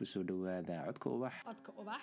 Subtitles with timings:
[0.00, 2.02] ku soo dhowaada codka ubax Codka Ubax,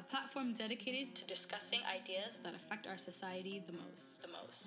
[0.00, 4.06] a platform dedicated to discussing ideas that affect our society the most.
[4.26, 4.66] The most.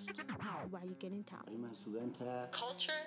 [0.76, 2.30] wacyigelinta arrimaha sugaanta
[2.62, 3.02] Culture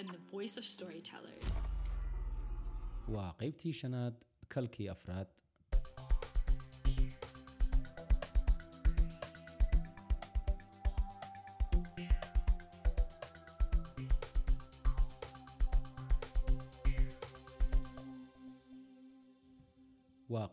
[0.00, 1.46] and the voice of storytellers.
[3.14, 4.14] waa qaybtii shanaad
[4.54, 5.28] kalkii afraad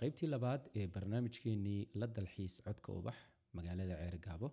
[0.01, 3.17] qaybtii labaad ee barnaamijkeenii la dalxiis codka ubax
[3.57, 4.47] magaalada ceerigaabo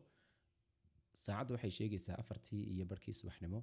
[1.24, 3.60] saacaddu waxay sheegaysaa afartii iyo barhkii subaxnimo.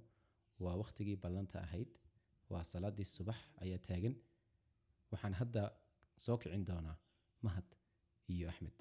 [0.63, 1.91] Waa wakhtigii ballanta ahayd.
[2.52, 4.16] Waa salaadii subax ayaa taagan.
[5.12, 5.62] Waxaan hadda
[6.26, 6.98] soo kicin doonaa
[7.45, 7.67] mahad
[8.34, 8.77] iyo axmed.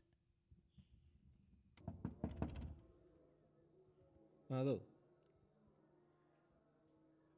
[4.50, 4.74] Maado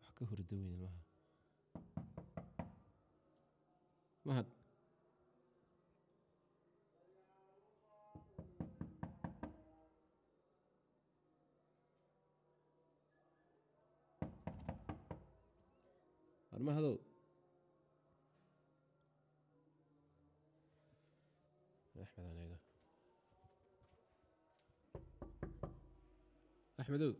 [0.01, 1.01] wax ka hurda weyn ilmaha
[4.29, 4.49] mahad
[16.57, 16.99] war mahadow
[22.03, 22.59] axmed aniga
[26.81, 27.13] axmedow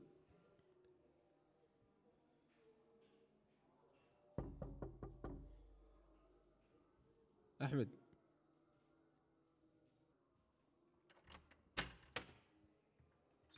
[7.65, 7.91] axmed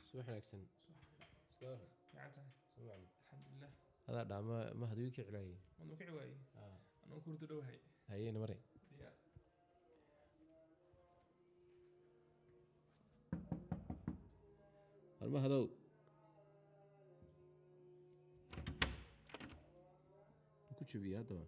[0.09, 0.61] subax wanaagsan.
[2.19, 6.37] Alxamdulilah adaa dhaama mahad wii ka cilaayay waan kici waayey
[7.03, 7.77] anuu kurdo dhowahay
[8.09, 8.59] hayeena maray
[8.97, 9.15] diyaar
[15.19, 15.63] war mahadow
[20.77, 21.43] ku jabiye haddaba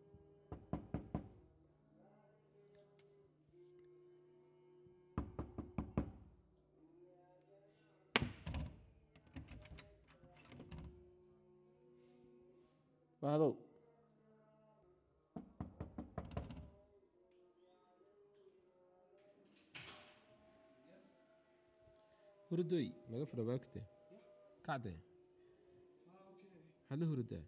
[13.31, 13.53] mahadow
[22.49, 23.79] hurdoy naga fura baakte
[24.65, 24.91] kacde
[26.77, 27.45] maxaad la hurdaa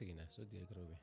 [0.00, 0.96] teginaa soo diga garoobe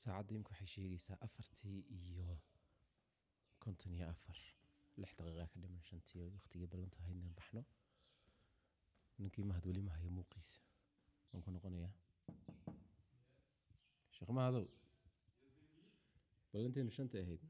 [0.00, 2.28] saacadda imika waxay sheegaysaa afartii iyo
[3.62, 4.38] konton iyo afar
[5.00, 7.62] lix daqiiqa ka dhiman shantii waqtigii ballantu haydna baxno
[9.20, 10.58] ninkii mahad weli ma hayo muuqiisa
[11.30, 11.92] waan ku noqonayaa
[14.14, 14.64] sheekh mahadow
[16.52, 17.42] ballanteenu shantay ahayd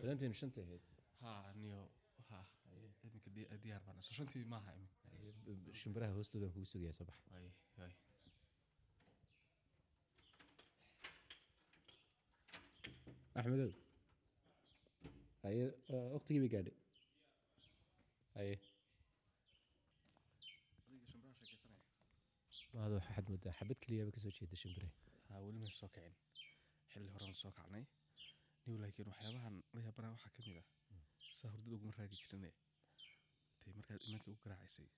[0.00, 0.84] ballanteenu shantay ahayd
[1.20, 1.80] ha niyo
[2.28, 2.38] ha
[3.06, 3.30] imika
[3.64, 4.97] diyaar baan shantii maaha imika
[5.80, 7.46] shimbiraha hoostoodan kugu sugayaa soo bax ay
[7.84, 7.92] ay
[13.40, 13.70] axmedow
[15.42, 15.64] haye
[16.14, 16.76] waqtigii bay gaadhay
[18.36, 18.54] haye
[21.10, 21.80] sheekeysanaya
[22.74, 24.88] mahad waxaad moodaa xabad keliyaaba ka soo jeeda shimbire
[25.28, 26.14] ha weli may soo kicin
[26.92, 27.84] xilli horaan soo kacnay
[28.66, 30.66] niw laakiin waxyaabahan la yaabana waxaa ka mid ah
[31.38, 32.50] saa hurdada uguma raagi jirine
[33.62, 34.88] tay markaad imankii u garaacaysay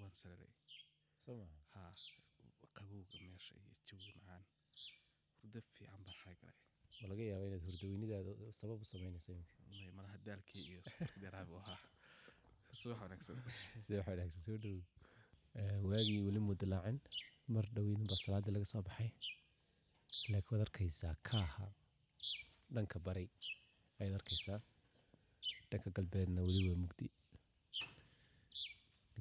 [0.00, 1.82] waan maha ha
[2.76, 4.44] qabowga meesha iyo jawiga macaan.
[5.38, 6.58] Hurdo fiican baan xalay galay.
[7.00, 9.56] Ma laga yaaba inaad hurdaweynidaada sabab u samaynaysa imika
[9.98, 11.80] malaha daalkii iyo safarka dheeraaba u ahaa.
[12.80, 13.36] Subax wanaagsan.
[13.84, 14.78] Si wax wanaagsan soo dhow.
[15.90, 16.98] Waagii weli muu dilaacin
[17.54, 19.10] mar dhoweydin baa salaadii laga soo baxay.
[20.30, 21.66] Laakiin waad arkaysaa kaaha
[22.74, 23.26] dhanka bari
[24.00, 24.60] ayaad arkaysaa
[25.70, 27.06] dhanka galbeedna weli waa mugdi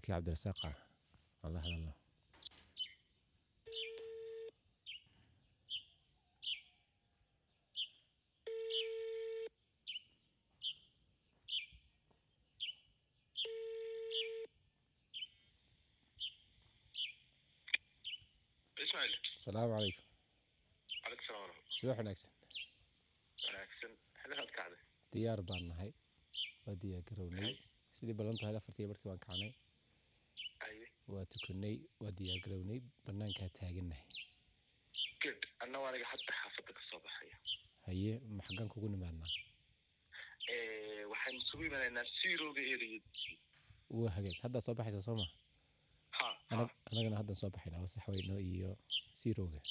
[0.01, 0.69] ninkii cabdirasaaqa
[1.43, 1.91] aan la hadalno
[19.37, 20.05] asalaamu calaykum
[21.77, 22.31] subax wanaagsan.
[25.13, 25.91] Diyaar baan nahay.
[26.65, 27.53] Waa diyaar garownay
[27.97, 29.51] sidii ballan tahay afartii barkii waan kacnay
[31.13, 34.07] waa tukanay waa diyaar garownay bannaankaa taagannahay
[35.23, 35.41] good.
[35.63, 37.35] Annagu aniga hadda xaafadda ka soo baxaya.
[37.85, 39.31] Haye ma xaggaan kugu nimaadnaa?
[40.53, 43.05] Ee waxaynu isugu imanaynaa zerooga eriyad
[43.97, 45.25] waa hagaag haddaa soo baxaysa soo ma?
[46.17, 48.69] Ha anag anagana haddaan soo baxaynaa wasaxweyno iyo
[49.19, 49.61] siirooga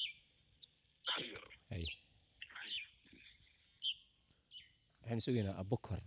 [1.13, 1.39] hayo.
[1.69, 1.83] Hay
[5.01, 6.01] waxaynu sugaynaa abukar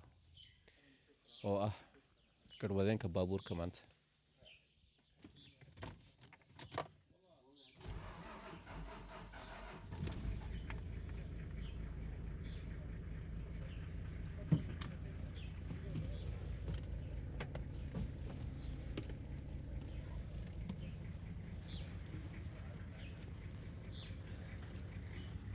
[1.49, 1.75] oo ah
[2.61, 3.81] garwadeenka baabuurka maanta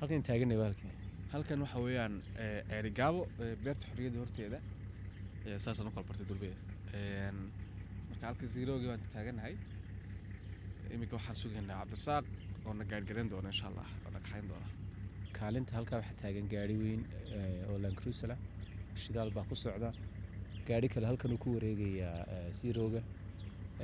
[0.10, 0.92] halkan taaganay waa halkii
[1.34, 2.14] halkan waxa weeyaan
[2.44, 4.60] eh, ceerigaabo eh, beerta xorriyadda horteeda
[5.48, 6.50] Eh, saasaan u kala bartay dulbe
[8.10, 9.54] marka halka zeroogii baan taaganahay
[10.94, 12.26] iminka waxaan sugaynaa cabdirasaaq
[12.66, 14.68] oo na gaargaran doona insha allah oo na kaxayn doona
[15.38, 17.02] kaalinta halkaa waxaa taagan gaari weyn
[17.70, 18.36] oo lancruisala
[19.04, 19.90] shidaal baa ku socda.
[20.68, 23.02] Gaari kale halkan uu ku wareegayaa siirooga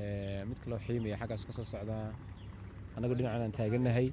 [0.01, 2.05] Eh, mid kaloo xiimaya xaggaas ka soo socdaa
[2.95, 4.07] annagu dhinacan aan taaganahay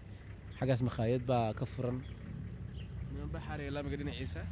[0.62, 1.98] xaggaas makhaayad baa ka furan.
[3.34, 4.42] Baxaariya laamiga dhinaciisa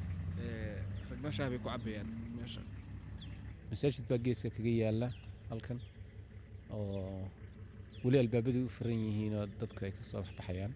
[0.42, 2.62] eh, ragna shaah bay ku cabayaan meesha.
[3.70, 5.08] Masaajid baa geeska kaga yaalla
[5.50, 5.78] halkan
[6.74, 7.30] oo
[8.02, 10.72] weli albaabadii u furan yihiin oo dadku ay ka soo baxbayaan.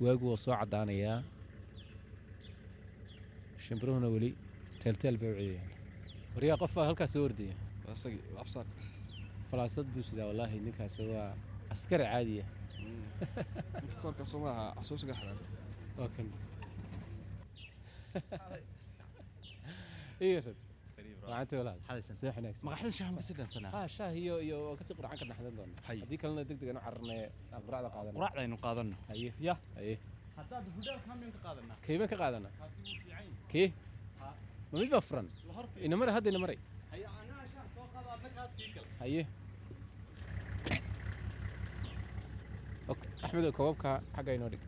[0.00, 1.18] Waagu waa soo caddaanayaa.
[3.64, 4.30] Shimbiruhuna weli
[4.78, 5.58] teelteel bay u
[6.34, 7.54] waryaa qof baa halkaas soo ordaya
[9.50, 11.34] falaasad buu sidaa wallaahi ninkaasi waa
[11.74, 12.44] askari caadiya
[14.02, 15.40] koorka soomaaha xasuusga xalaal
[15.98, 16.26] waa kan.
[20.20, 20.58] Iyo rad
[21.30, 21.72] maqaxida
[23.72, 25.74] ah, iyo iyo waa ka sii qurcan ka dhaxdan doona.
[25.86, 27.20] Haddii kalena deg degan u cararnay
[27.52, 29.54] aan quraacda ah, qaadana quraacda aynu qaadano haye ya.
[29.76, 29.94] Haye
[30.36, 31.76] haddaad hudhaalka miyaan ka qaadanaa?
[31.86, 32.52] Kayban ka qaadanaa.
[33.52, 33.68] Kee
[34.72, 35.28] ma mid baa furan?
[35.86, 36.58] Inamare hadda inamaray
[39.00, 39.26] haye
[43.22, 44.62] Ok, axmed oo koobabka xagga inoo dhig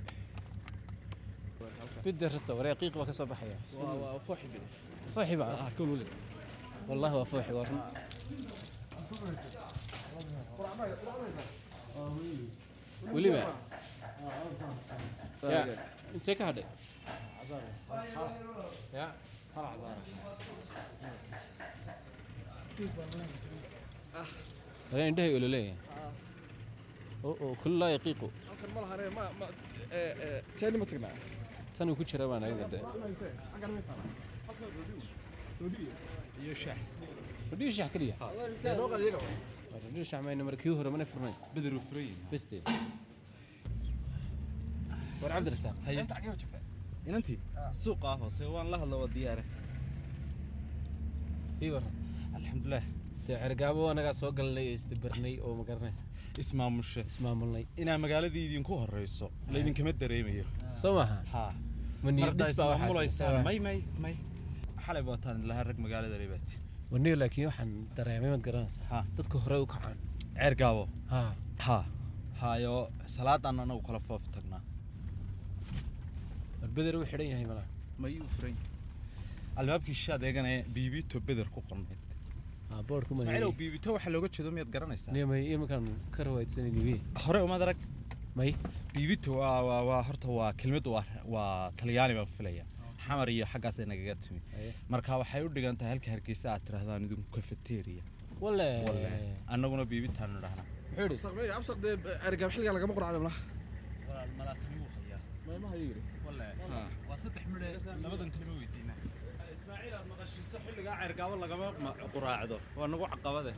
[2.05, 3.57] bidda rasta waree qiiq baa ka soo baxaya
[5.15, 5.71] fooxi baa ah
[6.89, 7.81] wallahi waa fooxi waa run
[13.15, 13.39] weliba
[15.53, 15.61] ya
[16.15, 16.67] intee ka hadhay
[24.93, 25.92] ya indhahay ololeeyahay
[27.63, 28.27] kul laa yaqiiqu.
[30.59, 31.15] Teeni ma tagnaa
[31.77, 32.79] tanuu ku jira baan ayada de
[35.61, 36.79] rodhiyo shax.
[37.93, 38.17] Keliya
[39.83, 41.37] rodhiyo shax mayna mara kii hore mana furnayn.
[41.55, 42.57] Bederu furayn beste.
[45.23, 45.77] War cabdirasaaq.
[46.03, 46.63] Inta xagee joogtaa
[47.09, 47.39] inantii
[47.83, 49.45] suuqa hoose waan la hadla waa diyaare.
[51.63, 51.95] Ii waran
[52.37, 52.85] alxamdulilah
[53.27, 56.03] cergaabo anagaa soo galnay oo isdabarnay oo magaranaysa
[56.43, 57.65] ismaamushe ismaamulnay.
[57.83, 59.53] Inaa magaalada idinku horeyso ah.
[59.53, 60.45] laydinkama dareemayo.
[60.75, 61.17] Soo maaha
[64.85, 66.55] xalay baataan lahaa rag magaalada reebaati
[66.93, 69.99] waniir laakiin waxaan dareemay maad garanaysaa dadka hore u kacaan.
[70.39, 71.21] Ceergaabo ha.
[71.67, 71.79] Ha.
[72.43, 72.75] Hayo
[73.15, 74.63] salaadaan anagu kala foof tagnaa.
[76.61, 77.69] War beder xidhan yahay malaa
[78.03, 78.57] mayuu furan
[79.61, 82.12] albaabkii shaad eegane biibito beder ku qornayd
[82.81, 85.13] ismaaciilow ma biibito waxa looga jeedo miyaad garanaysaa?
[85.17, 87.79] Nimay iminkaan ka rawaydsanay libi hore umaad arag.
[88.39, 88.51] May?
[88.95, 92.65] Biibito waa waa waa horta waa kelmad waa waa talyaani baan filaya
[93.07, 94.41] xamar iyo xaggaasay nagaga timi.
[94.93, 97.27] Marka waxay u dhigan tahay halka hargeysa aad tirahdaan idinku
[98.45, 98.69] walle
[99.55, 101.93] annaguna biibitaan idhahnaa muxuu idhi absaq dee
[102.29, 103.41] ergaab xilligaa lagama quracda malaha
[104.39, 105.21] malaakani wuu hayaa.
[105.47, 106.03] Maymaha yiri?
[106.27, 106.47] Walle
[107.09, 107.69] waa saddex midhe
[108.05, 108.82] labadan kalima weydiina
[110.33, 112.57] maqashiiso xilligaa ceergaabo lagama ma- quraacdo.
[112.79, 113.53] Waa nagu caqabade.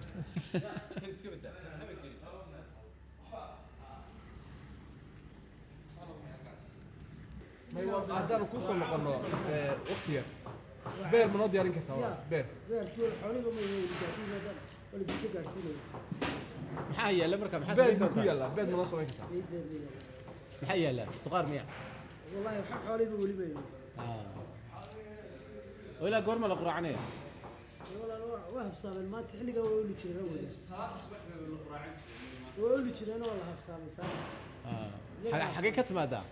[7.74, 9.10] Haddaanu ku soo noqono
[9.90, 10.22] waqtiga
[11.10, 12.16] beer ma noo diyaarin kartaa?
[12.30, 12.46] Beer.
[16.88, 18.24] maxaa yaalla marka maxaa beer samayn doontaa?
[18.30, 18.50] yaallaa?
[18.56, 19.28] Beer ma noo samayn kartaa?
[20.60, 21.64] Maxaa yaalla suqaar miya?
[22.34, 24.43] Wallahi waxa xooliba weli oo
[26.08, 26.56] ilaa goorma la
[28.54, 30.50] waa habsaameen maanta xilligaa waa oli jireen awgeed
[32.60, 34.10] waa oli jireen waa la habsaamay saa
[35.32, 36.24] Xage- xagee ka timaadaa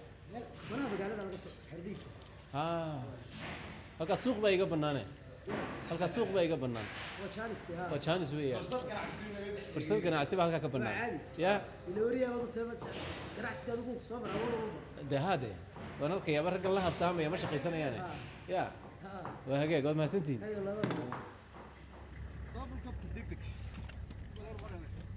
[0.70, 2.08] manaha magaalada laga soo xerdhiigka
[2.54, 3.00] Ah.
[3.98, 5.02] halkaas suuq baa iga bannaane.
[5.88, 6.86] Halkaas suuq baa iga bannaan
[7.20, 8.58] waa jaanisti ha waa jaanis weeya
[9.74, 11.18] fursad ganacsi baa halkaa ka caadi.
[11.44, 11.52] Ya
[13.36, 14.34] ganacsiga adigu soo mara
[15.10, 15.50] dee haade
[16.00, 17.98] waan arkayaaba raggan la habsaamaya ma shaqaysanayaane.
[18.54, 18.62] Ya
[19.48, 20.42] waa hagaag waad mahadsantihiin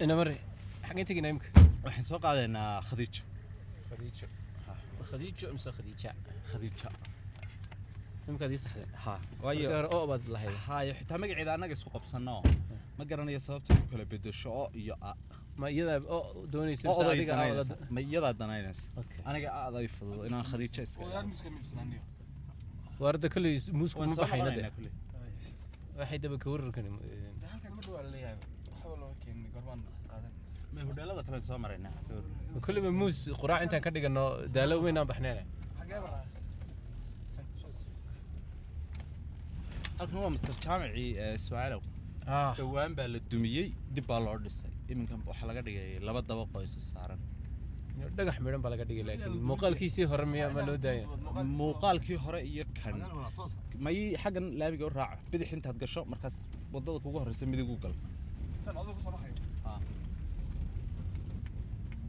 [0.04, 0.34] inamare
[0.88, 1.48] xaggeen tegaynaa imika
[1.84, 3.22] waxaan soo qaadaynaa khadiijo
[3.90, 4.26] khadiijo
[5.10, 6.10] khadiijo imse khadiija
[6.50, 6.88] khadiija
[8.28, 9.14] imikaad ii saxdeen ha.
[9.44, 12.34] Waayo hore oo baad lahayd hayo xitaa magaceeda annaga isku qabsanno
[12.98, 15.12] ma garanayo sababta ku kala bedesho oo iyo a
[15.60, 17.34] ma iyadaa oo doonaysa mise adiga
[17.94, 18.84] ma iyadaa danaynaysa
[19.28, 21.04] aniga aad ay fududo inaan khadiijo iska
[23.04, 24.62] waarda kolley muusku ma baxayna de.
[25.98, 26.48] waxay daba ka
[31.28, 31.92] kale soo maraynaa
[32.66, 34.24] kolleyba muus quraac intaan ka dhigano
[34.56, 35.06] daalo weynaan
[36.06, 36.24] baraa
[39.98, 41.82] halkan waa master jaamicii ee ismaaciilow
[42.58, 44.72] dhowaan baa la dumiyey dib baa loo dhisay.
[44.92, 47.20] Iminkan waxaa laga dhigay laba dabaq oo isa saaran
[48.18, 51.04] dhagax midhan baa laga dhigay laakiin muuqaalkiisii hore miya ma loo daaya
[51.60, 52.96] muuqaalkii hore iyo kan.
[53.84, 56.36] May xaggan laamiga u raaca bidix intaad gasho markaas
[56.74, 57.94] waddada kugu horeysa midig u gal.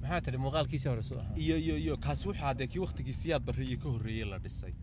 [0.01, 1.36] Maxaa tidhi muuqaalkiisii hore soo ahaa?
[1.44, 4.74] Iyo iyo iyo kaasi wuxuu hadee kii waqtigiisii aad barreeyey ka horreeyey la dhisay.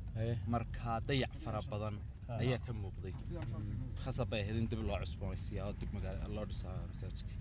[0.55, 1.95] Marka dayac fara badan
[2.43, 3.15] ayaa ka muuqday.
[4.05, 7.33] Khasab bay ahayd in dib loo cusboonaysiiyaa oo dib magaala loo dhisaa masaajidka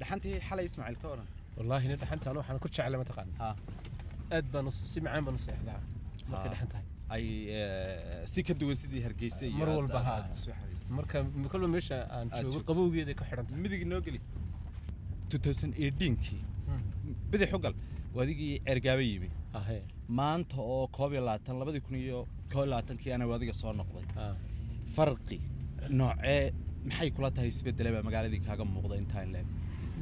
[0.00, 1.26] dhaxantii xalay ismaaciil ka oran?
[1.58, 3.48] Wallaahi nin dhaxantaan waxaan ku jeclay mataqaan ha.
[4.36, 5.80] Aad baan si macaan baan u seexdaa
[6.30, 6.52] markay Ha.
[6.54, 7.24] dhaxan tahay ay
[7.58, 10.14] eh, si ka duwan sidii hargeysa iyo Mar walba aad- ha.
[10.18, 10.92] aad ku soo xaraysay.
[10.98, 11.16] marka
[11.52, 13.60] kolba meesha aan joogo qabowgeeda ka xidhan tahay.
[13.64, 14.20] Midig noo geli.
[15.28, 16.40] 2018kii
[17.32, 17.74] bidix u gal
[18.14, 19.28] waa adigii ceergaaba yimi
[19.60, 19.78] ahe
[20.20, 22.18] maanta oo koob iyo labaatan labadii kun iyo
[22.52, 24.04] koob iyo labaatankii ana adiga soo noqday.
[24.96, 25.38] Farqi
[25.98, 26.52] noocee
[26.88, 29.46] maxay kula tahay isbedele baa magaaladii kaaga muuqda intaan leeg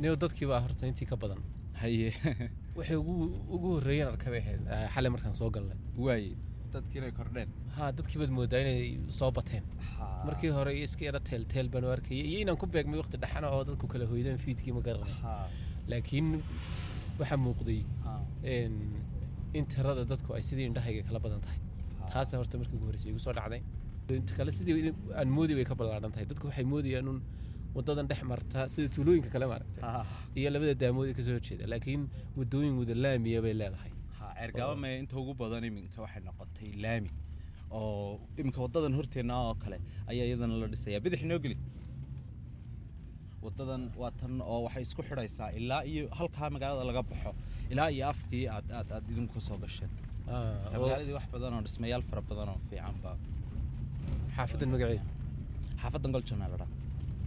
[0.01, 1.41] niyo dadkii baa horta intii ka badan.
[1.81, 2.11] Haye.
[2.79, 2.97] Waxay
[3.55, 5.79] ugu horreeyeen arkay bay ahayd ah, xalay markaan soo galnay.
[6.07, 6.33] Waaye
[6.75, 7.51] dadkii inay kordheen.
[7.77, 8.81] Ha dadkii baad moodaa inay
[9.19, 9.65] soo bateen.
[10.29, 12.25] Markii hore iyo iska yara teelteel baan u arkayay.
[12.31, 15.15] Iyo inaan ku beegmay waqti dhaxana oo dadku kala hoydeen fiidkii ma garanay
[15.91, 16.29] laakiin
[17.21, 17.81] waxaa muuqday
[19.59, 21.59] in tirada dadku ay sidii indhahayga kala badan tahay.
[22.01, 22.07] Ha.
[22.13, 23.63] taasa horta markii ugu horreysay igu soo dhacday.
[24.39, 26.27] Kale sidii aan moodi bay ka ballaadhan tahay.
[26.33, 27.19] Dadku waxay moodayaan un
[27.77, 29.83] wadadan dhex marta sida tuulooyinka kale maaragtay.
[29.87, 29.93] Ha
[30.39, 32.03] iyo labada daamood ee ka soo horjeeda laakiin
[32.39, 33.93] wadooyin wada laamiya bay leedahay.
[34.19, 37.11] Ha ceergaaba maya inta ugu badan iminka waxay noqotay laami.
[37.77, 39.77] Oo iminka wadadan horteenna oo kale
[40.11, 41.57] ayaa iyadana la dhisayaa bidix noo geli
[43.45, 47.31] wadadan waa tan oo waxay isku xidhaysaa ilaa iyo halkaa magaalada laga baxo.
[47.73, 49.91] Ilaa iyo afkii aad aad aad idinku ka soo gasheen.
[50.33, 53.17] Ah, magaaladii wax badan oo dhismayaal fara badan oo fiican baa.
[54.37, 55.05] Xaafadan magaceeda
[55.83, 56.71] xaafadan goljana la dhaa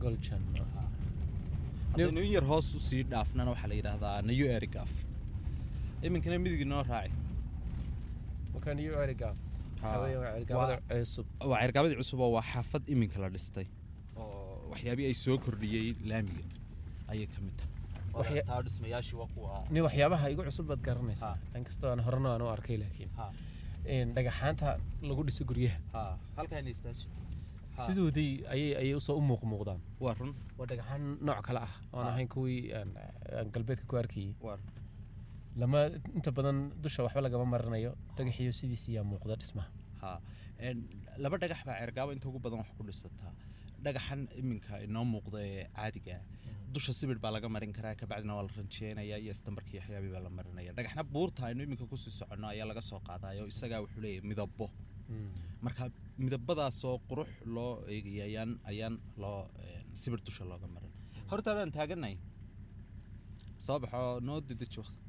[0.03, 0.41] goljan
[1.91, 4.91] haddaynu in yar hoos u sii dhaafnana waxaa la yidhaahdaa nayo erigaf
[6.07, 7.13] iminkana midig noo raaci
[9.07, 9.37] erigaaf
[11.51, 12.19] waa ceergaabadii cusub.
[12.25, 13.67] oo waa xaafad iminka la dhistay.
[14.21, 16.43] Oo waxyaabihii ay soo kordhiyey laamiga
[17.11, 17.71] ayay ka mid tahay.
[19.87, 21.35] Waxyaabaha igu cusub baad garanaysaa.
[21.57, 23.09] Inkastoo aan horena aan u arkay laakiin.
[23.19, 23.25] Ha.
[23.95, 24.69] In dhagaxaanta
[25.09, 26.01] lagu dhiso guryaha ha
[26.37, 27.05] halkaan istaaji
[27.70, 27.70] Ha.
[27.85, 30.31] Sidoodii ayay u soo u muuq muuqdaan waa run.
[30.57, 31.99] Waa dhagaxaan nooc kale ah Ha.
[32.11, 32.59] ahayn kuwii
[33.53, 34.61] galbeedka ku run.
[35.61, 35.79] Lama
[36.17, 39.69] inta badan dusha waxba lagama marinayo dhagaxiyo sidiisii yaa muuqda dhismaha.
[41.23, 43.33] Laba dhagax baa ceergaabo inta ugu badan wax ku dhisataa.
[43.85, 46.23] Dhagaxan iminka inoo muuqda ee caadiga ah
[46.73, 50.29] dusha sibir baa laga marin karaa kabacdina waa la ranjeenaya iyo istambarkii waxyaabii baa la
[50.37, 54.27] marinaya dhagaxna buurta aynu iminka ku sii soconno ayaa laga soo qaadayo isagaa wuxuu leeyahay
[54.31, 54.65] midabo
[55.65, 55.83] marka
[56.23, 58.25] midabadaasoo qurux loo eegaya
[58.71, 60.91] ayaan loo een, sibir dusha looga marin.
[61.31, 62.15] Hortaadaan taaganay
[63.65, 64.99] soo baxo noo dedeji waqti.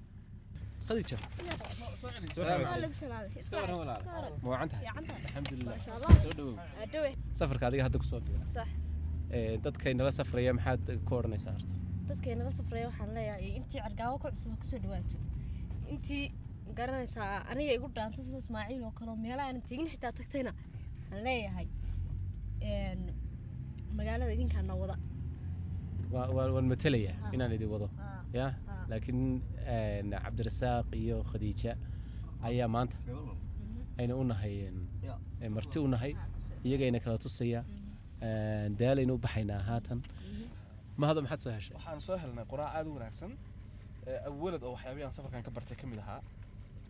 [7.39, 8.21] Safarka adiga hadda ku soo
[9.65, 11.75] dadkay nala safraya maxaad ku odhanaysaa horta?
[12.09, 15.19] Dadkay nala safraya waxaan leeyahay intii cargaawo ka cusub ha ku soo dhawaato.
[15.95, 16.25] Intii
[16.79, 21.25] garanaysaa aniga igu dhaanta sida Ismaaciil oo kale oo meelaha aan tegin xitaa tagtayna waxaan
[21.27, 21.67] leeyahay
[23.97, 24.97] magaalada idinkaan wada.
[26.13, 27.31] Waa- waa- waan matelayaa Ha.
[27.35, 28.25] inaan idin wado Ha.
[28.39, 28.47] ya?
[28.67, 28.75] Ha.
[28.91, 29.43] laakiin
[30.25, 31.73] cabdirasaaq iyo khadiija
[32.49, 32.97] ayaa maanta
[33.99, 34.79] ayna u nahay een,
[35.43, 36.13] ee, marti u nahay
[36.65, 37.61] iyagayna kala tusaya
[38.23, 39.99] een, daalaynu u baxaynaa haatan.
[40.97, 41.75] Mahado maxaad soo heshay?
[41.77, 43.33] Waxaan soo helnay quraac aad u wanaagsan
[44.29, 46.21] awalad oo waxyaabihii aan safarkan ka bartay ka mid ahaa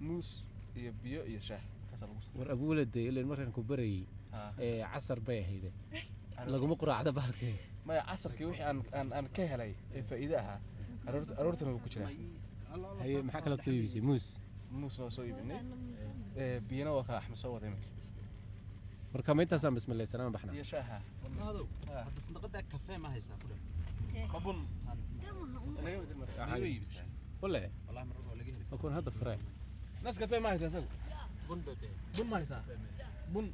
[0.00, 0.28] muus
[0.76, 1.62] iyo biyo iyo shaah.
[2.38, 3.62] War abuulade ilan markaan ku
[4.58, 5.70] ee, casar bay ahayde
[6.52, 7.54] laguma quraacda bahalkee.
[7.86, 8.64] Maya casarkii wixii
[9.18, 10.58] aan ka helay ee faa'iido ahaa
[11.06, 12.10] aroorta aroortana wuu ku jiraa
[13.02, 14.00] haye maxaa kala soo iibisay?
[14.08, 14.26] Muus.
[14.70, 15.60] Muus waa soo iibinay.
[16.68, 17.88] Biyana waa ka axmed soo waday iminka
[19.12, 20.98] marka ma intaasaan bismilaysanaan baxna iyo shaaha
[21.38, 21.66] Mahadow,
[22.06, 23.60] hadda sandaqada kafee ma haysaa ku wale.
[27.42, 27.68] Wallahi
[28.08, 28.50] marar waa laga
[28.98, 29.40] hadda fureen
[30.04, 30.88] nas kafee ma haysaa isagu
[31.48, 31.60] bun
[32.16, 32.62] bun ma haysaa
[33.32, 33.46] bun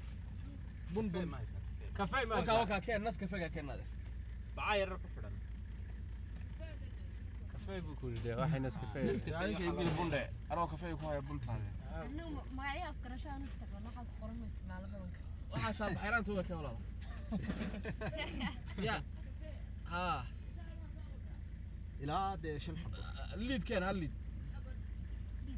[0.95, 1.29] bun kafee bun.
[1.33, 1.61] ma haysaa
[1.99, 2.25] kafee
[2.61, 3.85] wakaa keen nas kafeega keen ade
[4.57, 5.35] bacaa yarar ku xidhan
[7.53, 11.23] kafee buu ku yidhi waxay nas kafee waxaa igil bun dhe anoo kafeega ku haya
[11.29, 11.67] bun taade
[11.99, 15.21] anagu magacyo afgarasho aan isticmaalo waxaa ku qoran ma isticmaalo badanka
[15.53, 16.81] waxaa shaabaxayraantooda keen walaala
[18.89, 18.95] ya.
[19.93, 20.21] Haa
[22.03, 22.97] ilaa dee shan xabo
[23.49, 24.15] liid keen hal liid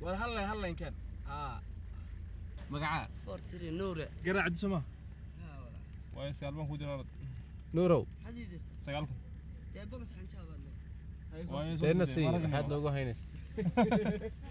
[0.02, 0.95] war hal layn hal layn keen
[1.30, 1.57] haa
[2.73, 4.80] magacaa fortiri nuure garaac dusama
[6.16, 6.75] waayo sagaal baan ku.
[6.80, 6.95] Jira
[7.76, 9.19] nuurow xadii dirta sagaal kun
[9.75, 10.61] dee bogas xanjaabaad
[11.83, 13.25] deena sii maxaad noogu haynaysa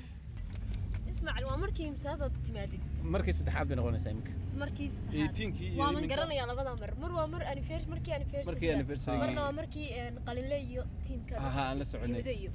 [1.19, 2.81] ismaaciil waa markii misaadad timaadid?
[3.15, 4.31] Markii saddexaad bay noqonaysaa iminka.
[4.61, 5.21] Markii saddexaad.
[5.23, 6.15] Eitiinkii iyo waaban iminka.
[6.15, 6.91] garanayaa labada mar.
[7.03, 11.35] Mar waa mar anniversary markii anniversary markii anniversary marna waa markii een, qalinle iyo tiimka
[11.35, 12.51] la aha aan la socotay, soconay Yuhuda iyo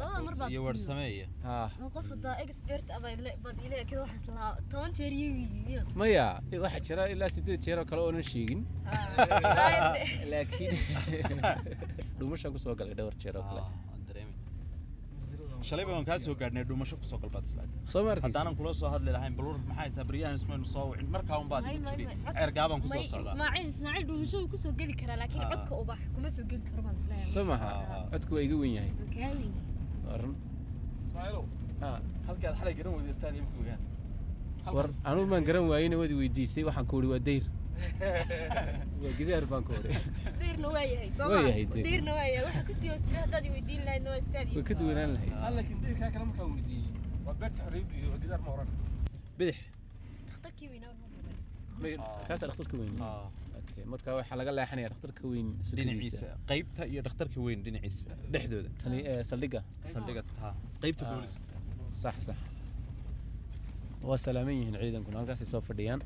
[0.00, 0.66] labada mar baad iyo timi.
[0.68, 1.26] warsameeya
[1.94, 4.52] qof hadaa expert ile- bad ile kida waxaas lahaa.
[4.70, 6.26] Toban jeer iyo maya
[6.64, 8.60] waxaa jira ilaa sideed jeer oo kale oonan sheegin.
[10.32, 10.72] Laakiin
[12.18, 13.60] dhuumashaan ku soo galay dhowr jeer oo kale.
[13.60, 13.70] Ah.
[15.68, 18.88] Shalay baan kaa soo gaadhnay dhuumasho ku soo galbaad isla soo markiis haddaanan kula soo
[18.94, 22.04] hadli lahayn balur maxaa haysaa baryahan ismaynu soo wicin markaa un baad igu jiri
[22.38, 26.28] ceergaabaan ku soo socdaa ismaaciil ismaaciil dhuumasho ku soo geli karaa laakiin codka ubax kuma
[26.36, 28.04] soo geli karo baan is leeyahay soo maha Ah.
[28.12, 29.50] codku waa iga wen yahay Okey.
[30.06, 30.34] waa run
[31.06, 31.44] ismaaciilow
[31.82, 33.80] haa halkii aad xalay garan weyday stadium ku ogaan
[34.76, 37.44] war anugu maan garan waayena waad i weydiisay waxaan ku uhi waa dayr
[39.02, 39.96] waa gidaar baan ku uhi
[40.40, 41.84] deyrna waa yahay soo Waa ma yahay deyr.
[41.88, 44.74] deyrna waa yahay waxa ku sii hoos jira haddaad weydiin lahaydna waa way stadium ka
[44.80, 46.92] duwanaan lahayd ah laakiin deyrkaa kale markaa weydiiyey
[47.26, 48.68] waa beerta xorriyaddu iyo gidaar ma oran
[49.38, 49.58] bidix
[50.28, 50.92] dhakhtarkii weynaa
[52.28, 52.96] kaasaa dhakhtarka weyn
[53.62, 58.70] Okay, marka waxaa laga leexanaya dhakhtarka weyn dhinaciisa qaybta iyo dhakhtarka weyn dhinaciisa dhexdooda
[59.30, 61.54] saldhiga taa qaybta booliska
[62.02, 62.38] sax sax
[64.08, 66.00] waa salaaman yihiin ciidankuna halkaasay soo fadhiyaan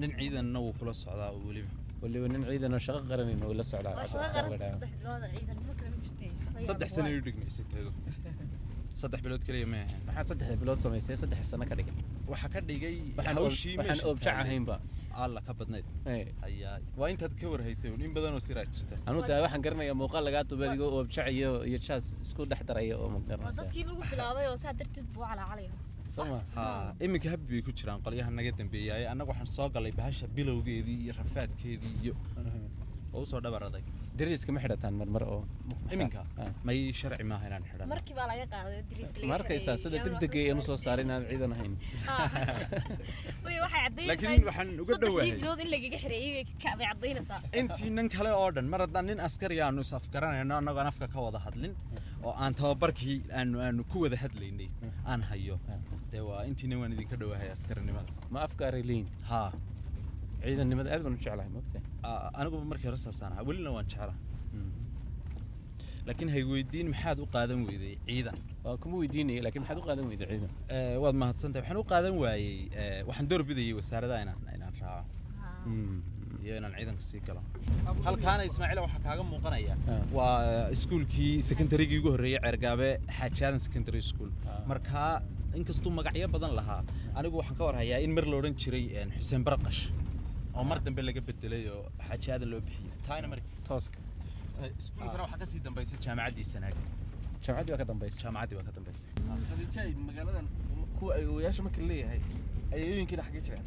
[0.00, 1.70] nin ciidanna wuu kula socdaa oo weliba.
[2.02, 3.94] Waliba nin ciidan oo shaqo qaranayna uu la socdaa.
[4.12, 6.30] Shaqo qaranta saddex bilood oo ciidan ma kala jirtay
[6.68, 7.90] saddex sano u dhigmaysay teedu
[9.00, 10.00] saddex bilood keliya ma ahayn.
[10.08, 11.96] Maxaad saddexda bilood samaysay saddex sano ka dhigay.
[12.32, 12.94] Waxaa ka dhigay
[13.38, 14.46] hawshii waxaan meesha oobjac taallay.
[14.46, 14.76] ahaynba.
[15.24, 15.86] Alla ka badnayd.
[17.00, 18.94] Waa intaad ka warhaysay un in badan oo siraa jirta.
[19.08, 22.94] Anu taa waxaan garanayaa muuqaal lagaa duba adigoo oobjac iyo iyo jaas isku dhex daraya
[23.02, 25.34] oo ma waa garanaysaa dadkii lagu bilaabay oo saa darteed buu ha
[27.04, 29.04] iminka habbi bay ku jiraan qolyaha naga dambeeyay.
[29.12, 32.14] Annaga waxaan soo galay bahasha bilowgeedii iyo rafaadkeedii iyo
[33.14, 33.84] oo u soo dhabar adag
[34.20, 35.40] dariiska ma xidhataan marmar oo
[35.94, 36.22] iminka?
[36.42, 36.48] Ah.
[36.68, 37.86] may sharci maaha inaan xidhan.
[37.94, 41.24] Markii baa laga qaaday dariiska laga ma arkaysaa sida degdega aan u soo saaray inaan
[41.30, 41.74] ciidan ahayn.
[43.46, 47.38] Way waxay caddaynaysaa laakiin waxaan uga dhowahay bilood in lagaga xireeyay bay ka bay caddaynaysaa
[47.60, 51.18] intii nin kale oo dhan mar haddaan nin askari aanu is afgaranayno annagoon afka ka
[51.26, 51.74] wada hadlin
[52.26, 54.68] oo aan tababarkii aanu aanu ku wada hadlaynay
[55.12, 55.56] aan hayo.
[55.72, 55.78] Ah.
[56.12, 59.48] dee waa intiina waan idinka dhowahay askarinimada ma afka ariliin haa
[60.44, 61.78] ciidannimada aad baan u jeclahay mogta
[62.40, 64.16] aniguba markii hore saasaan ahaa welina waan jeclaa.
[66.08, 68.36] Laakiin hay weydiin maxaad u qaadan weyday ciidan?
[68.82, 70.50] Kuma weydiinaya laakiin maxaad u qaadan weyda ciidan?
[70.76, 71.62] Eh, waad mahadsantahay.
[71.64, 75.04] Waxaan u qaadan waayey eh, waxaan doorbidayay wasaaradaha inaan inaan raaco.
[76.44, 77.42] Iyo inaan ciidanka sii galo.
[78.08, 79.74] Halkaana ismaaciila waxaa kaaga muuqanaya.
[80.16, 84.30] Waa iskuulkii secondarygii ugu horreeyay ceergaabe xaaji aadan secondary school.
[84.72, 85.12] Markaa
[85.58, 86.80] inkastuu magacyo badan lahaa
[87.18, 89.80] anigu waxaan ka warhayaa in mar la odhan jiray een, xuseen barqash
[90.58, 93.98] oo mar dambe laga bedelay oo xaaji aadan loo bixiyey taana mar tooska.
[94.80, 96.76] Iskuulkana waxaa ka sii dambaysay jaamacaddii sanaag
[97.44, 99.10] jaamacaddii baa ka dambaysa jaamacaddii baa ka dambaysay.
[99.48, 100.46] Khadiijay magaaladan
[100.98, 102.20] kuwa ay ogayaasha marka leeyahay
[102.74, 103.66] ayayooyinkiina xaggee jiraan?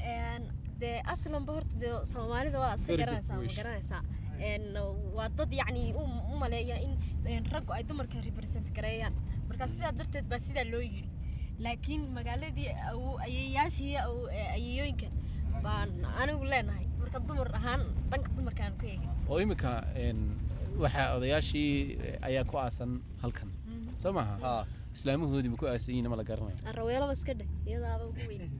[0.00, 0.38] Ah
[0.82, 4.02] dee aslanba horta dee soomaalida waa iska garanaysaa ma garanaysaa
[5.16, 5.82] waa dad yacni
[6.32, 9.14] u maleeya in raggu ay dumarka represent gareeyaan.
[9.48, 11.08] Marka sidaa darteed baa sidaa loo yidhi.
[11.64, 12.68] Laakiin magaaladii
[13.26, 13.92] ayeeyaashii
[14.56, 15.06] ayeeyooyinka
[15.66, 15.88] baan
[16.22, 16.86] anigu leenahay.
[17.00, 19.10] Marka dumar ahaan dhanka dumarkaan ku eegin.
[19.30, 19.72] Oo imika
[20.04, 20.20] een,
[20.82, 21.72] waxaa odayaashii
[22.06, 22.90] eh, ayaa ku aasan
[23.22, 23.50] halkan.
[24.02, 24.64] Soo maaha?
[24.96, 28.50] Islaamahoodii ma ku aasan yihiin ma la garanaya araweelaba iska dheh iyadaaba ugu weyn.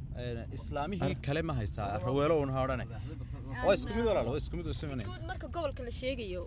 [0.58, 2.86] Islaamihii kale ma haysaa raweelo un ha odhane
[3.66, 6.42] waa isku mid walaal waa isku mid u sameynaya guud marka gobolka la sheegayo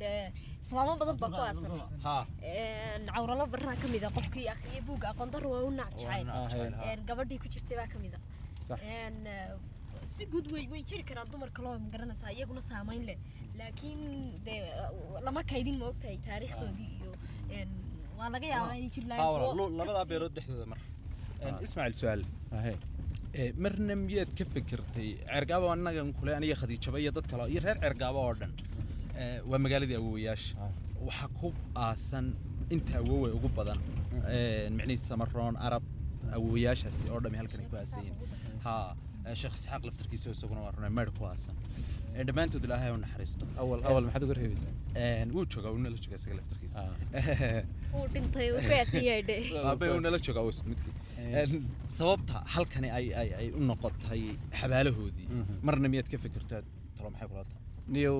[0.00, 0.32] dee
[0.64, 1.72] islaamo badan baa ku aasan
[3.14, 6.38] cawralo barraa ka mid a qofkii akhriyay buugga aqoon darro waa u naac jacayl Waa
[6.40, 6.88] naac jacayl, haa.
[6.92, 8.20] Een, gabadhii ku jirtay baa ka mid a
[10.16, 13.18] si guud way way jiri karaan dumar kaloo ma garanaysaa iyaguna saamayn leh.
[13.60, 14.00] Laakiin
[14.46, 14.58] dee
[15.26, 17.12] lama kaydin ma ogtahay taariikhdoodii iyo
[17.58, 17.70] een,
[18.18, 20.80] waa laga yaabaa inay lu- labadaa beerood dhexdooda mar.
[21.44, 22.22] Een, ismaaciil su'aal.
[22.60, 22.74] Ahe
[23.42, 27.78] Ee, marna miyaad ka fikirtay ceergaabo annagan kule aniga khadiijaba iyo dad kale iyo reer
[27.84, 28.52] ceergaabo oo dhan.
[29.22, 30.68] Ee, waa magaaladii awowayaasha Ah.
[31.06, 31.48] waxaa ku
[31.86, 32.26] aasan
[32.74, 33.80] inta awowe ugu badan
[34.34, 35.84] Ee, micnihiisa samaroon arab
[36.36, 38.18] awowayaashaasi oo dhami halkan ay ku aasan yihiin.
[38.66, 38.88] Haa
[39.40, 41.56] sheekh isxaaq laftarkiisa isaguna waa runay meydh ku aasan
[42.14, 43.44] Ee, dhammaantood ilaahay ha u naxariisto.
[43.62, 44.72] Awal awal maxaad uga reebaysaa
[45.04, 46.80] Een, wuu joogaa wuu nala joogaa isaga laftarkiisa.
[47.98, 49.36] Uu dhintay uu ku yaasan yahay dhe
[49.70, 50.94] aabbe uu nala joogaa isku midkii.
[51.98, 54.22] Sababta halkani ay ay ay u noqotay
[54.60, 55.54] xabaalahoodii Mhm.
[55.66, 56.60] marna miyaad ka fikirtaa
[56.96, 57.62] talo maxay kula tahay
[57.96, 58.18] niyow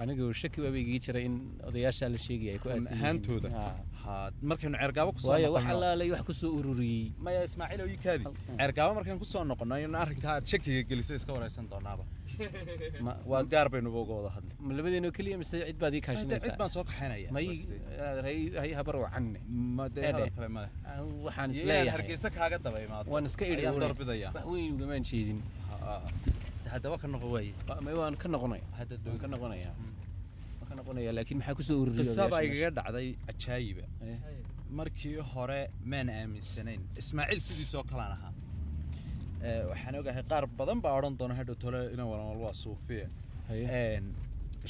[0.00, 1.36] anigu shaki waaba igii jiray in
[1.68, 2.68] odayaasha la sheegaya ay ku
[3.52, 3.74] Ah.
[4.04, 7.12] ha markaynu ceergaabo ku soo waayo wax allaalay wax ku soo ururiyey.
[7.18, 8.24] Maya ismaaciil oo kaadi.
[8.58, 12.04] Ceergaabo markaynu ku soo noqono in arrinkaa aad shakiga gelisay iska waraysan doonaaba.
[13.30, 16.16] Waa gaar baynuba uga wada hadli ma labadeeno keliya mise cid baad ii Inta cid
[16.16, 19.38] kaashinaysaa baan soo kaxaynaya may habar wacanne.
[21.26, 25.40] Waxaan is leeyahay hargeysa kaaga daba imaado waan iska idhi wax weyn ugamaan jeedin
[26.72, 27.52] Ha- haddaba ka noqo waaye
[28.00, 29.74] waan ka noqonaya hadda waan ka dhow noqonayaa
[30.58, 33.84] waan ka noqonayaa laakiin maxaa ku soo ururiyey qisa baa igaga dhacday ajaayiba?
[34.08, 34.18] Eh,
[34.78, 35.60] markii hore
[35.92, 38.32] maan aaminsanayn ismaaciil sidiisoo kalaan ahaa.
[39.44, 43.06] Ee, waxaan ogahay qaar badan baa odhan doona hadhow tole ina walal waa suufiya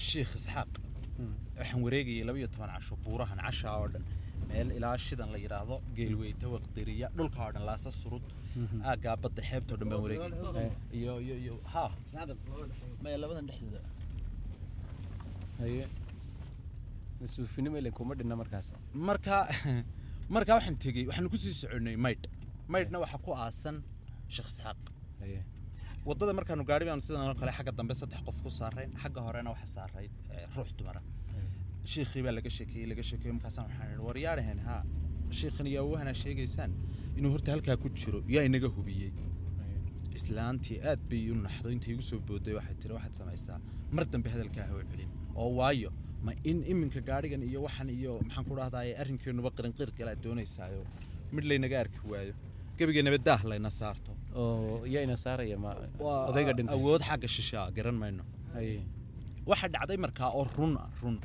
[0.08, 0.70] shiikh isxaaq.
[1.18, 1.34] Hmm.
[1.58, 4.04] waxaan wareegayay laba iyo toban casho buurahan cashaa oo dhan
[4.48, 8.24] meel ilaa shidan la yidhaahdo geelweyta waqdiriya dhulka oo dhan laasa surud
[8.62, 8.78] Mhm.
[8.90, 10.31] aaggaa badda xeebtoo dhan baan wareegay.
[10.62, 11.85] Eh, iyo iyo iyo ha.
[13.02, 13.81] Maya labadan dhexdooda.
[15.61, 15.85] Haye.
[17.35, 18.66] Suufinimo ilen kuma dhinna markaas.
[19.09, 19.37] Marka
[20.37, 22.26] marka waxaan tegey waxaanu ku sii soconnay maydh.
[22.72, 23.76] Maydhna waxaa ku aasan
[24.35, 24.81] sheekh isxaaq
[25.22, 25.40] haye.
[26.09, 28.90] Waddada markaanu gaari baanu sidan oo kale xagga dambe saddex qof ku saarayn.
[29.02, 31.00] Xagga horena waxa saarayd eh, ruux dumara
[31.90, 34.83] shiikhii baa laga sheekeeyey laga sheekeeyey markaasaan waxaan idhi war yaadhahen haa.
[35.38, 36.71] Shiikhan iyo awahana sheegaysaan.
[37.18, 39.11] Inuu horta halkaa ku jiro yaa inaga hubiyey.
[40.18, 43.59] Islaantii aad bay u naxdo intay igu soo booday waxay tiri waxaad samaysaa.
[43.97, 45.11] Mar dambe hadalkaa ha u celin.
[45.40, 45.90] Oo waayo
[46.27, 50.83] ma in iminka gaadhigan iyo waxan iyo maxaan ku dhahdaye arrinkeennuba qirinqir kalaad doonaysaayo
[51.35, 52.35] mid laynaga arki waayo.
[52.79, 54.12] Gebigeennaba daah layna saarto.
[56.77, 58.25] Awood xagga shishaa garan mayno.
[59.51, 61.16] Waxaa dhacday markaa oo run ah run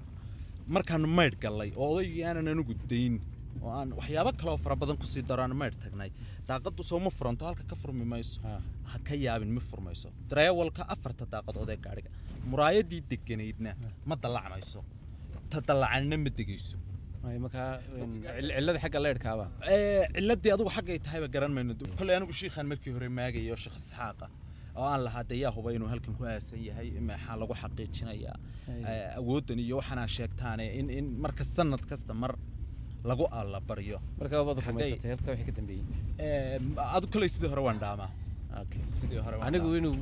[0.75, 3.15] markaanu maydh gallay oo odaygii aanan anugu dayn
[3.63, 6.09] oo aan waxyaabo kaleoo fara badan ku sii daro aan maydh tagnay.
[6.49, 8.39] Daaqaddu soo ma furanto halka ka furmi mayso.
[8.51, 8.61] Ah.
[8.91, 12.09] ha ka yaabin ma furmayso dareewalka afarta daaqadood ee gaadhiga.
[12.51, 13.71] Muraayadii deganaydna
[14.09, 14.79] ma dallacmayso
[15.51, 16.77] ta dallacanna ma degayso.
[20.15, 21.73] Ciladii adugu xaggay tahayba garan mayno.
[21.99, 24.25] Kolley anigu shiikhaan markii hore maagaya oo sheekh isxaaqa
[24.81, 28.35] oo aan lahaa dee yaa huba inuu halkan ku aasan yahay maxaa lagu xaqiijinayaa.
[28.71, 28.81] Ay.
[28.91, 32.33] Ee, awooddan iyo waxaanaa sheegtaane in in marka sanad kasta mar
[33.09, 33.97] lagu alla baryo.
[34.21, 34.71] Markaa waad Xaggay?
[34.71, 35.85] rumaysatay halkaa wixii ka dambeeyey
[36.19, 36.59] Ee,
[36.97, 38.09] adu kolley sidii hore waan dhaamaa.
[38.97, 39.81] Sidii hore waan anigu dhaamaa.
[39.81, 39.95] inuu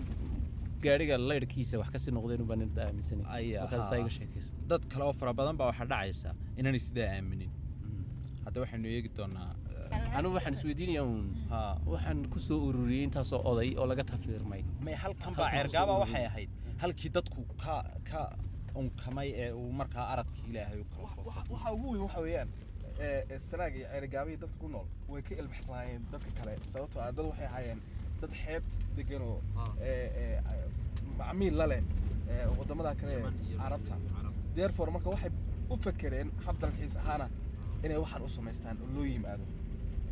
[0.85, 3.89] gaadhiga leydhkiisa wax ka sii noqdeen ubaan inta aaminsanay Ay, markaad haa.
[3.89, 4.51] saa iga sheekayso.
[4.69, 7.51] Dad kale oo fara badan baa waxaa dhacaysa inaanay sidaa aaminin.
[8.45, 9.49] Hadda waxaynu eegi doonaa
[9.91, 11.25] anigu waxaan isweydiinayaa uun
[11.93, 16.49] waxaan ku soo ururiyey intaasoo oday oo laga tafiirmay may halkan baa ceergaaba waxay ahayd.
[16.81, 17.75] Halkii dadku ka
[18.09, 18.21] ka
[18.75, 21.43] unkamay ee uu markaa aradkii ilaahay u kala foofay.
[21.53, 22.49] waxa ugu weyn waxa weeyaan
[22.99, 27.11] ee, ee, sanaag iyo ceerigaabihii dadka ku nool way ka ilbaxsanaayeen dadka kale sababtoo ah
[27.11, 27.79] dad waxay ahaayeen
[28.21, 29.37] dad xeebta degan oo
[29.81, 30.69] ee, ee, ay-
[31.19, 31.81] macmiil la leh
[32.59, 33.13] waddamada kale
[33.61, 33.95] carabta.
[34.55, 35.31] therefore marka waxay
[35.69, 37.27] u fekereen hab dalxiis ahaana
[37.83, 39.43] inay waxaan u samaystaan oo loo yimaado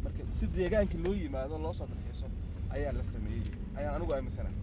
[0.04, 2.28] marka si deegaanka loo yimaado loo soo dalxiiso
[2.76, 3.44] ayaa la sameeyey.
[3.78, 4.58] Ayaan anigu aaminsanahay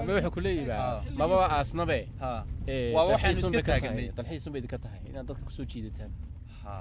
[0.00, 1.02] ama wuxuu ku leeyahay Ah.
[1.20, 1.98] mababa aasnabe.
[2.22, 3.80] Haa ee, Waa waxaanu dalxiisun iska bay ka tahay.
[3.80, 4.08] taaganay.
[4.18, 5.00] dalxiisun bay idinka tahay.
[5.10, 6.12] Inaad dadka ku soo jiidataan.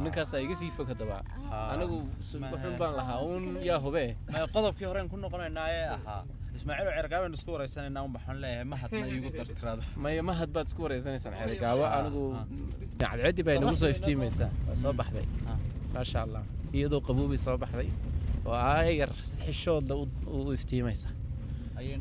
[0.04, 1.18] Ninkaasaa iga sii fog haddaba
[1.74, 6.22] anigu wuxuun baan lahaa uun yaa hube May qodobkii horeen ku noqonaynaa ee ahaa.
[6.58, 8.66] Ismaaciil oo ceergaabaan isku waraysanaynaa un baxaan leeyahay.
[8.72, 12.24] Ma hadna iigu tirtiraado maya mahad baad isku wareysanaysaan ceerigaabo Ah, anigu
[13.02, 15.26] cadceeddii baa inagu soo iftiimaysaa waa soo baxday.
[15.94, 16.44] Maasha allah
[16.78, 17.90] iyadoo qaboobay soo baxday
[18.48, 19.12] oo ayar
[19.46, 20.06] xishoodla u
[20.48, 21.10] u iftiimaysa.
[21.78, 21.94] Ayay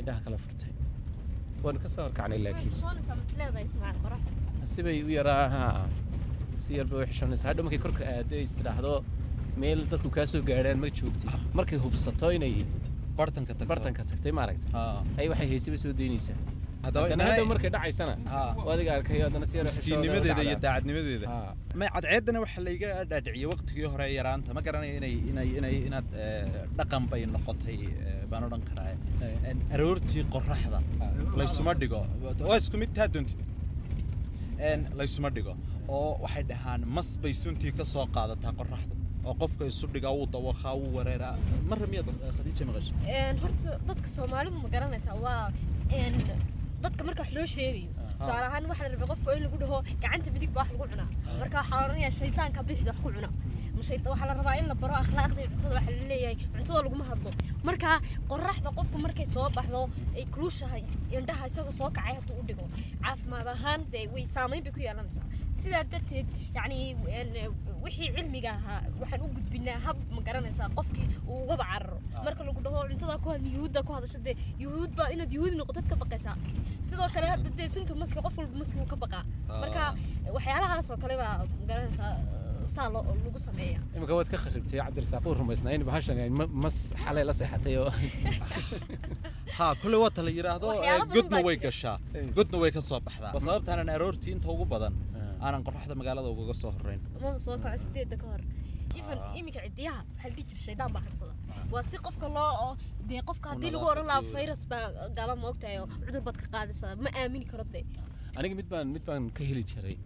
[0.00, 0.70] indhaha kala furtay.
[1.64, 2.72] Waanu ka soo horkacnay laakiin.
[4.72, 5.88] Sibay u yaraa haa
[6.64, 7.06] si yar bay u
[7.48, 8.92] hadhow markay korka aado is tidhaahdo
[9.62, 12.54] meel dadku kaa soo gaadhaan ma joogtid markay hubsato inay
[13.18, 14.80] bartanka tagtay maaragta
[15.20, 16.36] ay waxay haysaba soo daynaysaa
[17.52, 18.14] markay dhacaysana
[18.72, 21.26] adiga arkayo haddana si yar u xishooda u miskiinnimadeeda iyo daacadnimadeeda.
[21.94, 24.54] Cadceeddana waxaa layga dhaadhiciyey waqtigii hore yaraanta.
[24.56, 26.44] Ma garanayo inay inay inay inaad eh,
[26.78, 28.94] dhaqan bay noqotay eh, baan odhan karaa.
[29.50, 30.78] En, aroortii qoraxda
[31.40, 32.02] laysuma dhigo.
[32.48, 33.40] Waa isku mid taa doontid.
[35.00, 35.54] Laysuma dhigo.
[35.88, 38.94] Oo waxay dhahaan mas bay suntii ka soo qaadataa qoraxdu
[39.28, 41.34] oo qofka isu dhigaa wuu dawaqaa wuu wareeraa.
[41.70, 42.94] Marra miyaad eh, khadiija maqashay
[43.42, 45.50] horta dadka soomaalidu ma garanaysaa waa
[46.82, 47.90] dadka marka wax loo sheegayo.
[48.20, 51.08] Tusaale ahaan waxaa la rabay qofka in lagu dhaho gacanta midig baa wax lagu cunaa.
[51.40, 53.28] Marka waxaa la odhanayaa shaydaanka bixida wax ku cuna
[53.76, 56.80] Ma shayda- waxaa la rabaa in la baro akhlaaqda iyo cuntada waxaa la leeyahay cuntada
[56.86, 57.30] laguma hadlo.
[57.68, 57.90] Marka
[58.30, 59.80] qoraxda qofku markay soo baxdo
[60.18, 60.82] ay kulushahay
[61.16, 62.64] indhaha isagoo soo kacay hadduu u dhigo
[63.02, 65.26] caafimaad ahaan dee way saameyn bay ku yeelanaysaa
[65.60, 66.78] sidaa darteed yacni
[67.84, 72.60] wixii cilmiga ahaa waxaan u gudbinaa hab ma garanaysaa qofkii uu ugaba cararo marka lagu
[72.64, 74.34] dhaho cuntada ku hadla yuhuudda ku hadasha dee
[74.64, 76.36] yuhuud baa inaad yuhuudi noqotad ka baqaysaa.
[76.88, 79.22] Sidoo kale hadda dee sunta maska qof walba maski uu ka baqaa.
[79.62, 79.82] Marka
[80.36, 82.12] waxyaalahaas oo kale baa ma garanaysaa
[82.76, 83.78] saa loo lagu sameeya.
[83.96, 86.16] Imika waad ka kharibtay cabdirasaaq uu rumaysnaa in bahashan
[86.64, 87.90] mas xalay la seexatay oo
[89.58, 91.96] haa kule waata la yidhaahdo eh, godna way gashaa.
[92.36, 93.32] Godna way ka soo baxdaa.
[93.34, 94.94] Waa sababtaanan aroortii inta ugu badan
[95.40, 95.44] Ah.
[95.46, 97.00] aanan qoraxda magaalada ugaga soo horreyn.
[97.22, 98.42] Mama soo kaco sideedda ka hor.
[98.98, 101.34] Even iminka cidiyaha waxaa la dhihi jira shaydaan baa harsada.
[101.72, 102.72] Waa si qofka loo oo
[103.08, 104.84] dee qofka haddii lagu oran lahaa virus baa
[105.18, 106.92] gala ma ogtahay oo cudur baad ka qaadaysaa.
[107.04, 107.84] Ma aamini karo dee
[108.38, 109.96] aniga mid baan mid baan ka heli jiray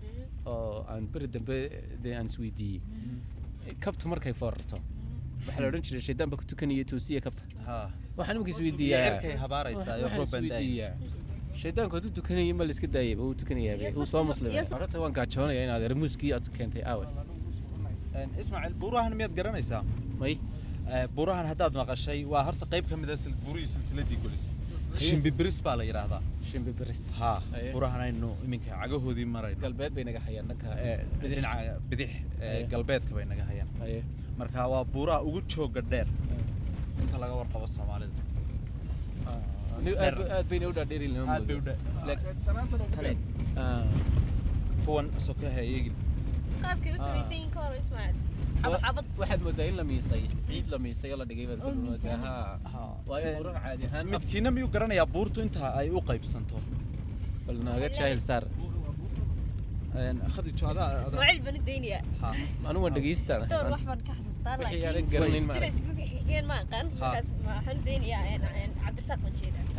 [0.53, 1.57] oo aan beri dambe
[2.05, 2.81] dee aan isweydiiyey
[3.85, 4.77] kabtu markay foorarto.
[5.47, 7.43] Waxaa la odhan jiray shaydaan baa ku tukanaya toosiya kabta.
[8.19, 10.93] Waxaan imika isweydiiyaa
[11.63, 15.13] shaydaanku hadduu tukanayay ma la iska daayay uu tukanayaa Yes, uu soo muslimay horta waan
[15.19, 17.05] gaajoonaya inaad ermuuskii aad keentay aawe.
[18.43, 19.83] Ismaaciil buurahan miyaad garanaysaa?
[20.23, 20.35] May.
[21.17, 24.45] Buurahan haddaad maqashay waa horta qayb ka mid a sil- buurihii silsiladii golis
[24.99, 27.71] shimbibiris baa la yidhaahdaa shimbi beris haa Aye.
[27.75, 29.59] buurahan aynu iminka cagahoodii marayno.
[29.65, 30.69] Galbeed bay naga hayaan dhanka
[31.21, 31.37] bidix.
[31.37, 32.11] dhinaca bidix
[32.73, 33.69] galbeedka bay naga hayaan.
[34.41, 36.09] Marka waa buuraha ugu jooga dheer.
[37.03, 38.15] Inta laga warqabo soomaalida.
[39.31, 39.39] Ah,
[40.05, 41.75] aad ba- aad bayna u dhaadheeri lama aad bay u moodo.
[43.57, 43.85] Ah,
[44.85, 45.95] kuwan sokaha eegin
[49.19, 52.17] waxaad moodaa in la miisay ciid la miisay oo la dhigay baad Oo ku moodaa
[52.17, 52.73] miisay.
[52.73, 56.57] haa waayo buuraha caadi ahaan midkiina miyuu garanayaa buurtu inta ay u qaybsanto?
[57.47, 58.45] Bal naaga jaahil saar.
[62.69, 63.41] Anigu waan dhegeystaan
[63.73, 63.83] wax
[64.61, 65.47] wixii aanan garanayn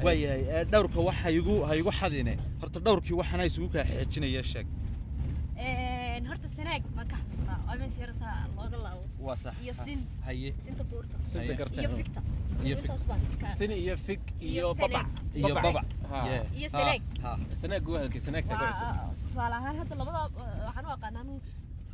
[0.06, 2.34] waayahay dhowrka waxa igu ha igu xadine.
[2.62, 4.68] Horta dhowrkii waxana isugu kaa xeejinaya sheeg
[6.72, 7.58] Sanaag baan ka xasuustaa?
[7.68, 9.04] Waa meesha yar saa looga laabo.
[9.20, 9.56] Waa sax.
[9.64, 10.00] Iyo Ha- sin.
[10.26, 10.50] haye.
[10.64, 11.16] Sinta buurta.
[11.32, 12.20] Sinta garteen iyo fikta
[12.64, 15.08] Iyo intaas baan ka sin iyo fig iyo babac.
[15.36, 15.86] Iyo babac.
[16.56, 16.70] Iyo
[17.24, 17.32] ha.
[17.62, 18.88] sanaag waa halkay sanaagta ka cusub.
[19.28, 20.20] Tusaale ahaan hadda labada
[20.68, 21.26] waxaan u aqaanaa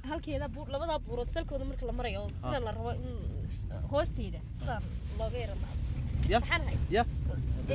[0.10, 3.18] halkeeda buur labadaa buurood salkooda marka la marayo oo sida la rabo in
[3.92, 4.84] hoosteeda sidaan
[5.20, 5.78] looga yara laabo.
[6.30, 6.40] Ya.
[6.96, 7.04] ya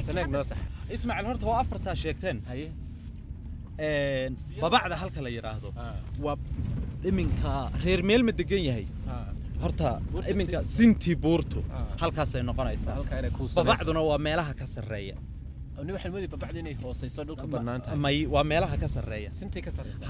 [0.06, 0.58] sanaag noo sax.
[0.94, 2.38] Ismaaciil horta waa afartaa sheegteen.
[4.62, 6.36] Babacda halka la yidhaahdo haa waa
[7.10, 7.52] iminka
[7.84, 8.86] reer meel ma degan yahay.
[9.62, 9.90] Horta
[10.32, 11.60] iminka Sin- sintii buurtu.
[12.02, 12.94] Halkaasay noqonaysaa.
[13.58, 15.16] Babacduna waa meelaha ka sarreeya.
[18.04, 19.30] May waa meelaha ka sarreeya.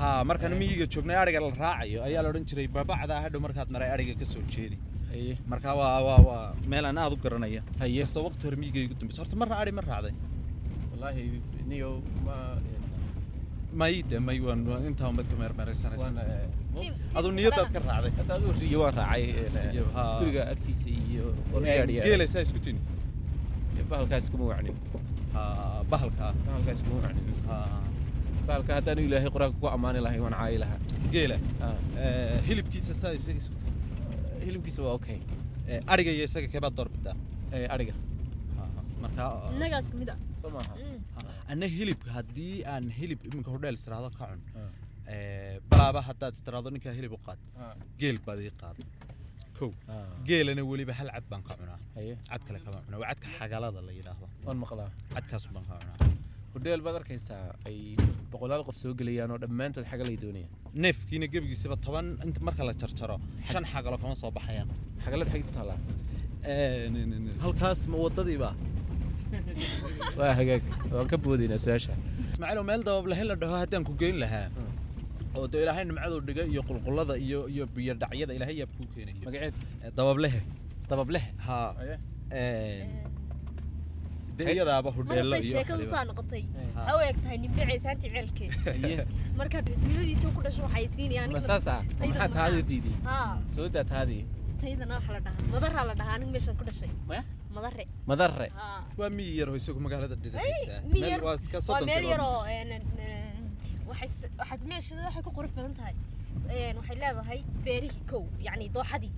[0.02, 3.90] Haa markaan miyiga joognay ariga la raacayo ayaa la odhan jiray babacda hadhow markaad maray
[3.96, 4.76] ariga ka soo jeedi.
[5.52, 7.62] Marka waa waa waa meelaan aad u garanaya.
[8.04, 10.14] Kastoo waqti hore miyiga igu dambaysa horta marna ari ma raacday.
[10.92, 11.24] Wallaahi
[11.70, 11.90] niyo
[12.26, 12.36] ma
[13.80, 16.10] may de may waan intaa umbad ka meermeeraysanaysa
[17.18, 19.24] aduu tiimka niyadaad ka raacday hata aduu riyo waan raacay
[20.20, 21.24] guriga agtiisa iyo
[21.56, 22.78] orgaadhiya geelaysaa isku tin
[23.90, 24.76] bahalkaas kuma wacnin
[25.92, 27.26] bahalka bahalkaas kuma wacnin
[28.46, 30.78] bahalka haddaanu ilaahay qur'aanka ku ammaani lahay waan caayi lahaa
[31.14, 31.36] geela
[32.48, 33.72] hilibkiisa saa isaga isku tin
[34.46, 35.18] hilibkiisa waa okay
[35.94, 37.16] ariga iyo isaga kebaad doorbidaa
[37.74, 37.94] ariga
[39.02, 39.24] marka
[39.56, 40.74] innagaas ka mid a soo maaha
[41.52, 44.40] anna hilibka haddii aan hilib iminka hodheel istiraado ka cun
[45.06, 45.14] Haa.
[45.14, 47.38] ee, balaaba haddaad istiraado ninkaa hilib u qaad.
[47.60, 47.74] Haa.
[48.00, 48.76] geel baad ii qaad.
[49.58, 49.70] Kow.
[49.90, 50.06] Haa.
[50.28, 51.78] geelana weliba hal cad baan ka cunaa.
[52.30, 52.98] Cad kale kama cunaa.
[53.02, 54.26] Waa cadka xagalada la yidhaahdo.
[54.46, 54.90] Waan maqlaa.
[55.14, 55.98] Cadkaas baan ka cunaa.
[56.54, 57.78] Hodheel baad arkaysaa ay
[58.32, 60.52] boqolaal qof soo gelayaan oo dhammaantood xagalay doonayaan.
[60.84, 63.16] Neefkiina gebigiisaba toban inta marka la jarjaro
[63.50, 64.68] shan xagalo kama soo baxayaan.
[65.04, 65.78] Xagalada xagee ku taallaa.
[66.94, 67.30] Nin.
[67.44, 68.50] halkaas ma wadadiiba
[70.18, 70.62] waa hagaag.
[70.94, 71.94] Waan ka boodaynaa su'aasha.
[72.34, 74.46] Ismaaciilow meel dabablahe la dhaho haddaan ku geyn lahaa
[75.36, 79.24] oo dee ilaahay nimcadu dhiga iyo qulqullada iyo iyo biyo dhacyada ilaahay yaab kuu keenayo
[79.26, 79.54] magaceed.
[79.84, 80.40] Ee, dabablehe
[80.90, 81.68] dabableh haa.
[81.80, 81.96] Haye
[82.32, 82.90] Een,
[84.36, 86.44] dee iyadaaba iyo sheekadu saa noqotay.
[86.76, 89.06] Waxaa u eg tahay nimbeecaysaantii ceelkeed haye
[89.40, 92.60] marka duuladiisa ku dhasho waxay siinayaan saas ah maxaa taada
[93.54, 94.24] soo daa taadii
[94.62, 95.50] taydana waxaa la dhahaa.
[95.54, 96.90] Madaraa la dhahaa aniga meeshaan ku dhashay.
[97.52, 98.48] Madare madarre.
[98.56, 98.80] Haa.
[98.98, 102.40] Waa miyi yar oo isagu magaalada dhidhaysa miyar waa waa soddon meel yaroo
[103.92, 105.94] een, waxay ku qurux badan tahay.
[106.78, 109.12] Waxay leedahay beerihii kow yacni dooxadii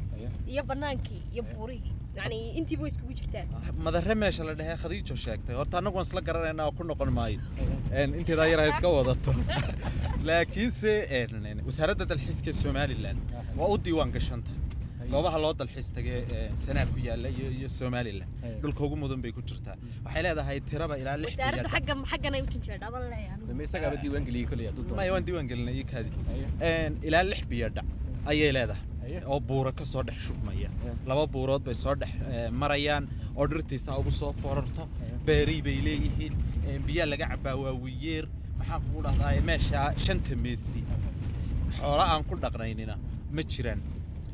[0.52, 1.92] iyo banaankii iyo buurihii.
[2.16, 3.48] Yacni intiiba way iskugu jirtaan
[3.86, 5.54] madare meesha la dhahee khadiijo sheegtay.
[5.60, 7.40] Horta annagu waan isla garanaynaa oo ku noqon maayo.
[8.20, 9.34] Inteedaa yaraa iska wadato.
[10.28, 10.92] Laakiinse
[11.66, 13.18] wasaaradda dalxiiska somalilan
[13.58, 14.50] waa u diiwaan gashanta
[15.12, 18.28] goobaha loo dalxiis tagay ee sanaa ku yaalla iyo iyo somalilan
[18.62, 21.16] dhulka ugu mudan bay ku jirtaa waxay leedahay tiraba ilaa
[25.12, 26.10] waan diiwaan gelinay ii kaadi.
[27.08, 27.86] Ilaa lix biyadhac
[28.30, 28.82] ayay leedahay.
[29.26, 30.68] Oo buura ka soo dhex shubmaya.
[31.06, 32.12] Laba buurood bay soo dhex
[32.50, 33.08] marayaan.
[33.36, 34.88] Oo dhirtiisa ugu soo forarto
[35.26, 36.34] beerii bay leeyihiin.
[36.86, 38.24] Biyaa laga cabaa waa wiyeer
[38.58, 40.80] maxaan kugu dhahdaa meesha shanta meesi.
[41.78, 42.94] Xoola aan ku dhaqnaynina
[43.36, 43.80] ma jiraan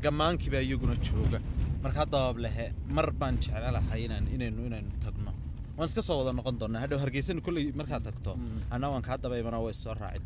[0.05, 1.39] gammaankii baa iyaguna jooga.
[1.85, 5.33] Markaa dabab lehe mar baan jeclalahay inaan inaynu inaynu tagno.
[5.77, 6.81] Waan iska soo wada noqon doonaa.
[6.85, 8.33] Hadhow hargeysana kolley markaad tagto.
[8.75, 10.19] Anna waan kaa daba imana way soo raaci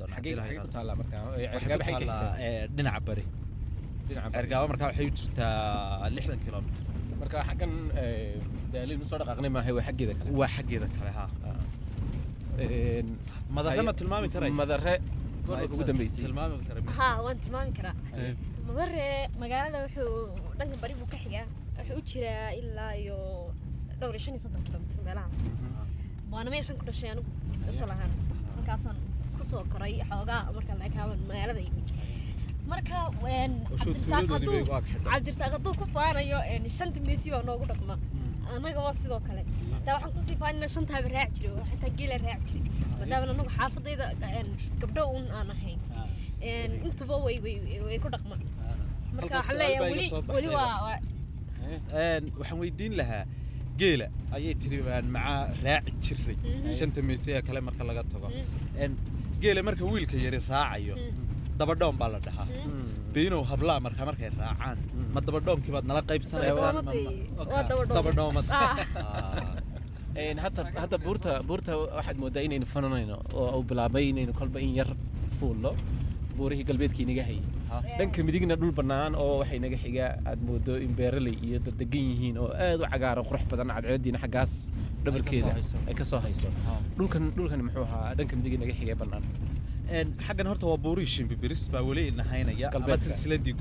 [1.99, 3.25] xigtaa eh, bari.
[4.37, 6.81] Cergaaba markaa waxay u jirtaa lixdan kilomitr
[7.21, 8.41] marka xaggan ee,
[8.73, 10.31] daalin u soo dhaqaaqnay maahay waa xaggeeda kale.
[10.41, 11.25] Waa xaggeeda kale ha
[13.57, 14.51] madare ma tilmaami karay.
[14.63, 14.95] Madare
[15.47, 16.23] goorma ugu dambeysay.
[16.27, 17.95] tilmaami kara haa waan tilmaami karaa
[18.67, 18.73] Aye.
[18.73, 21.47] madare magaalada wuxuu dhanka bari buu ka xigaa.
[21.79, 23.19] Wuxuu u jiraa ilaa iyo
[24.01, 25.39] dhowr iyo shan iyo soddon kilomitr meelahaas.
[26.33, 27.31] Waana meeshan ku dhashay anigu
[27.69, 28.11] asal ahaan
[28.57, 28.97] markaasaan
[29.37, 31.89] ku soo koray xoogaa marka la ekaaban magaalada yimid
[32.71, 32.97] marka
[35.05, 36.39] cabdirasaaq hadduu ku faanayo
[36.79, 37.95] shanta meesi baa noogu dhaqma.
[38.55, 39.43] Annaga waa sidoo kale.
[39.85, 43.51] Taa waxaan ku sii faanina shantaaba raaci jiray oo xitaa geela raaci jiray maadaama anagu
[43.57, 44.07] xaafadayda
[44.81, 45.79] gabdho un aan ahayn
[46.87, 48.41] intuba way ku dhaqmaan.
[49.17, 50.99] Marka waxaan leeyahay weli weli waa
[52.39, 53.25] waxaan weydiin lahaa
[53.81, 56.37] geela ayay tiri baan macaa raaci jiray
[56.79, 58.29] shanta meesaya kale marka laga tago.
[58.83, 58.93] Een,
[59.43, 60.95] geela marka wiilka yari raacayo
[61.59, 62.47] dabadhoon baa la dhahaa.
[63.15, 64.79] Beinow hablaa markaa markay raacaan.
[65.15, 67.19] Ma dabadhoonkii baad nala qaybsanaysaan dabadhoomad ma- wey.
[67.37, 68.77] ma- waa dabadhoomad dabadhoomad Ah.
[70.19, 70.81] Ah.
[70.83, 74.91] Hadda buurta buurta waxaad moodaa inaynu fananayno oo uu bilaabay inaynu kolba in yar
[75.39, 75.71] fuullo
[76.39, 77.43] buurihii galbeedkii inaga hayay.
[77.71, 77.77] Ha.
[77.99, 82.05] dhanka midigna dhul bannaan oo waxay naga xigaa aad moodo in beeraley iyo dad degan
[82.11, 84.53] yihiin oo aad u cagaaro qurux badan cadceediina xaggaas
[85.05, 85.53] dhabarkeeda
[85.91, 86.49] ay ka soo hayso.
[86.69, 86.75] Ha.
[86.99, 89.25] dhulkan dhulkan muxuu ahaa dhanka midig naga xigay bannaan.
[90.27, 93.05] Xaggan horta waa buurihii shimbibiris baa weli ina haynaya ama Galbeedka.
[93.07, 93.55] silsiladii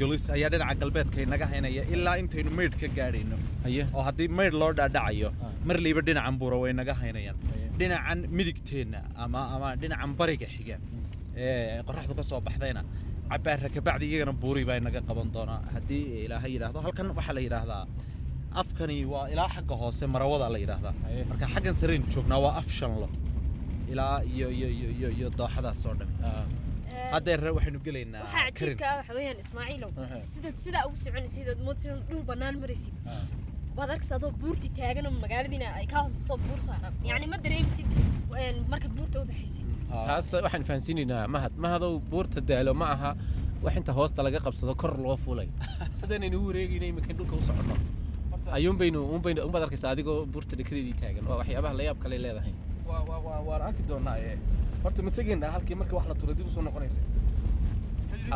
[0.00, 3.36] golis ayaa dhinaca galbeedka inaga haynaya ilaa intaynu maydh ka gaadhayno.
[3.96, 5.50] Oo haddii maydh loo dhaadhacayo Ah.
[5.68, 7.38] mar liiba dhinacan buura way naga haynayaan.
[7.80, 10.76] Dhinacan midigteenna ama ama dhinacan bariga xiga
[11.86, 12.82] qoraxdu ka soo baxdayna.
[13.30, 15.60] Cabaara kabacdi iyagana buuri baa inaga qaban doonaa.
[15.74, 17.84] Haddii ilaahay yidhaahdo halkan waxaa la yidhaahdaa
[18.60, 20.94] afkani waa ilaa xagga hoose marawada la yidhaahdaa.
[21.30, 23.08] Marka xaggan sareen joognaa waa af shanlo
[23.92, 26.44] ilaa iyo iyo iyo iyo iyo dooxadaas oo dhan Ah,
[27.14, 29.90] haddeer waxaynu gelaynaa waxaa cajiibka ah waxa weeyaan ismaaciilow
[30.32, 33.24] sidaad sidaa ugu soconaysid ood mood sidan dhul bannaan maraysid ah.
[33.78, 36.92] waad arkaysa adoo buurti taagan oo magaaladiina ay kaa hooseyso buur saaran.
[37.10, 37.88] Yacni ma dareemisid
[38.72, 39.66] markaad buurta u baxaysid.
[39.68, 39.81] Ah.
[40.08, 43.10] Taas waxaan fahansiinaynaa mahad mahadow buurta daalo ma aha
[43.64, 45.48] wax inta hoosta laga qabsado kor loo fulay
[46.00, 47.74] sidaynaynu u wareegayna iminkan dhulka u soconno
[48.56, 51.24] ayuun baynu un baynu unbaad arkaysa adigoo buurta dhekadeedii taagan.
[51.30, 52.54] Waa waxyaabaha la yaab kale leedahay.
[52.88, 54.34] Waa waa waa waan arki doonaa ee
[54.84, 57.00] horta ma tegaynaa halkii marka wax la turo dib u soo noqonaysa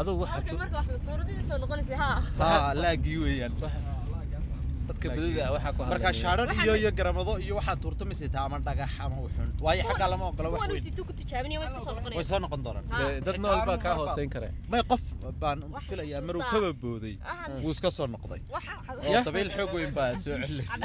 [0.00, 2.18] adugu waxaad halkay tu- marka wax la tuuradii soo noqonaysa haa.
[2.42, 3.52] Haa laagii weeyaan
[4.88, 8.90] dadka badida waxaa ku marka Waxaan iyo iyo garamado iyo waxaad tuurto mise ama dhagax
[9.04, 10.82] ama wuxun waayo xaggaa lama ogola wax weyn.
[10.86, 12.86] situu ku tijaabinaya waa iska soo way noqonaya soo noqon doonaan.
[13.26, 14.48] Dad nool baa kaa hooseyn kare.
[14.70, 15.04] May qof
[15.42, 16.20] baan xusuusta.
[16.26, 17.14] maruu kaba booday.
[17.62, 18.40] Wuu iska soo noqday.
[18.54, 20.80] Waxa oo dabayl xoog weyn baa soo celisay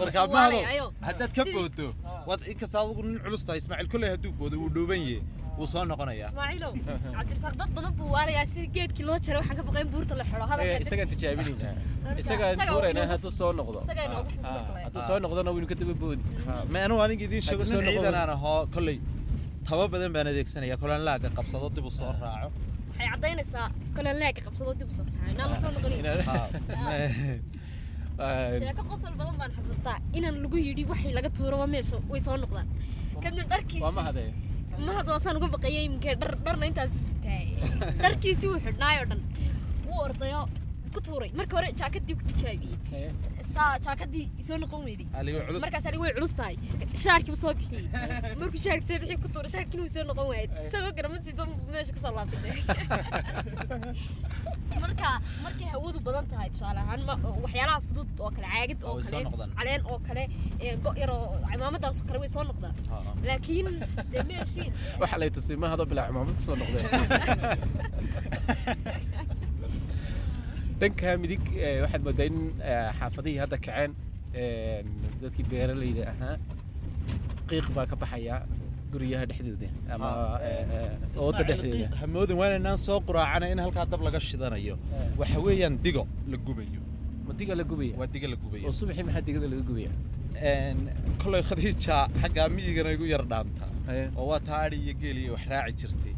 [0.00, 1.88] marka mahado waanayo haddaad ka boodo
[2.28, 5.20] waad inkasta adigu nin culus tahay ismaaciil kolley hadduu boodo wuu dhooban yahe
[5.58, 6.72] wuu soo noqonayaa ismaaciilow
[7.16, 10.24] cabdirasaaq dad badan buu waarayaa sidii geedkii loo jaray waxaan ka baqay in buurta la
[10.30, 10.78] xidho hadalka.
[10.86, 13.78] Isagaan tijaabinaynaa Marka, isagaan inoogu hadduu soo noqdo.
[13.80, 16.22] Ah, hadduu soo noqdona waynu ka daba boodi.
[16.72, 18.96] Ma anigu aniga idiin sheego nin ciidan aan ahoo kolley
[19.68, 20.76] taba badan baan adeegsanaya.
[20.82, 22.48] Kolan laaga qabsado dib u soo raaco.
[22.90, 25.98] Waxay caddaynaysaa kolan laaga qabsadoo dib u soo raacay inaan la soo noqonin.
[28.18, 29.96] Ah, sheeko qosol badan baan xasuustaa.
[30.18, 32.68] Inaan lagu yidhi waxay laga tuuro waa meesha way soo noqdaan.
[33.22, 33.44] Kadibna
[33.84, 33.92] waa
[34.78, 37.46] mahadee mahad waasaan uga baqayay iminkee dhar dharna intaas sitaay
[38.02, 39.20] dharkiisii wuu xidhnaay oo dhan.
[39.86, 40.40] Wuu ordayo
[40.96, 42.76] ku tuuray marka hore jaakadii ku tijaabiyey
[43.54, 45.06] saa jaakadii soo noqon weyday
[45.64, 46.54] markaas ani way culus tahay.
[47.04, 47.84] Shaarkiiba soo bixiyey
[48.40, 51.92] markuu shaarki soo bixiyey ku tuuray shaarkiina wuu soo noqon waayay isagoo garamadii dad meesha
[51.96, 52.54] ka soo laabtay.
[54.84, 55.08] Marka
[55.44, 57.00] markay hawadu badan tahay tusaale ahaan
[57.44, 59.24] waxyaalaha fudud oo kale caagid oo way kale
[59.58, 60.22] caleen oo kale
[60.84, 62.74] go' yar oo cimaamadaas oo kale way soo noqdaan.
[63.28, 63.68] Laakiin
[64.12, 64.68] dee meeshii
[65.02, 66.88] waxa lay tusay ma hado bilaa cimaamad ku soo noqdeen
[70.80, 72.36] dhanka midig eh, waxaad moodaa in
[72.70, 73.92] eh, xaafadihii hadda kaceen
[74.40, 74.80] eh,
[75.22, 76.36] dadkii beeralayda ahaa.
[77.48, 78.36] Qiiq baa ka baxaya
[78.92, 80.08] guryaha dhexdooda ama
[80.48, 81.86] eh, ooda dhexdeeda.
[82.02, 84.74] hamoodin waa inaan soo quraacana in halkaa dab laga shidanayo.
[85.20, 86.80] Waxa weeyaan digo la gubayo.
[87.26, 88.64] Ma diga la gubaya waa diga la gubayo.
[88.68, 89.90] Oo subaxii maxaa digada laga gubaya
[91.22, 93.64] kolay khadiija xaggaa miyigana igu yar dhaanta.
[94.18, 96.14] Oo waa taadhi iyo geel iyo wax raaci jirtay.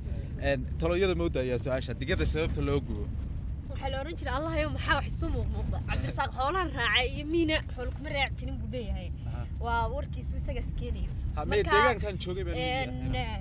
[0.81, 3.05] Taloyada mawda ayaa su'aasha digada sababta loo gubo
[3.79, 7.91] waxaa la oran jiray allahayo maxaa wax isu muuqmuuqda cabdirasaaq xoolahan raacay iyo miina xoolo
[7.97, 9.09] kuma raaci jirin buu leeyahay.
[9.29, 9.43] Aha.
[9.65, 10.71] waa warkiisu isagaas
[12.63, 13.41] eh,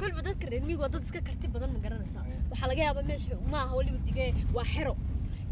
[0.00, 3.34] kolba dadka reer miyiga waa dad iska karti badan ma garanaysaa waxaa laga yaabaa meesha
[3.52, 4.26] ma aha weliba dige
[4.56, 4.94] waa xero.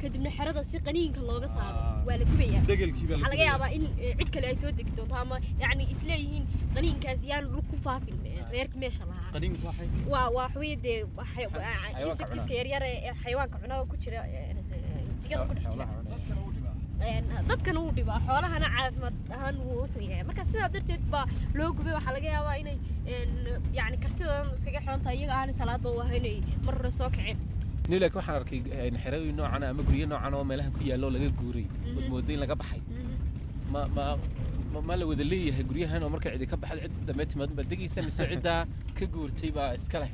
[0.01, 2.03] Kadibna xerada si qaniinka looga saaro Ah.
[2.07, 5.37] waa la gubayaa waxaa laga yaabaa in eh, cid kale ay soo degi doonto ama
[5.63, 9.22] yacni isleeyihiin qaniinkaas yaan lug ku faafin eh, reerka meesha lahaa
[10.13, 10.99] waa waxaweye dee
[12.07, 14.21] insectiska yaryar ee xayawaanka cunaa ku jira
[15.23, 15.87] digada ku dhex jira.
[17.49, 20.25] Dadkana wuu dhibaa xoolahana caafimaad ahaan wuu wuxuu yahay.
[20.29, 21.25] Marka sidaa darteed baa
[21.59, 22.77] loo gubay waxaa laga yaabaa inay
[23.15, 23.31] een,
[23.79, 27.39] yacni kartidoodan iskaga xiran tahay iyaga aanay salaadba u ahayn ay mar hore soo kaceen
[27.89, 28.61] Nin laakiin waxaan arkay
[29.03, 31.67] xerooyin noocan ah ama guryo noocan oo meelahan ku yaallo laga guuray.
[31.97, 32.81] Ood moodo in laga baxay.
[33.73, 34.05] Ma ma
[34.89, 38.01] ma- la wada leeyahay guryahan oo marka cidi ka baxad cid dambe timaad baa degaysa
[38.09, 38.61] mise ciddaa
[38.99, 40.11] ka guurtay baa iska leh.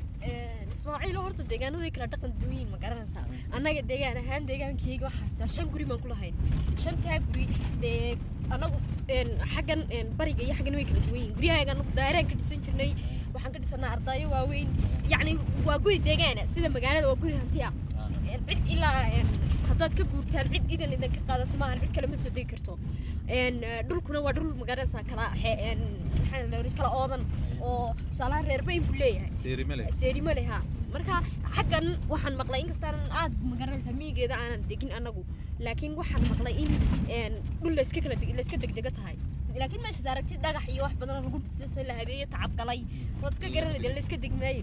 [0.73, 3.23] Ismaaciil horta deegaanadu way kala dhaqan duwan yihiin ma garanaysaa?
[3.55, 6.35] Annaga deegaan ahaan deegaankayga waxaa haystaa shan guri baan ku lahayn.
[6.83, 7.45] Shantaa guri
[7.83, 8.17] dee
[8.55, 8.77] anagu
[9.17, 9.81] een, xaggan
[10.19, 12.91] bariga iyo xaggan way kala duwan yihiin guryahaga anagu daaraan ka dhisan jirnay.
[13.33, 14.69] Waxaan ka dhisanaa ardaayo waaweyn.
[15.13, 15.33] Yacni
[15.67, 17.73] waa guri deegaana sida magaalada waa guri hanti ah.
[18.33, 18.95] Een, cid ilaa
[19.69, 22.73] haddaad ka guurtaan cid idan idan ka qaadato maahan cid kale ma soo degi karto
[23.89, 25.25] dhulkuna waa dhul ma garanaysaa kala
[26.77, 27.21] kala oodan
[27.61, 29.29] oo tusaalaha reer bayn buu leeyahay.
[29.41, 30.59] Seeri male seerimo leh ha
[30.93, 31.15] marka
[31.55, 35.21] xaggan waxaan maqlay inkastaan aad ma garanaysaa miyigeeda aanan degin anagu.
[35.65, 39.15] Laakiin waxaan maqlay in dhul layska kala layska degdega tahay.
[39.61, 42.79] Laakiin meeshaad aragtid dhagax iyo wax badan lagu dhisay la habeeye tacab galay.
[43.21, 44.61] Waad iska garanayda layska degmaaye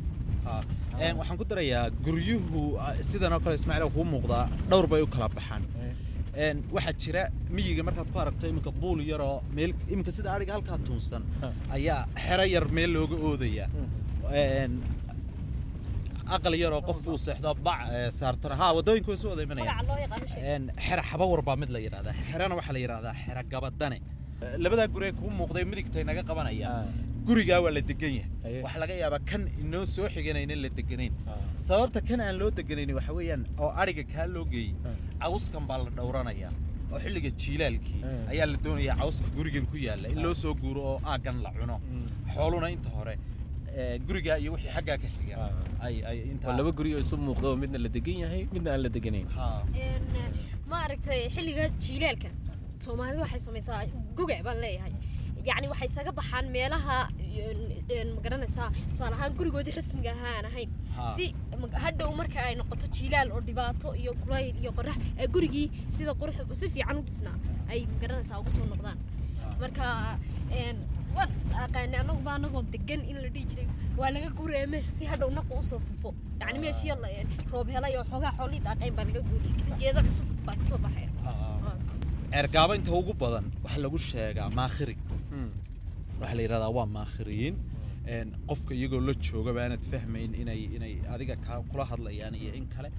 [1.21, 5.29] waxaan ku darayaa guryuhu ah, sidan oo kale ismaaciil kuu muuqdaa dhowr bay u kala
[5.39, 5.63] baxaan.
[5.85, 5.95] Een,
[6.77, 7.23] waxaa jira
[7.57, 11.49] miyiga markaad ku aragto iminka buul yaroo meel iminka sida ariga halkaa tuunsan Ha.
[11.77, 13.67] ayaa xero yar meel looga oodaya.
[14.41, 14.73] Een,
[16.37, 18.55] aqal yaroo qofku uu seexdo bac eh, saartana.
[18.61, 22.81] Ha wadooyinku way soo wada imanayaan xero xabawar baa mid la yidhahdaa xerana waxaa la
[22.85, 23.99] yidhahdaa xero gabadane.
[24.65, 26.69] Labadaa guri ee kuu muuqday midigtay naga qabanaya.
[26.69, 26.85] Ah.
[27.29, 28.61] gurigaa waa la degan yahay.
[28.65, 31.13] Waxaa laga yaabaa kan inoo soo xiganayn in la deganayn.
[31.31, 31.39] Ah.
[31.69, 34.75] sababta kan aan loo deganayn waxa weeyaan oo ariga kaa loo geeyey.
[34.89, 34.96] Ah.
[35.23, 36.53] Cawskan baa la dhowranayaa
[36.93, 38.31] oo xilliga jiilaalkii Ah.
[38.33, 41.77] ayaa la doonayaa cawska gurigan ku yaalla in loo soo guuro oo aaggan la cuno
[41.93, 42.07] Mm.
[42.35, 43.15] xooluna inta hore
[43.79, 45.35] eh, gurigaa iyo wixii xaggaa ka xiga
[45.85, 46.57] Ah.
[46.59, 49.47] laba guri oo isu muuqda oo midna la degan yahay midna aan la deganayn Ha.
[49.85, 50.05] Een,
[50.71, 52.29] ma aragtay xilliga jiilaalka
[52.85, 53.81] soomaalidu waxay samaysaa
[54.19, 54.93] guga baan leeyahay
[55.49, 56.97] yacni waxay isaga baxaan meelaha
[57.47, 57.61] een,
[57.97, 61.03] een, ma garanaysaa tusaale ahaan gurigoodii rasmiga ahaa aan ahayn Ha.
[61.17, 61.25] si
[61.85, 65.67] hadhow marka ay noqoto jiilaal oo dhibaato iyo kulayl iyo qorax ee gurigii
[65.97, 67.37] sida qurux si fiican u dhisnaa
[67.73, 68.99] ay ma garanaysaa uga soo noqdaan.
[69.61, 69.85] Marka
[71.17, 71.31] waan
[71.65, 73.69] aqaanay anaguba anagoo degan in la dhihi jiray.
[73.99, 76.11] Waa laga guuraya meesha si hadhow naqu u soo fufo.
[76.41, 76.93] Yacni meeshii
[77.53, 81.09] roob helay oo xoogaa xoolii daaqayn baa laga guuriyay geedo cusub baa ka soo baxaya.
[82.33, 84.95] Ceergaabo inta ugu badan waxaa lagu sheegaa maakhiri.
[86.21, 87.57] Waxaa la yidhahdaa waa maakhiriyiin.
[88.15, 92.67] Een, qofka iyagoo la jooga baanad fahmayn inay inay adiga kaa kula hadlayaan iyo in
[92.75, 92.91] kale.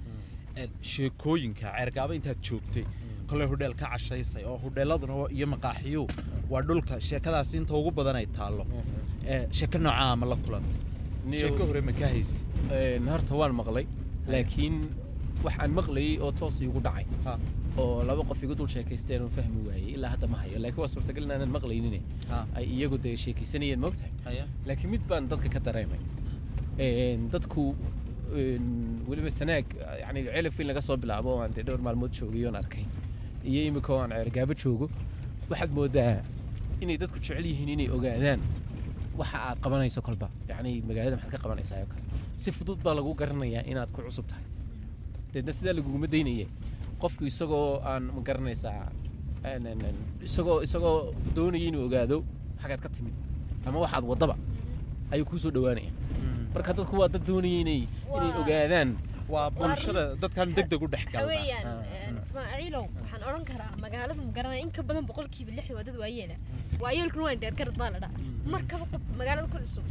[0.56, 2.84] Een, sheekooyinka ceergaabo intaad joogtay.
[3.28, 6.04] Kolay hudheel ka cashaysay oo hudheeladuna waa- iyo maqaaxiyu
[6.50, 8.64] waa dhulka sheekadaasi inta ugu badan ay taallo.
[9.26, 10.80] Ee, sheeko noocaa ma la kulantay.
[11.40, 12.42] Sheeko hore ma ka haysi.
[12.72, 13.86] Een, horta waan maqlay
[14.32, 14.76] laakiin
[15.44, 17.06] wax aan maqlayay oo toos iigu dhacay.
[17.26, 17.32] Ha.
[17.78, 20.58] Oo laba qof igu dul sheekaysteen oo fahmi waayey ilaa hadda ma hayo.
[20.64, 21.96] Laakiin waa suurtagal inaanan maqlaynin
[22.30, 22.38] ha.
[22.58, 24.12] Ay iyagu dee sheekaysanayeen moogtahay
[24.68, 26.00] laakiin mid baan dadka ka dareemay.
[27.32, 27.74] Dadku
[29.08, 29.66] weliba sanaag
[30.02, 32.84] yani celif in laga soo bilaabo oo aan dee dhowr maalmood joogay oon arkay.
[33.44, 34.86] Iyo imika oo aan ceergaabo joogo
[35.50, 36.14] waxaad moodaa
[36.82, 38.40] inay dadku jecel yihiin inay ogaadaan
[39.20, 40.28] waxa aad qabanayso kolba.
[40.50, 42.02] Yacni magaalada maxaad ka qabanaysaa oo kale.
[42.36, 44.44] Si fudud baa lagu garanayaa inaad ku cusub tahay
[45.38, 46.46] deedna sidaa laguguma daynaya
[47.02, 48.90] qofku isagoo aan ma garanaysaa
[50.26, 52.24] isagoo isagoo doonaya inuu ogaado
[52.62, 53.14] xagaad ka timid.
[53.66, 54.34] Ama waxaad waddaba
[55.14, 55.90] ayuu kuu soo dhowaanaya
[56.54, 57.82] marka dadku waa dad doonaya inay
[58.16, 58.88] inay ogaadaan
[59.34, 61.66] waa bulshada dadkan deg deg u dhex waxa galna weeyaan
[62.08, 65.96] een, ismaaciilow waxaan odhan karaa magaalada ma garanaya in ka badan boqolkiiba lixdan waa dad
[66.02, 66.36] waayeela.
[66.82, 68.16] Waayeelkuna waa dheergarad baa la dhaha
[68.54, 69.84] markaba qof magaalada ku cusub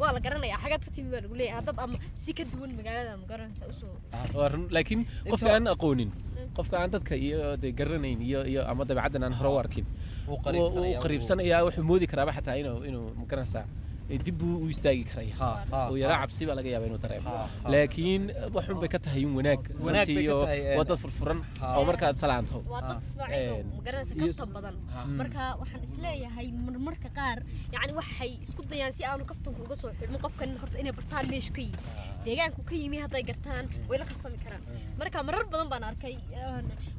[0.00, 1.56] waa la garanayaa xagaad ka timi baa lagu leeyahay.
[1.58, 3.94] Haddad ama si ka duwan magaalada ma garanaysa u soo.
[4.52, 6.10] Run- laakiin qofka aan aqoonin
[6.56, 9.86] qofka aan dadka iyo dee garanayn iyo iyo ama dabeecaddan aan hore u arkin
[10.28, 10.38] wuu
[11.04, 13.64] qariibsanayaa wuxuu moodi karaaba xataa inuu inuu ma garanaysaa
[14.10, 15.04] ee dib buu u istaagi
[15.38, 15.48] ha,
[15.90, 16.22] oo yaraa ha.
[16.26, 17.30] cabsi baa laga yaabaa inuu dareemo.
[17.74, 18.22] Laakiin
[18.54, 19.62] waxun bay ka tahay in wanaag.
[19.84, 21.40] Runtii iyo een, waa dad furfuran
[21.76, 22.62] oo markaad salaanto.
[22.72, 23.08] Waa dad Ah.
[23.08, 24.76] ismaaciilow Een, ma garanaysa iyo kaftan badan.
[24.94, 25.00] Ha.
[25.20, 27.38] marka waxaan is leeyahay marmarka qaar
[27.74, 31.52] yacni waxay isku dayaan si aanu kaftanku uga soo xidhmin qofkan horta inay bartaan meeshu
[31.56, 31.80] ka yimi
[32.26, 34.62] deegaanku ka yimi hadday gartaan way la kaftami karaan.
[35.00, 36.14] Marka marar badan baan arkay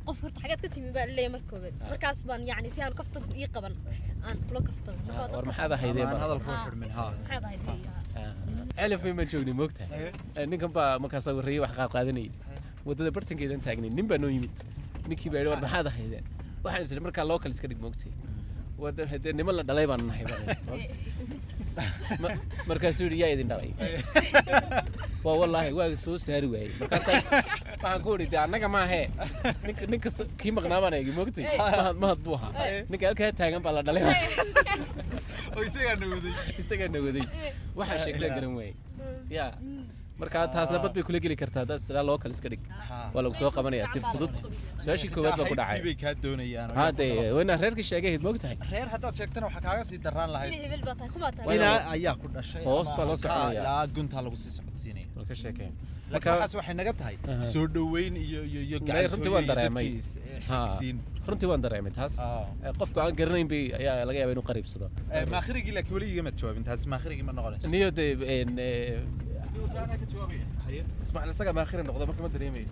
[0.07, 2.93] qof horta xagaad ka timi baa la leeyahay marka koobaad markaas baan yacni si aan
[2.99, 3.73] kaftanku ii qaban
[4.27, 5.77] aan kula waa dad war kaftan maxaad badan.
[5.77, 6.63] ahaydee aan baa hadalka u Ha.
[6.65, 7.05] xidhmin ha.
[7.21, 10.01] maxaad ahayd leeyahay celif weyn baan joognay moogtahay
[10.39, 12.31] Eh, ninkan baa markaas warreeyey wax qaadqaadanayay
[12.87, 14.53] waddada bartankeedan taagnay nin baa noo yimid.
[15.09, 16.25] Ninkii baa yidhi war maxaad ahaydeen
[16.63, 18.11] waxaan isiri markaa loo kale iska dhig moogtay
[19.11, 20.25] hadee niman la dhalay baan nahay
[22.69, 23.71] markaasuu yidhi yaa idin dhalay.
[25.25, 26.71] Waa wallaahi waa soo saari waayey.
[26.79, 29.05] Markaasaa waxaan ku idhi de annaga maahee
[29.91, 30.09] ninka
[30.41, 32.51] kii maqnaa baan eegi moogtay mahad mahad buu ahaa.
[32.89, 34.03] Ninka halkaa taagan baa la dhalay.
[35.55, 37.25] Oo isagaa nawaday isagaa nawaday
[37.79, 38.75] waxaa sheegtaa garan waayey.
[39.29, 39.45] Ya
[40.23, 42.63] marka taasna bad bay kula geli kartaa haddaad sidaa loo kale iska dhig.
[43.15, 44.33] Waa lagu soo qabanayaa si fudud.
[44.83, 45.79] su'aashii koowaad baa ku dhacay.
[47.37, 50.51] Wayna reerkii sheegahayd moogtahay reer haddaad sheegtana waxaa kaaga sii daraan lahayd.
[50.85, 51.79] Tahay tahay.
[51.95, 53.61] Ayaa ku dhashay Hoos baa loo soconaya.
[53.63, 55.07] ilaa guntaa lagu sii socodsiinaya.
[55.15, 55.73] Bal ka sheekeen
[56.13, 57.41] laakiin waxaas waxay naga tahay Aha.
[57.53, 58.77] soo dhoweyn iyo iyo iyo
[59.13, 59.87] runtii waan dareemay.
[59.87, 60.95] eh,
[61.29, 62.13] runtii waan dareemay taas.
[62.19, 64.87] Eh, qofku aan garanayn bay ayaa laga yaaba inuu qariibsado.
[65.15, 68.05] Eh, maakhirigii laakiin weli igama jawaabin taasi maakhirigii ma noqonayso niyo de
[68.37, 69.01] en, eh,
[71.05, 72.69] ismaaciil isaga maakhiri noqdo marka ma dareemayo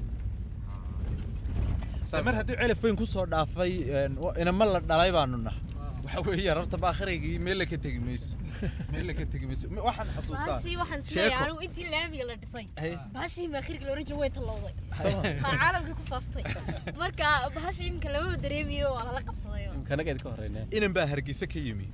[2.28, 5.56] mar haddii celif weyn ku soo dhaafay een, wa- inama la dhalay baanu nah
[6.06, 8.34] waxa weeyaan horta maakhirigii meel la ka tegi mayso.
[8.94, 9.66] Meel la ka tegi mayso.
[9.76, 10.48] Ma- waxaan xasuustaa.
[10.50, 11.14] Baashii waxaan sheeko.
[11.14, 12.66] is leeyahay anigu intii laamiga la dhisay.
[13.18, 14.74] Baashii maakhirka la oran jiray way tallowday
[15.44, 16.44] ha caalamka ku faaftay.
[17.04, 17.28] Marka
[17.58, 19.64] baashii imka lamaba dareemiyo waa lala qabsaday.
[19.80, 20.66] Imkanageed ka horreynaa.
[20.78, 21.88] Inan baa hargeysa ka yimi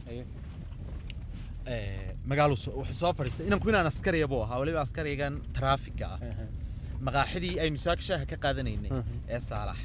[2.32, 4.58] Magaalu soo- fadhiistay inanku inaan askariya buu ahaa.
[4.62, 6.20] Waliba askarigan taraafiga ah
[7.08, 8.92] maqaaxidii aynu saaka shaaha ka qaadanaynay
[9.36, 9.78] ee saalax.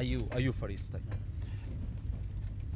[0.00, 1.02] Ayuu ayuu fadhiistay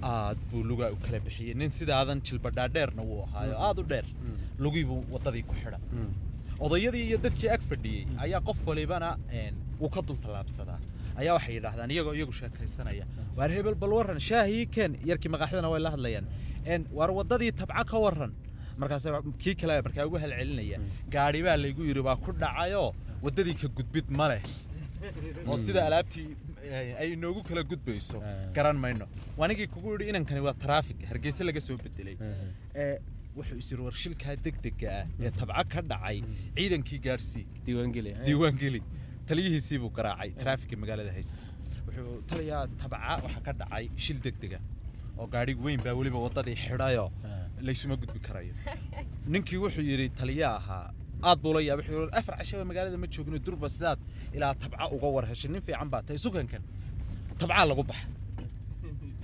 [0.03, 1.55] aad buu lugaa u kala bixiyey.
[1.61, 3.55] Nin sidaadan jilbadhaadheerna wuu ahaayo.
[3.67, 4.07] Aad u dheer.
[4.65, 5.83] Lugii buu waddadii ku xidhan.
[6.67, 9.11] Odayadii iyo dadkii ag fadhiyey ayaa qof walibana
[9.81, 10.79] wuu ka dul tallaabsadaa
[11.21, 13.05] ayaa waxay yidhaahdaan iyagoo iyagu sheekaysanaya.
[13.37, 16.27] Waar hebel bal warran shaahii keen yarkii maqaaxidana way la hadlayaan.
[16.99, 18.33] Waar waddadii tabca ka warran
[18.81, 19.07] markaas
[19.43, 20.79] kii kale markaa ugu halcelinaya.
[21.15, 22.91] Gaadhi baa laygu yidhi baa ku dhacayoo
[23.25, 24.43] waddadii ka gudbid ma leh.
[25.49, 26.27] Oo sida alaabtii
[26.65, 28.19] eh, ay inoogu kala gudbayso.
[28.23, 28.51] Ah.
[28.57, 29.07] garan mayno.
[29.41, 32.17] Wanigii kugu yidhi inankani waa taraafik hargeysa laga soo bedelay.
[32.75, 32.99] Ee
[33.39, 36.19] wuxuu is yidhi war shilkaa degdega ah ee tabca ka dhacay
[36.57, 38.25] ciidankii gaadhsii diiwaan geli Haye.
[38.29, 38.81] diiwaan geli
[39.29, 41.45] taliyihiisii buu garaacay taraafikka magaalada haysta
[41.87, 44.59] wuxuu taliyaa tabca waxaa ka dhacay shil degdega
[45.19, 47.47] oo gaadhig weyn baa weliba waddadii xidhayoo Ah.
[47.67, 48.55] Laysuma gudbi karayo.
[49.33, 50.87] Ninkii wuxuu yidhi taliya ahaa
[51.29, 51.85] aad buu la yaabay.
[51.85, 53.99] Wuxuu yidhi afar cashaba magaalada ma joogno durba sidaad
[54.37, 56.63] ilaa tabca uga war heshay nin fiican baa tahay sukankan
[57.41, 58.07] tabcaa lagu baxa.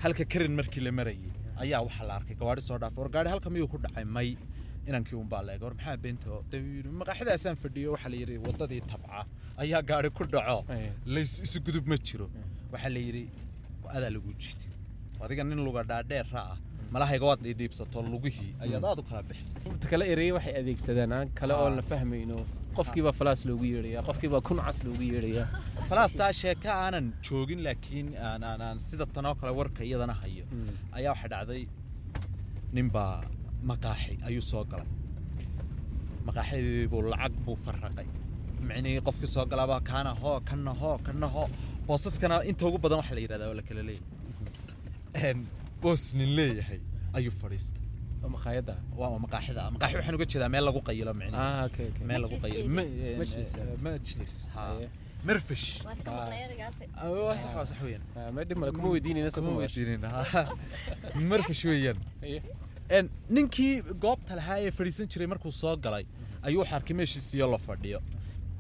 [0.03, 1.31] Halka karin markii la marayay
[1.63, 4.05] ayaa waxaa la arkay gawaadhi soo dhaafay war gaadhi halka miyuu ku dhacay?
[4.17, 4.29] May
[4.89, 5.97] inankii un baa la war maxaa
[6.53, 9.19] yidhi maqaaxidaasaan fadhiyo waxaa la yidhi waddadii tabca
[9.63, 10.59] ayaa gaadhi ku dhaco.
[11.15, 12.27] Lays isu gudub ma jiro.
[12.73, 13.25] Waxaa la yidhi
[13.97, 14.71] adaa lagu jiiday
[15.25, 16.57] adiga nin luga dhaadheera ah
[16.95, 19.63] malahayga waad dhiidhiibsato lugihii ayaad aad u kala bixisay.
[19.71, 22.37] Inta kale ereye waxay adeegsadaan aan kale oon la fahmayno
[22.79, 25.47] qofkiibaa falaas loogu yeedhayaa qofkiibaa kun cas loogu yeedhayaa.
[25.89, 30.45] Falaastaa sheeka aanan joogin laakiin aan aan aan sida tanoo kale warka iyadana hayo.
[30.51, 30.69] Mm.
[30.99, 31.65] ayaa waxaa dhacday
[32.77, 33.17] ninbaa
[33.71, 34.91] maqaaxi ayuu soo galay.
[36.29, 38.09] Maqaaxidii buu lacag buu farraqay.
[38.69, 41.49] Micnihii qofkii soo galaaba kaana hoo kana hoo kana hoo
[41.89, 45.37] boosaskana inta ugu badan waxaa la yidhahdaa waa la kala leeyahay
[45.85, 46.81] boos nin leeyahay
[47.19, 47.83] ayuu fadhiistay.
[48.25, 48.75] Oo makhaayadda?
[49.01, 49.63] Waa maqaaxida.
[49.77, 51.69] Maqaaxi waxaan uga jeedaa meel lagu qayilo micnihi ah
[52.11, 52.69] meel lagu qayilo.
[53.21, 54.35] Majlis, eh, majlis.
[54.57, 54.77] Ah.
[57.03, 60.03] Ah, waa sax weeyaan Ah, ma dhib male kuma weydiinayna kuma sabab weydiinin
[61.31, 61.99] marfish weeyaan.
[62.97, 63.05] En,
[63.37, 63.73] ninkii
[64.05, 66.05] goobta lahaa ee fadhiisan jiray markuu soo galay
[66.47, 68.01] ayuu waxaa arkay meeshiisiyo la fadhiyo.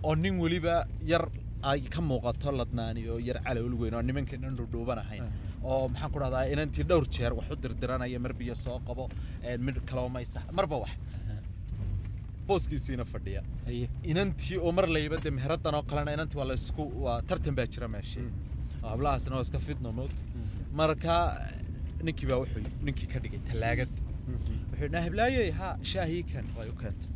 [0.07, 0.75] Oo nin weliba
[1.12, 1.25] yar
[1.70, 5.25] ay ka muuqato ladnaani oo yar calowl weyn oo nimankeenan dhudhuuban ahayn
[5.71, 9.05] oo maxaan ku dhahdaa inantii dhowr jeer wax u dirdiranaya mar biyo soo qabo
[9.67, 10.93] mid kaloo maysa marba wax.
[12.49, 13.43] Booskiisiina fadhiya.
[14.11, 17.89] Inantii oo mar layba de meheradan oo kalena inantii waa laysku waa tartan baa jira
[17.95, 18.21] meesha.
[18.83, 20.23] Oo hablahaasna waa iska fidno moogta
[20.81, 21.15] marka
[22.07, 23.93] ninkii baa wuxuu ninkii ka dhigay talaagad.
[24.71, 27.09] Wuxuu dhaha heblaayoy ha shaahii kan way u keentay.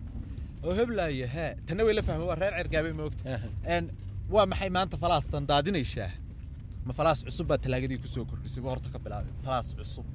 [0.64, 3.22] Oo heblaayo hee tanna way la fahmay waa reer cergaabay moogta
[4.34, 6.10] waa maxay maanta falaastan daadinaysaa
[6.88, 9.32] ma falaas cusub baa talaagadii ku soo kordhisay buu horta ka bilaabay.
[9.46, 10.06] Falaas cusub.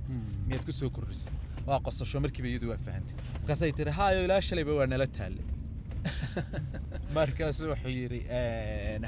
[0.48, 1.34] Miyaad ku soo kordhisay.
[1.68, 5.46] Waa qosasho markiiba iyadu waa fahantay markaasay tiri haayo ilaa shalayba waa nala taallay.
[7.18, 8.20] Markaasu wuxuu yidhi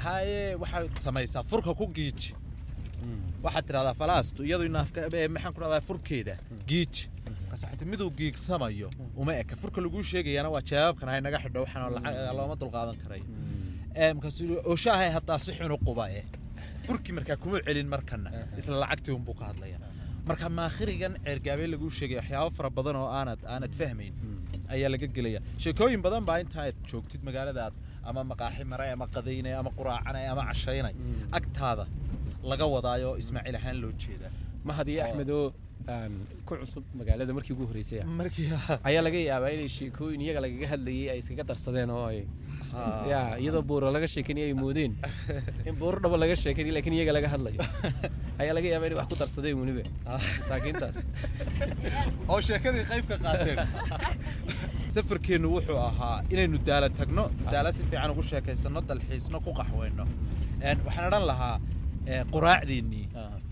[0.06, 2.30] haye waxaad samaysaa furka ku giiji.
[3.44, 6.38] Waxaad tidhahdaa falaastu iyadu maxaan ku dhahdaa furkeeda
[6.70, 7.10] giiji.
[7.50, 9.56] Markaas miduu giigsamayo uma eka.
[9.56, 13.26] Furka laguu sheegayana waa jawaabkan hay naga xidho waxaan looma dulqaadan karayo
[13.98, 16.24] Ee, markaasuu yidhi oo shaahay haddaa si xun u quba eh
[16.88, 18.28] furkii markaa kuma celin markana.
[18.60, 19.78] Isla lacagtii unbuu ka hadlaya
[20.28, 24.14] marka maakhirigan ceergaabee laguu sheegay waxyaabo fara badan oo aanad aanad fahmayn
[24.74, 27.74] ayaa laga gelaya sheekooyin badan baa inta aad joogtid magaaladaad
[28.08, 30.94] ama maqaaxi maray ama qadaynay ama quraacanay ama cashaynay.
[31.38, 31.84] Agtaada
[32.50, 34.32] laga wadaayo ismaaciil ahaan loo jeedaa.
[34.68, 35.54] Mahad iyo axmed oo aan
[36.46, 38.00] ku cusub magaalada markii ugu horreysay.
[38.02, 38.06] Ah.
[38.88, 42.20] Ayaa laga yaabaa inay sheekooyin iyaga lagaga hadlayay ay iskaga darsadeen oo ay
[43.10, 44.92] ya iyadoo buuro laga sheekanaya ay moodeen.
[45.68, 47.60] In buuro dhaba laga sheekanay laakiin iyaga laga hadlayo
[48.42, 49.84] ayaa laga yaabaa inay wax ku darsadeen weliba
[50.40, 50.96] masaakiintaas.
[52.30, 53.58] Oo sheekadii qayb ka qaateen.
[54.96, 60.04] Safarkeennu wuxuu ahaa inaynu daala tagno daala si fiican ugu sheekaysano dalxiisno ku qaxweyno
[60.86, 61.56] waxaan odhan lahaa
[62.10, 63.04] ee, quraacdeennii.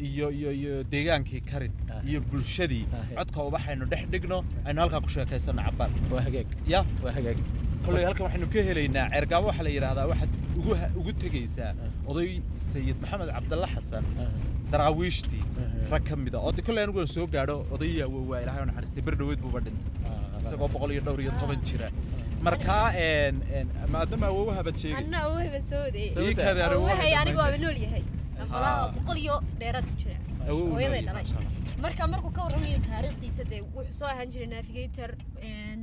[0.08, 2.00] Iyo iyo iyo deegaankii karin Ah.
[2.08, 2.84] iyo bulshadii.
[2.92, 3.02] Ah.
[3.18, 5.90] codka ubaxaynu dhex dhigno aynu halkaa ku sheekaysano cabaan
[6.72, 6.80] ya?
[7.86, 10.30] Kolley halkan waxaynu ka helaynaa ceergaabo waxaa la yidhaahdaa waxaad
[11.00, 11.70] ugu tegaysaa
[12.10, 12.30] oday
[12.70, 14.04] sayid maxamed cabdalle xasan
[14.72, 15.42] daraawiishtii
[15.92, 16.38] rag ka mida.
[16.46, 20.42] Oo kolley anigu aan soo gaadho odayaa waa ilaahay u naxariistay ber dhaweed buuba dhintay
[20.42, 21.88] isagoo boqol iyo dhowr iyo toban jira.
[22.46, 22.86] Markaa
[23.94, 24.98] maadaama awoowaha baad sheegay
[28.44, 30.16] ambalaha boqol iyo dheeraad ku jira.
[30.48, 31.26] Hooyaday dhalay.
[31.84, 35.10] Marka markuu ka warramayo taariikhdiisa dee wuxuu soo ahaan jiray navigator
[35.48, 35.82] een,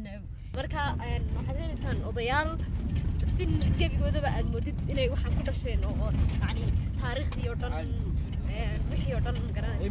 [0.57, 0.81] marka
[1.37, 2.49] waxaad helaysaan odayaal
[3.35, 3.43] si
[3.79, 6.09] gebigoodaba aad moodid inay waxaan ku dhasheen oo
[6.41, 6.65] yacni
[7.01, 9.87] taariikhdii oo dhan een, wixii oo dhan ma garanaysaa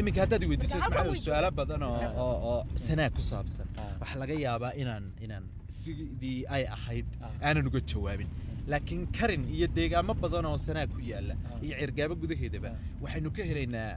[0.00, 0.20] iminka.
[0.24, 3.66] Haddaad weydiiso way su'aalo badan oo oo oo sanaa ku saabsan.
[3.80, 3.92] Ah.
[4.00, 5.44] waxaa laga yaabaa inaan inaan
[5.78, 7.30] sidii ay ahayd Ah.
[7.46, 8.28] aanan uga jawaabin
[8.72, 12.70] laakiin karin iyo deegaamo badan oo sanaa ku yaalla iyo cirgaabo gudaheedaba
[13.04, 13.90] waxaynu ka helaynaa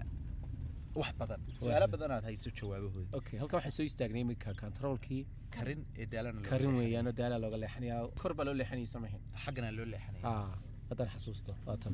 [1.01, 1.39] wax badan.
[1.61, 3.09] Su'aalo badan aad hayso jawaabahooda.
[3.19, 5.21] Okay halkan waxaan soo istaagnay iminka controlkii.
[5.55, 9.87] Karin ee daalana karin weeyaanoo daalaa looga leexanayaa kor baa loo leexanayay samahayn xaggana loo
[9.93, 10.23] leexanaya.
[10.31, 10.49] Ah
[10.89, 11.93] haddaan xasuusto waa tan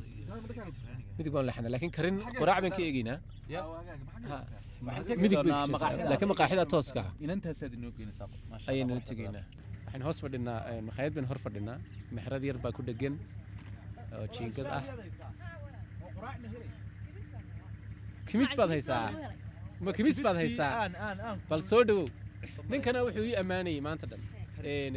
[1.18, 3.18] midig waan leexanay laakiin karin qoraac baan ka eegaynaa
[5.22, 5.38] midig
[6.10, 7.00] laakiin maqaaxida tooska.
[7.08, 8.28] ah inantaasaad inoo geynaysaa
[8.70, 9.44] ayaynu waxaad tegaynaa
[9.96, 11.78] waxaan hoos fadhinaa makhaayad baan hor fadhinaa
[12.16, 13.14] mexrad yar baa ku dhegan
[14.16, 14.82] oo jiingad ah.
[18.28, 19.08] Kimis baad haysaa
[19.84, 20.88] ma kimis baad haysaa
[21.50, 22.06] bal soo dhawow
[22.70, 24.22] ninkana wuxuu ii ammaanayay maanta dhan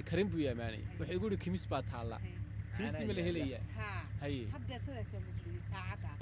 [0.10, 2.18] karin buu ii ammaanayay wuxuu igu yidhi kimis baa taalla
[2.76, 3.62] kimistii ma la helayaa
[4.22, 4.44] haye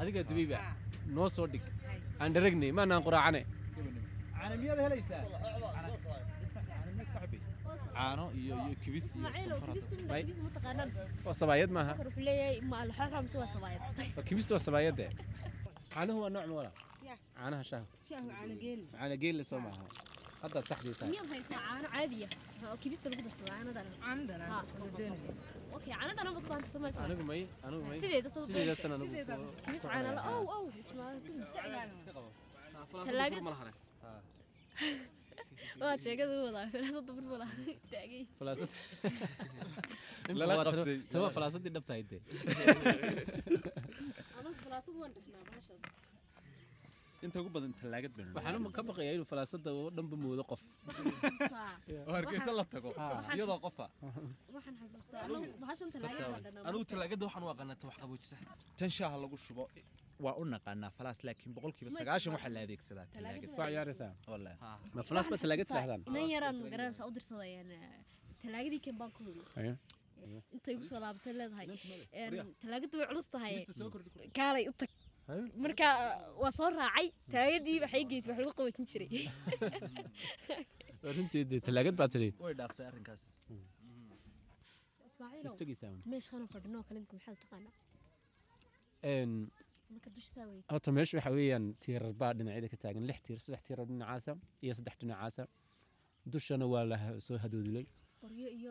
[0.01, 0.57] adigaa dubayba
[1.15, 1.65] noo soo dhig
[2.21, 3.41] aan dharagnay maanaan quraacane
[7.97, 9.95] caano iyo iyo kibis iyo kibista
[11.27, 13.81] waa sabaayad maaha wuxuu leeyahay ma alxaaxa mise waa sabaayad
[14.17, 15.05] waa kimista waa sabaayadde
[15.93, 16.71] caanuhu waa nooc ma wala
[17.37, 17.85] caanaha shaahu
[18.97, 19.85] caana geelle soo maaha
[20.41, 22.27] haddaad saxdii tahay miyaad haysaa caano caadiya
[22.69, 23.69] oo kibista lagu darsado caano
[24.27, 24.59] dhanan Ha.
[25.77, 28.91] okay caano dhanan baad baanta soo maysa anigu may anigu may sideeda soo sideeda san
[28.97, 29.13] anigu
[29.65, 31.45] kibis caano la ow ow ismaaciil
[33.09, 33.41] Talaagad?
[35.81, 37.47] Waad sheegada u wadaa firaasada burbula
[37.91, 38.69] taagay falaasad
[40.39, 40.97] Lala qabsay.
[41.11, 42.21] tama falaasadii dhabtahay dee
[47.25, 50.63] inta ugu badan talaagad baynu waxaan ka baqayaa inuu falaasada oo dhanba moodo qof
[52.07, 52.89] oo hargeysa la tago
[53.37, 53.85] iyadoo qofa
[54.55, 55.89] waxaan xasuustaa anigu bahashan
[56.91, 58.35] talaagada waxaan u aqaanaa wax qaboojisa
[58.79, 59.63] tan shaaha lagu shubo
[60.25, 63.05] waa u naqaanaa falaas laakiin boqolkiiba sagaashan waxaa la adeegsadaa
[64.97, 67.71] ma falaas ba talaagad saxdaan inan yaraan garanaysaa u dirsadayaan
[68.43, 69.43] talaagadii kan baan ku heli
[70.55, 71.67] intay igu soo laabatay leedahay.
[72.63, 73.53] Talaagadu way culus tahay.
[74.39, 74.91] Kaalay u tag.
[75.65, 75.87] Marka
[76.41, 77.07] waa soo raacay.
[77.33, 79.09] Talaagadii waxay geysay wax lagu qaboojin jiray.
[81.17, 82.29] Runtii talaagad baa tidhi.
[82.45, 83.21] Way dhaaftay arrinkaas.
[86.13, 87.75] Meeshana fadhinoo kale imika maxaad u taqaanaa
[90.71, 94.31] Horta meesha waxa weeyaan tiirar baa dhinacyada ka taagan lix tiir saddex tiir oo dhinacaasa
[94.63, 95.43] iyo saddex dhinacaasa
[96.31, 97.85] dushana waa la soo hadoodilay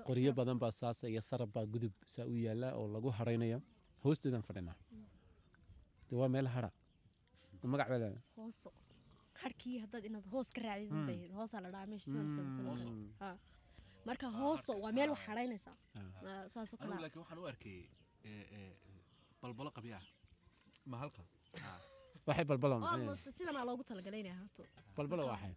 [0.08, 3.58] qoryo badan baa saasa iyo sarab baa gudub saa u yaalla oo lagu haraynayo
[4.04, 4.76] hoosteedan fadhinaa
[6.08, 6.70] de waa meel hara
[7.72, 8.68] magac baa hooso
[9.42, 12.10] harkii haddaad inaad hoos ka raacdid hoosaa la dhahaa meesha
[14.08, 16.44] marka hooso waa meel wax hadhaynaysaa Ah.
[16.54, 17.78] saasoo kale laakiin waxaan u arkay
[19.42, 19.98] balbalo qabya
[21.02, 21.22] halka?
[22.26, 22.74] Waxay balbalo
[23.38, 24.62] sidanaa loogu talagalay inay ahaato?
[24.96, 25.54] Balbalo waxay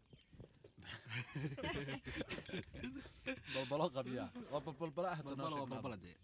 [3.55, 4.25] balbalo qabya.
[4.51, 6.15] Waa balbalo ah balbalo waa balbala dee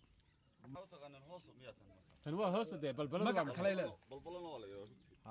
[2.23, 4.61] tan waa hoose dee balbalo magac kale leedahay balbalana waa
[5.25, 5.29] Ah.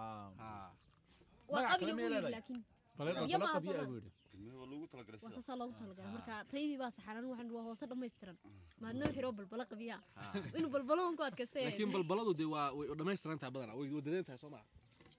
[2.12, 2.32] leedahay.
[2.36, 2.60] laakiin.
[2.98, 3.26] Balbalo
[3.64, 5.44] soo buu yidhi tilmaha waa loogu talagalay waa sidaas.
[5.46, 6.12] saasaa loogu talagalay?
[6.16, 8.36] Marka taydii baa saxaran waxaan waa hoose dhammaystiran
[8.84, 10.00] maadna wixii oo balbalo qabyaa
[10.58, 11.64] inuu balbalo un ku adkaystay.
[11.68, 13.76] Laakiin balbaladu dee waa way dhammaystiran tahay badanaa.
[13.80, 14.64] Way wadadan tahay soo maa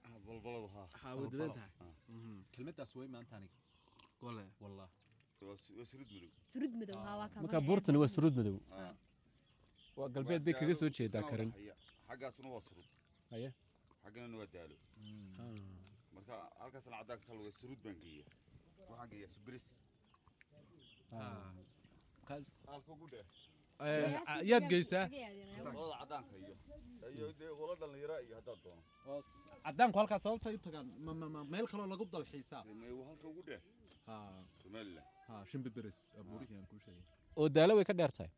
[0.06, 1.92] Ah, balbaladu haa haa way wadadan tahay.
[2.54, 3.56] Kelmadaas way maanta aniga
[4.26, 4.88] wale wallah
[5.48, 6.30] waa su- waa surud madow.
[6.52, 8.56] Surud madow haa waa kaa marka buurtani waa suruud madow.
[8.80, 8.92] Ah.
[9.98, 11.50] waa galbeed bay kaga soo jeedaa Kana karin.
[11.54, 11.74] waxaya.
[12.08, 12.86] xaggaasuna waa surud
[13.32, 13.48] haye
[14.02, 14.76] xaggana waa daalo
[16.14, 18.24] marka halkaasna caddaanka kale waa surud baan geeya
[18.90, 19.64] waxaan geeyaa sibris
[24.50, 25.04] yaad geysaa
[29.66, 30.86] cadaanku halkaas sababta u tagaan
[31.52, 33.62] meel kaloo lagu dalxiisaa Mee waa halka ugu dheer
[34.08, 34.14] ha
[34.62, 37.04] somaliland ha shimbi beres abuurihii aan kuu sheegay
[37.40, 38.30] oo daalo way ka dheer tahay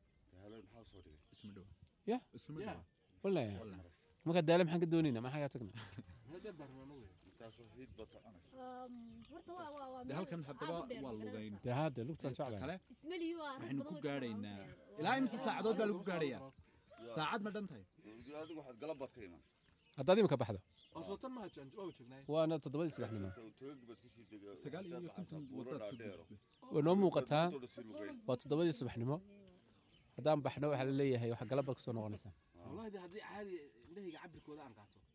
[4.27, 5.73] marka daalo maxaan ka doonaynaa maxaa kaa tagna
[9.59, 10.75] waa waa waa halkan haddaba
[11.05, 11.55] waa lugayn
[12.63, 12.77] kale
[13.41, 14.59] waa waxaynu ku gaadhaynaa
[15.01, 16.41] ilaa imse saacadood baa lagu gaadhayaa
[17.17, 17.85] saacad ma dhan tahay
[19.99, 20.37] haddaad imika
[21.09, 21.79] soo waa joognay
[22.35, 23.31] waana toddobadii subaxnimo
[26.75, 27.47] way noo muuqataa
[28.29, 29.17] waa toddobadii subaxnimo
[30.17, 31.31] haddaan baxno waxaa la leeyahay
[31.99, 32.33] noqonaysaa
[32.69, 32.75] Waxaa
[33.35, 35.08] Yani ku kula dhawaad.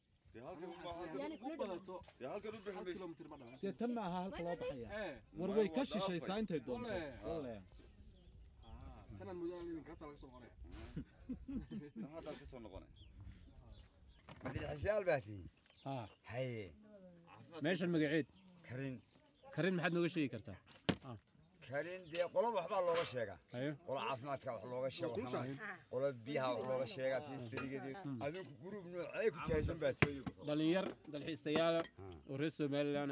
[3.61, 4.89] Dee tan ma aha halka loo baxaya
[5.39, 6.89] war way ka shishaysaa intay doonto
[14.43, 15.43] madaxisyaal baa tihi
[16.31, 16.63] haye
[17.65, 18.27] meeshan magaceed
[18.67, 18.95] karin
[19.55, 20.57] karin maxaad nooga sheegi kartaa
[21.69, 23.39] karin dee qolo waxbaa looga sheegaa.
[23.87, 25.15] Qolo caafimaadka wax looga sheego
[25.91, 27.95] qolo biyaha wax looga sheegaa tiistarigeedii
[28.25, 29.93] adinku guruub noocee ku jahaysan baa
[30.47, 31.81] dhalinyar dalxiisayaala
[32.29, 33.11] oo reer somalilan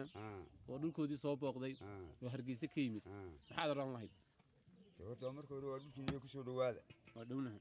[0.70, 1.74] oo dhulkoodii soo booqday
[2.24, 3.06] oo hargeysa ka yimid.
[3.50, 4.12] Maxaad odhan lahayd?
[5.08, 6.82] Horta marka hore waa dhulkiiniyo ku soo dhowaada.
[7.16, 7.60] Waa dhownaha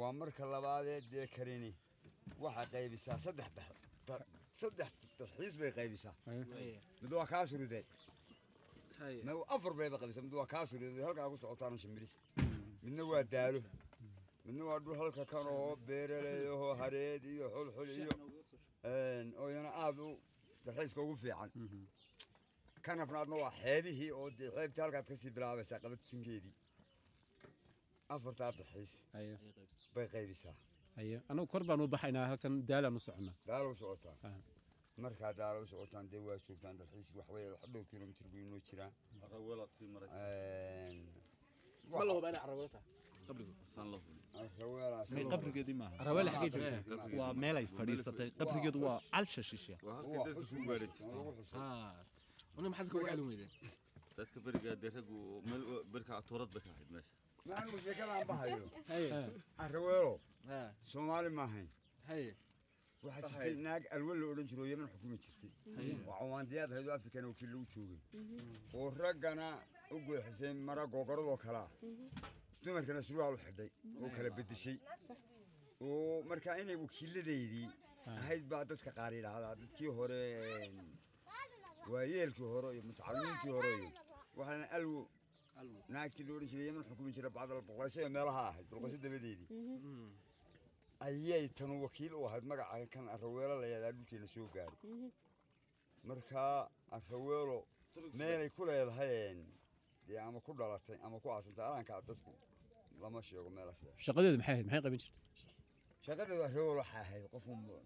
[0.00, 1.72] waa marka labaadee dee karini
[2.44, 3.50] waxay qaybisaa saddex
[4.60, 6.14] saddex dalxiis bay qaybisaa.
[7.02, 7.86] Mid waa kaa surideed
[9.26, 12.12] mid afar bayba qaybisaa mid waa kaa surideed halkaa ku socotaan shimbiris
[12.84, 13.60] midna waa daalo
[14.46, 18.10] midna waa dhul halka kan oo beeraley oo hareed iyo xulxul iyo
[19.40, 20.08] oo iyana aad u
[20.64, 21.50] dalxiiska ugu fiican.
[22.86, 26.54] Kan afnaadna waa xeebihii oo dee xeebtii halkaad ka sii bilaabaysaa qabatinkeedii.
[28.14, 28.92] Afartaa dalxiis.
[29.94, 30.54] Bay qaybisaa
[31.30, 34.34] anagu kor baan u baxaynaa halkan daalaan u soconnaa daalo u socotaan Ah.
[34.96, 38.60] Markaa daalo u socotaan dee waa joogtaan dalxiis wax weeye wax dhowr kilomitir buu inoo
[38.60, 38.90] joogtaa
[47.18, 48.30] waa meelay fadhiisatay.
[48.38, 50.40] Qabrigeedu waa calsha shishe dadka
[54.16, 55.18] dadka berigaa dee raggu
[55.92, 57.12] berka atoorad bay ka ahayd meesha.
[57.46, 58.64] Maxanugu sheekadaan bahayo
[59.64, 61.68] araweelo haa soomaali maahayn
[63.02, 65.50] waxaa jirtay naag alwe la odhan jiro yaman xukumi jirtay.
[66.06, 68.00] Oo cawaandiyaad ahayd oo afrikan oo kii lagu joogay.
[68.74, 69.46] Oo raggana
[69.94, 71.68] u gooxisay mara googoradoo kalaa
[72.62, 73.70] dumarkana surwaal u xidhay
[74.02, 74.76] oo kala bedeshay
[75.86, 77.68] oo markaa inay wakiiladeydii
[78.12, 80.20] ahayd baa dadka qaar yidhaahdaa dadkii hore
[81.92, 83.90] waayeelkii hore iyo mutacalimiintii hore iyo
[84.36, 85.02] waxaana alwo.
[85.94, 87.58] Naagtii la odhan jiray yaman xukumi jira bacdal
[88.04, 89.48] ee meelaha ahayd boqolayso dabadeedii
[91.06, 94.78] ayay tanu wakiil u ahayd magaca kan araweelo la yahdaa dhulkeena soo gaaray.
[96.08, 97.58] Markaa araweelo
[98.18, 99.36] meelay ku leedahay
[100.06, 102.32] dee ama ku dhalatay ama ku aasantay alankaa dadku
[103.02, 104.66] lama sheego meelaas shaqadeedu maxay ahayd?
[104.66, 105.14] Maxay qaban jirtay?
[106.06, 107.44] Shaqadeedu araweelo waxaa ahayd qof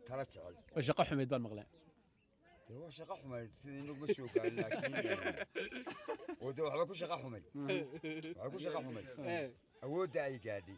[0.09, 0.55] tala jecel.
[0.75, 1.67] Waa shaqo xumeyd baan maqlay.
[2.67, 4.95] Dee waa shaqo xumayd sidii inaguma soo gaarin laakiin
[6.43, 7.43] oo dee waxba ku shaqa xumay
[7.93, 9.05] waxay ku shaqa xumay
[9.85, 10.77] awoodda ay gaadhay.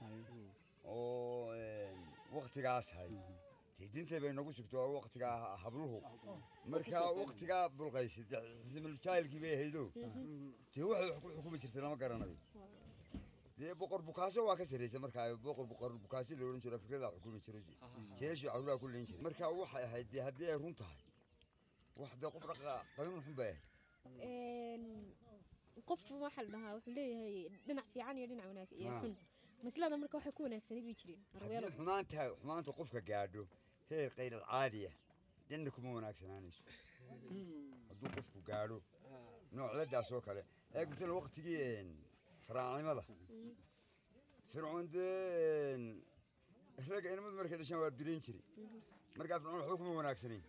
[0.88, 1.54] Oo
[2.36, 3.10] waktigaas hay
[3.78, 5.98] dee dinta bay nagu sugto waktigaa habluhu
[6.72, 8.30] marka waktigaa bulqaysid
[8.64, 9.84] xismuljaahilkii bay ahaydo
[10.74, 12.36] dee waxay wax ku xukumi jirtay lama garanayo.
[13.58, 17.40] Dee boqor bukaaso waa ka sarreysa markaa boqor boqor bukaasi la odhan jiro afrikada xukumi
[17.46, 17.58] jiro
[18.18, 19.22] jeeshii caruuraha ku leyn jiray.
[19.22, 21.00] Marka waxay ahayd dee haddii ay run tahay
[21.96, 23.64] wax dee qof dhaqa qabiil xun bay ahayd.
[25.88, 29.14] Qofku waxaa la dhahaa wuxuu leeyahay dhinac fiican iyo dhinac wanaag iyo xun
[29.64, 33.42] maslada marka waxay ku wanaagsanid bay jireen haddii xumaanta xumaanta qofka gaadho
[33.90, 34.90] heer kayr alcaadiya
[35.48, 36.62] dhanna kuma wanaagsanaanayso
[37.88, 38.78] hadduu qofku gaadho
[39.52, 40.42] noocyadaas oo kale
[40.76, 41.62] eeg matala waqtigii
[42.46, 43.02] faraacnimada
[44.52, 46.02] fircoon dee
[46.90, 48.42] ragga inamadu markay dhashaan waa bilayn jiray
[49.18, 50.44] markaa fircoon waxba kuma wanaagsanayn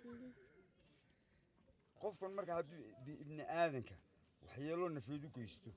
[2.01, 3.95] qofkan marka hadduu ibni aadanka
[4.43, 5.71] waxyeeloo nafeed u geysto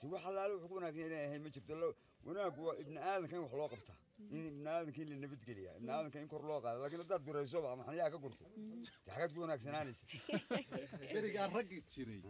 [0.00, 1.74] de wax allaale wuxuu ku wanaagsan inay ahayn ma jirto
[2.26, 3.98] wanaaggu waa ibni aadanka in wax loo qabtaa
[4.36, 6.78] in ibni aadanka in la nabadgeliya ibni aadanka in kor loo qaado.
[6.82, 8.44] Laakiin haddaad biraysoba ama xaniyaa ka gurto
[9.04, 10.04] de xagaad ku wanaagsanaanaysa
[11.14, 12.20] berigaa raggi jiray.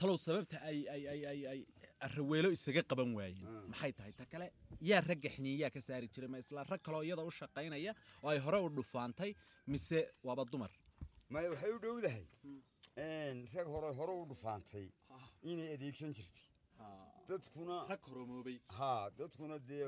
[0.00, 1.60] Talow sababta ay ay ay ay ay
[2.06, 4.12] araweelo isaga qaban waayeen maxay tahay?
[4.20, 4.46] Ta kale
[4.90, 6.28] yaa ragga xiniiyaa ka saari jiray.
[6.34, 9.34] Ma isla rag kaloo iyada u shaqaynaya oo ay hore u dhufaantay
[9.66, 9.98] mise
[10.28, 10.70] waaba dumar?
[11.30, 12.24] Maya waxay u dhowdahay.
[13.56, 14.86] Rag hore hore u dhufaantay.
[15.42, 16.46] Inay adeegsan jirtay
[17.28, 19.84] dadkuna rag horomoobay haa dadkuna dee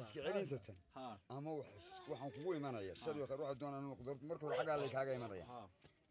[0.00, 0.76] iska celinta tan
[1.28, 1.50] ama
[2.08, 2.94] waxaan kugu imanaya.
[2.94, 3.84] Shal iyo khayr waxaa doonaan
[4.28, 5.46] marka hore xaggaa lay kaaga imanaya.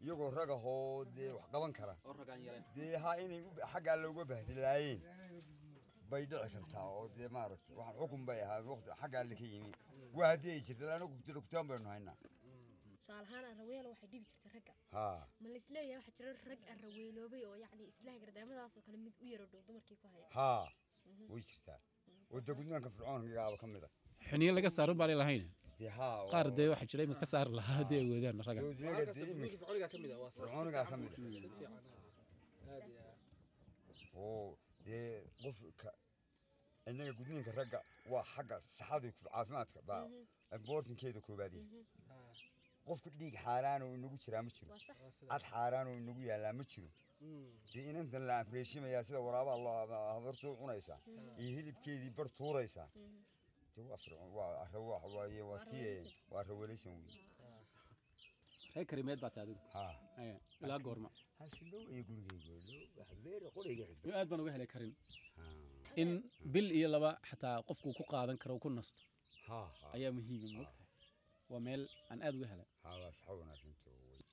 [0.02, 1.94] Iyagoo rag ahoo dee wax qaban kara.
[2.04, 3.40] Oo ragaan yareen dee haa inay
[3.72, 5.00] xaggaa looga bahdilaayeen
[6.10, 9.72] bay dhici kartaa oo dee maaragtay waxaan xukun bay ahaa waqti xaggaa laka yimi.
[10.16, 11.06] Waa haddii ay jirta laana
[11.46, 12.16] kutaan baynu haynaa
[13.02, 14.74] tusaale ahaan araweelo waxay dhibi jirtay ragga.
[15.42, 19.14] Ma la is leeyahay waxaa jira rag araweeloobay oo yacni islaha gardaamadaas oo kale mid
[19.24, 20.28] u yaro dhow dumarkii ku haya?
[20.38, 20.64] Haa
[21.32, 21.78] way jirtaa.
[22.32, 23.88] Oo dee gudniinka fircoonkaaba ka mid a.
[24.30, 25.44] Xiniyo laga saarin baan lahayn.
[26.32, 28.60] Qaar dee waxaa jira imika ka saari lahaa haddii ay weedaan ragga.
[28.62, 31.70] Iminka fircoonigaa ka mid a
[34.22, 35.90] oo dee qofka
[36.90, 37.78] innaga gudniinka ragga
[38.12, 40.04] waa xagga saxada iyo caafimaadka baa
[40.66, 41.54] boortinkeeda koobaad
[42.86, 44.72] qofka dhiig xaaraan oo inagu jiraa ma jiro.
[45.30, 46.88] Cad xaaraan oo inagu yaallaa ma jiro.
[47.72, 49.76] Dee inantan la amreeshimayaa sida waraabaa loo
[50.14, 50.98] habartuu cunaysaa.
[51.40, 52.88] Iyo hilibkeedii bar tuuraysaa.
[54.36, 54.48] Waa
[55.14, 56.04] wey.
[58.74, 59.30] Reer karimeed baa
[60.64, 61.10] ilaa goorma.
[64.18, 64.94] Aad baan uga helay karin.
[66.02, 66.10] In
[66.52, 69.02] bil iyo laba xataa qofku ku qaadan karo ku nasto.
[69.96, 70.81] Ayaa muhiima moogtahay
[71.52, 72.68] waa meel aan aad uga helay.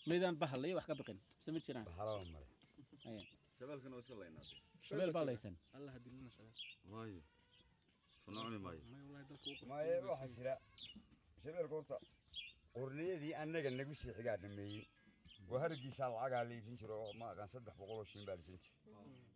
[0.09, 1.85] Maydaan bahal iyo wax ka biqin mise ma jiraan?
[4.87, 5.55] Shabeel baa laysan.
[10.11, 10.53] Waxaa jira
[11.43, 11.95] shabeelka horta
[12.75, 14.83] qorniyadii annaga nagu sii xigaa dhameeyey.
[15.49, 18.73] Waa haragiisaa lacagaa la iibsan jiro ma aqaan saddex boqoloo shilin baa lisan jir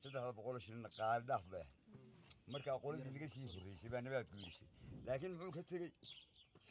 [0.01, 4.67] saddexda boqoloo shilinna qaali dhaaf bay ahayd markaa qoladii naga sii horreysay baa nabaad guurisay
[5.07, 5.89] laakiin muxuu ka tegey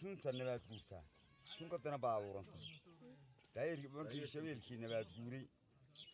[0.03, 1.05] sunta nabaad guurtaa.
[1.57, 2.57] Sunkatana baa abuuranta
[3.55, 5.45] daayirkii markii shabeelkii nabaad guuray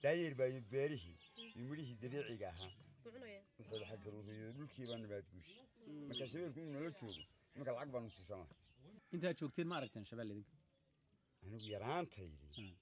[0.03, 1.17] daayir baa iyo beerihii
[1.57, 2.73] iyo midhihii dabiiciga ahaa.
[3.59, 5.57] Wuxuu laxa garuuriyo dhulkii baa nabaad guushay
[6.09, 7.23] marka shabeelku inuu nala joogo
[7.55, 8.49] iminka lacag baan usiisamaa
[9.15, 10.55] intaad joogteen ma aragteen shabeel idinku?
[11.45, 12.75] Anigu yaraantaydi Hmm.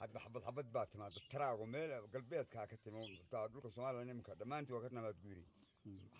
[0.00, 3.00] hadda xabad xabad baa timaada taraago meel galbeedkaa ka timo.
[3.18, 5.44] Xitaa dhulka soomaaliya imika dhammaantii waa ka nabaad guuri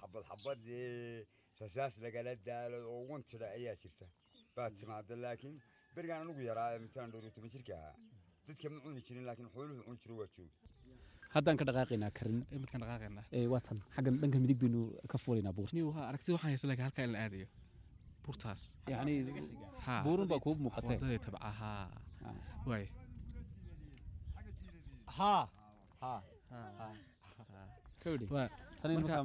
[0.01, 1.27] xabad xabad ee
[1.61, 4.07] rasaas lagala daalo oo wantida ayaa jirta
[4.57, 5.55] baa timaada laakiin
[5.97, 7.95] berigaan anigu yaraa ee matalan dhowr iyo toban jirka ahaa
[8.49, 10.53] dadka ma cuni jirin laakiin xooluhu cuni jiro waa joogi
[11.35, 14.81] haddaan ka dhaqaaqaynaa karin iminkaan dhaqaaqaynaa ee waa tan xaggan dhanka midig baynu
[15.13, 17.47] ka fuulaynaa buurta niw haa aragtida waxaan haysa laakiin halkaa in la aadayo
[18.25, 19.15] buurtaas yacni
[19.87, 21.85] haa buurun baa kuu muuqatee wadadii tabca haa
[22.29, 22.35] Ah.
[22.71, 22.85] waay
[25.19, 25.43] haa
[26.03, 26.21] haa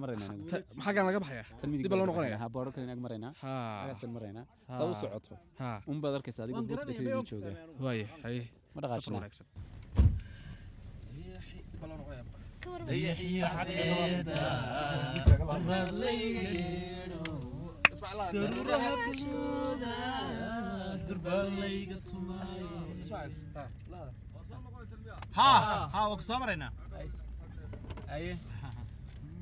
[0.04, 0.30] maraynaa
[0.78, 1.44] maxaa laga baxaya?
[2.00, 2.38] Loo noqonaya
[3.06, 3.34] maraynaa.
[3.88, 4.46] maraynaa maraynaa
[4.78, 5.34] saa u socoto.
[5.62, 5.78] Haa.
[5.92, 7.52] Un baad arkaysa adigu buurta dhexdeedii jooga.
[8.74, 9.48] Ma safar dhaqaajinaa wanaagsan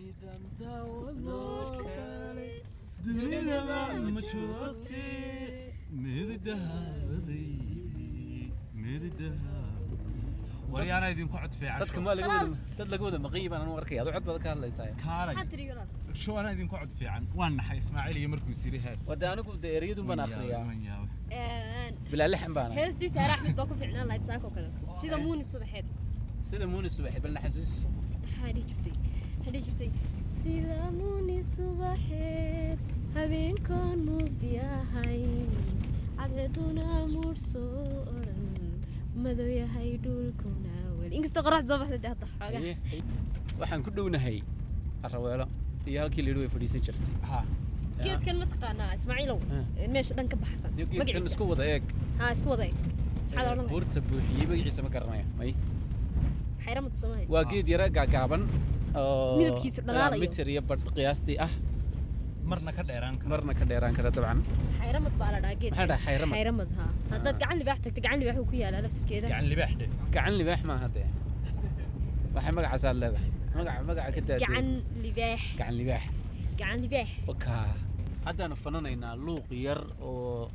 [0.07, 2.55] dib baa loo noqonaya ka waran haa haa waa ku soo maraynaa aye
[3.05, 3.79] dunidaba
[4.15, 5.03] ma joogte
[6.03, 7.49] mididahaday
[8.83, 9.55] mididaha
[10.73, 12.03] wari anaa idinku cod fiican dadka show.
[12.07, 12.77] maa laga wada Khalaas.
[12.79, 15.35] dad laga wada maqan baan anu arkaya adoo cod badan ka hadlaysaa kaalay
[16.23, 19.01] show anaa idinku cod fiican waan naxay ismaaciil iyo markuu isiri hees.
[19.11, 20.19] Wade anigu de ereyadun baan.
[21.39, 24.69] Een, bilaa lixan baana heestii saare axmed baa ku fiicnaan lahayd saakoo kale.
[25.01, 25.87] Sida muuni subaxeed.
[26.49, 27.73] Sida muuni subaxeed bal naxasuus.
[28.23, 28.93] Maxaa dhihi jirtay
[29.47, 29.89] maxaa dhihi jirtay
[30.41, 32.79] sida muuni subaxeed
[33.15, 35.51] habeenkoon mugdi ahayn
[36.19, 37.85] cadceeduna muur soo
[38.15, 38.43] odhan
[39.23, 42.61] madow yahay dhulkuna weli inkastoo qoraxda soo baxday dee hadda xoogaa
[43.61, 44.37] waxaan ku dhownahay
[45.07, 45.45] araweelo.
[45.89, 47.13] Iyo halkii lidhi way fadhiisan jirtay.
[47.29, 47.39] Ha
[48.05, 48.89] geedkan ma taqaanaa?
[48.99, 49.39] Ismaaciilow
[49.81, 51.83] ee meesha dhan ka baxsan geedkan isku wada eeg.
[52.19, 52.71] Haa isku odhan
[53.35, 55.51] lahayd buurta buuxiyey magaciisa ma garanaya may.
[57.33, 58.43] Waa geed yara gaagaaban
[59.39, 60.21] Midabkiisu dhalaalayo.
[60.23, 61.51] mitir iyo badh qiyaastii ah.
[62.49, 63.29] Marna ka dheeraan kara.
[63.33, 64.39] Marna ka dheeraan kara dabcan.
[64.79, 66.35] Xayramad baa la dhahaa geedka maxaa dhaha xayramad?
[66.37, 69.25] Xayramad haa haddaad gacan libaax tagto gacan libaax uu ku yaalaa laftirkeeda.
[69.31, 69.85] Gacan libaax dhe
[70.15, 71.07] gacan libaax maaha dee
[72.35, 73.29] waxay magacaasaad leedahay.
[73.57, 74.43] Magaca magaca ka daadee.
[74.45, 74.67] Gacan
[75.05, 75.41] libaax.
[75.59, 76.03] Gacan libaax.
[76.59, 77.09] Gacan libaax.
[77.29, 77.55] Waka
[78.25, 80.47] haddaanu fananaynaa luuq yar oo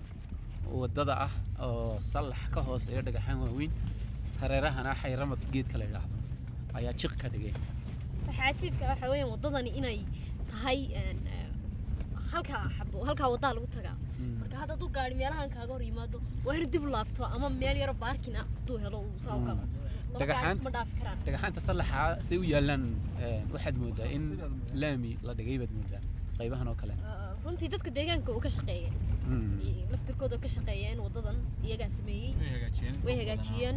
[0.80, 1.32] waddada ah
[1.66, 3.72] oo sallax ka hooseeyo dhagaxaan waaweyn.
[4.40, 6.16] Hareerahana xayramad geedka la yidhaahdo.
[6.78, 7.52] Ayaa jiq ka dhigay
[8.32, 9.98] waxaa cajiibka waxa weeyaan waddadani inay
[10.50, 11.14] tahay eh,
[12.32, 13.96] halkaa xabo halkaa waddaa lagu tagaa
[14.40, 17.94] marka hadda hadduu gaari meelahan kaaga hor yimaado waa in dib laabto ama meel yaro
[18.04, 19.68] baarkin ah hadduu helo uu saa u karaan.
[21.24, 22.84] dhagaxaanta sallaxa say u yaalaan
[23.54, 24.24] waxaad moodaa in
[24.82, 26.02] laami la dhigay baad moodaa
[26.38, 26.94] qaybahan oo kale.
[27.44, 28.90] Runtii dadka deegaanka uu ka shaqeeya
[29.32, 29.50] Mm.
[29.66, 32.32] iyo laftirkooda ka shaqeeyeen waddadan iyagaa sameeyey
[33.06, 33.76] way hagaajiyeen.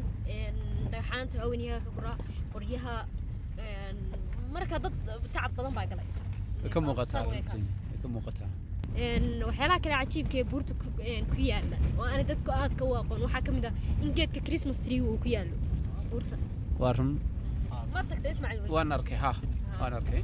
[0.91, 2.17] Dhagaxaanta waaweyn iyagaa ka guraa
[2.53, 2.93] qoryaha
[4.55, 4.93] marka dad
[5.35, 6.07] tacab badan baa galay.
[6.73, 7.23] Ka muuqataa
[8.01, 8.49] ka muuqataa.
[9.47, 10.71] Waxyaalaha kale cajiibka ee buurta
[11.31, 14.77] ku yaalla oo aanay dadku aadka u aqoon waxaa ka mid ah in geedka christmas
[14.85, 15.55] tree uu ku yaalo
[16.11, 16.35] buurta.
[16.81, 17.11] Waa run.
[17.93, 19.31] Ma tagta ismaaciil weli waan arkay ha.
[19.81, 20.21] Waan arkay.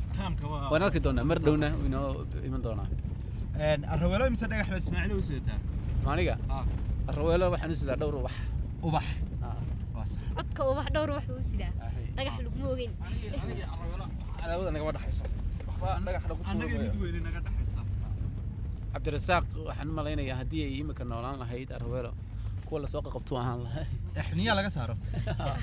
[0.72, 1.26] Waan arki doonaa.
[1.32, 2.08] Mar dhowna inoo
[2.48, 2.88] iman doonaa.
[3.94, 5.58] Araweelo mise dhagax baa ismaaciil u sidataa
[6.06, 6.36] maaniga
[7.12, 8.36] araweelo waxaan u sidaa dhowr ubax.
[8.88, 9.06] Ubax?
[10.38, 11.72] Codka ubax dhowr wax buu u sidaa
[12.16, 12.92] dhagax laguma ogeyn
[14.42, 15.24] cadaawada nagama dhaxaysa
[18.94, 22.12] cabdirasaaq waxaan u malaynayaa haddii ay imika noolaan lahayd araweelo
[22.68, 23.86] kuwa la soo qaqabtuu ahaan lahaa
[24.22, 24.96] exniyaa laga saaro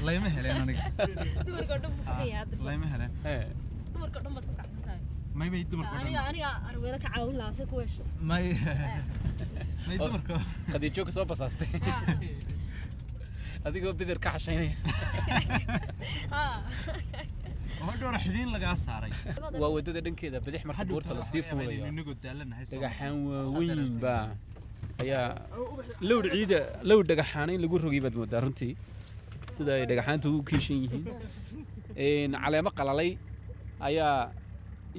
[0.08, 0.82] layma heleen aniga
[2.68, 3.12] layma heleen
[3.92, 5.00] dumarkoo dhan baad ku kacsan tahay
[5.38, 8.44] may may dumarka oo aniga dhan aniga arweelo ka caawin lahaa si ku hesho may
[9.88, 10.34] may dumarka
[10.72, 11.70] khadiijo ka soo basaastay
[13.68, 14.74] adigoo bidir ka xashaynaya
[19.62, 21.80] waa waddada dhankeeda bidix marka buurta la sii fuulayo
[22.72, 24.24] dhagaxaan waaweyn baa
[25.04, 25.26] ayaa
[26.08, 26.60] lowr ciida
[26.90, 28.72] lowr dhagaxaan in lagu rogay baad moodaa runtii
[29.56, 33.10] sida ay dhagaxaantu u kiishan yihiin caleemo qalalay
[33.88, 34.14] ayaa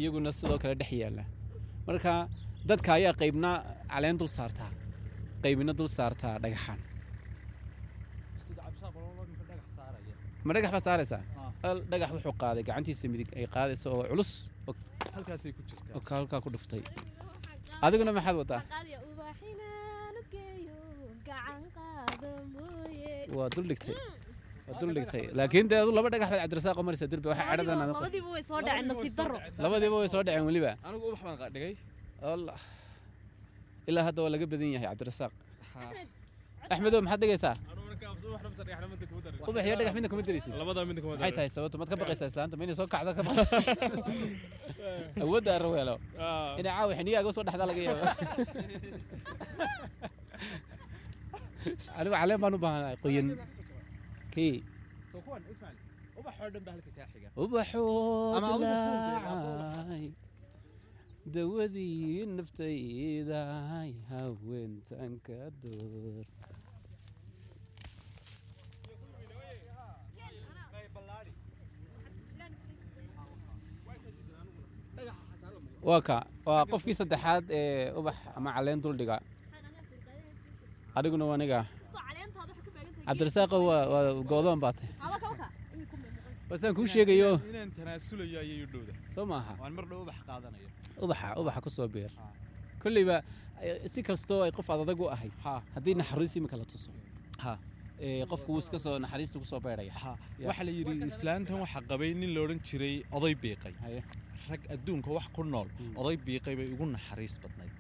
[0.02, 1.24] iyaguna sidoo kale dhex yaalla
[1.88, 2.14] marka
[2.70, 3.50] dadka ayaa qaybna
[3.94, 4.70] caleen dul saartaa
[5.44, 6.80] qaybina dul saartaa dhagaxaan
[10.46, 11.22] ma dhagax baa saaraysaa
[11.64, 12.64] dhagax wuxuu qaaday.
[12.68, 14.32] Gacantiisa midig ay qaadaysa oo culus.
[16.10, 16.82] Halkaa ku dhuftay.
[17.86, 18.36] Adiguna maxaad
[22.53, 23.28] mooye.
[23.38, 23.95] Waa dul dhigtay.
[24.68, 25.24] Waa dul dhigtay.
[25.38, 27.28] Laakiin dee adu laba dhagax baad cabdirasaaq oo maraysa derbi.
[27.32, 29.38] Waxay cadhadan labadiiba way soo dhaceen nasiib darro.
[29.64, 30.72] Labadiiba way soo dhaceen weliba.
[30.88, 31.74] anigu ubax baan qa- dhigay.
[32.34, 32.60] Allah.
[33.89, 35.34] ilaa hadda waa laga badan yahay cabdirasaaq.
[36.74, 37.55] Axmedow maxaad dhigaysaa
[39.49, 40.53] ubax iyo dhagax midna kuma daraysid.
[40.59, 43.22] Labada midna kuma maxay tahay sababtu maad ka baqaysaa islaanta ma inay soo kacdo ka
[43.28, 43.38] baq
[45.24, 45.95] awoodda araweelo
[46.59, 48.05] inay caawa xiniyaaga u soo dhexdaa laga yaaba
[51.99, 53.28] anigu caleen baan u baahanahay qoyan.
[54.34, 54.55] Kii
[55.11, 55.22] soo
[56.20, 57.28] ubaxoo dhan baa halka kaa xiga?
[57.43, 60.07] Ubaxoo Ama adigu fuul bay dilaacay
[61.34, 66.26] dawadii naftaydaay haweentan ka door
[75.88, 76.18] waa ka.
[76.46, 79.20] Waa qofkii saddexaad ee ubax ama caleen duldhiga.
[80.96, 81.60] Adiguna waa aniga.
[83.06, 84.94] Cabdirasaaqo waa goodoon baa tahay
[86.50, 87.32] basaan kuu sheegayo.
[89.16, 89.54] Soo maaha.
[91.04, 92.12] Ubaxa ubaxa ku soo beer.
[92.82, 93.22] Kolleyba
[93.62, 95.32] eh, si kastoo ay qof adag u ahay
[95.76, 96.92] haddii naxariis imika la tuso
[98.00, 99.94] eh, qofku wuu iska soo naxariista ku soo beeraya.
[99.94, 100.18] Ha.
[100.40, 100.48] Ya.
[100.50, 103.74] waxaa la yidhi islaantan waxaa qabay nin la odhan jiray oday biiqay.
[104.52, 105.68] Rag adduunka wax ku nool
[106.02, 107.74] oday biiqay bay ugu naxariis badnayd.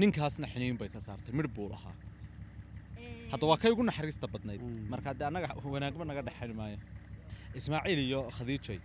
[0.00, 1.94] Ninkaasna xiniin bay ka saartay midh buu lahaa.
[3.32, 4.60] Hadda waa kay ugu naxariista badnayd.
[4.92, 6.78] Marka haddee annaga wanaagba naga dhexayn maayo.
[7.58, 8.78] Ismaaciil iyo khadiijay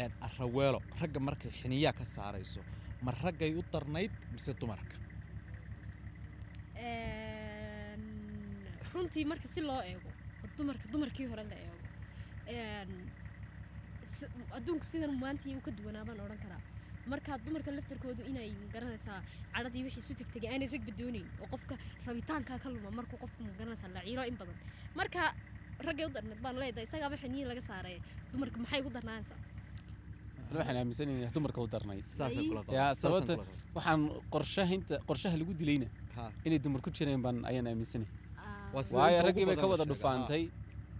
[0.00, 2.60] een, araweelo ragga markay xiniyaa ka saarayso
[3.04, 4.96] ma raggay u darnayd mise dumarka?
[8.94, 10.08] Runtii marka si loo eego
[10.56, 11.78] dumarka dumarkii hore la eego
[14.56, 16.60] adduunku sidan maantii uu ka duwanaa baan odhan karaa
[17.10, 19.18] marka dumarka laftarkoodu inay garanaysaa
[19.54, 21.74] cadhadii wixii isu tegtegay aanay ragba doonayn oo qofka
[22.06, 24.56] rabitaankaa ka luma markuu qofku garanaysaa la ciiro in badan.
[25.00, 25.22] Marka
[25.86, 27.96] raggay u darneed baan leedahay isagaaba xiniyi laga saaray
[28.32, 29.38] dumarka maxay ugu darnaanaysaa
[30.56, 32.04] waxaan aaminsanahay in dumarka u darnayd
[33.02, 33.34] sababta
[33.76, 34.00] waxaan
[34.34, 35.86] qorshahinta qorshaha lagu dilayna
[36.46, 38.06] inay dumar ku jireen baan ayaan sida
[38.98, 40.42] waayo raggii bay ka wada dhufaantay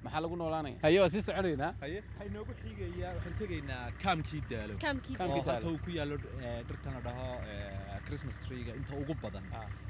[0.04, 0.76] maxaa lagu noolaanaya?
[0.84, 1.98] Haye waa sii soconaynaa haye.
[2.08, 4.74] Waxay noogu xigayaa waxaan tegaynaa kaamkii daalo.
[4.84, 5.70] Kaamkii oo Daalo.
[5.72, 9.44] uu ku yaallo eh, dhirtan la dhaho eh, christmas treega inta ugu badan.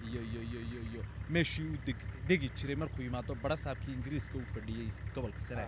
[0.09, 1.03] Iyo iyo iyo iyo iyo
[1.35, 1.97] meeshii uu deg
[2.29, 5.65] degi jiray markuu yimaado barasaabkii ingiriiska uu fadhiyey gobolka sare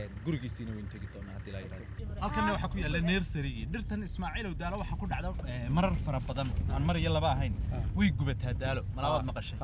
[0.00, 4.54] een, gurigiisiina waynu tegi doonaa haddii la yidhahdo halkanna waxaa ku yaalla nersarigii dhirtan ismaaciilow
[4.62, 6.48] daalo waxaa ku dhacda eh, marar fara badan.
[6.74, 7.54] Aan mar iyo laba ahayn.
[7.98, 8.82] Way gubataa daalo.
[8.96, 9.58] Malaawaad maqashay.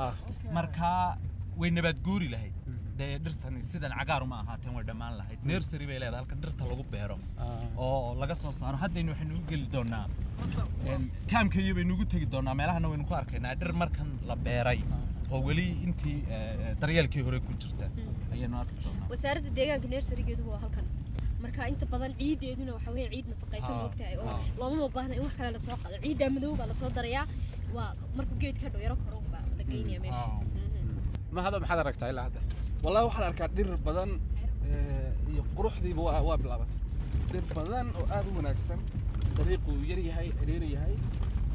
[0.58, 1.18] Markaa
[1.60, 2.54] way nabaad guuri lahayd
[2.98, 5.38] dee dhirtan sidan cagaar uma ahaateen way dhammaan lahayd.
[5.50, 7.16] Nersary bay leedahay halka dhirta lagu beero.
[7.86, 8.76] Oo laga soo saaro.
[8.84, 10.04] Haddaynu waxaynu u geli doonaa
[11.32, 12.54] kaamka iyo baynu ugu tegi doonaa.
[12.60, 14.80] Meelahana waynu ku arkaynaa dhir markan la beeray
[15.34, 17.86] oo weli intii eh, daryeelkii hore ku jirta
[18.34, 19.06] ayaynu arki doonaa.
[19.12, 20.86] Wasaaradda deegaanka nersarigeedu waa halkan.
[21.42, 24.14] Marka inta badan ciideeduna waxa weeye ciid nafaqaysan Haa, moogtahay.
[24.22, 24.40] Oo haa.
[24.60, 27.24] loomama baahna in wax kale la soo qaado ciiddaa madow baa la soo darayaa.
[27.76, 30.26] Waa markuu geedka hadhow yaro koro baa la geynaya meesha.
[31.34, 32.40] Ma hada maxaad aragtaa ilaa hadda
[32.84, 34.10] wallahi waxaan arkaa dhir badan
[34.68, 36.78] eh, iyo quruxdiiba waa bilaabatay
[37.32, 38.78] dhir badan oo aad u wanaagsan
[39.36, 40.94] dariiqu uu yar yahay ciriir yahay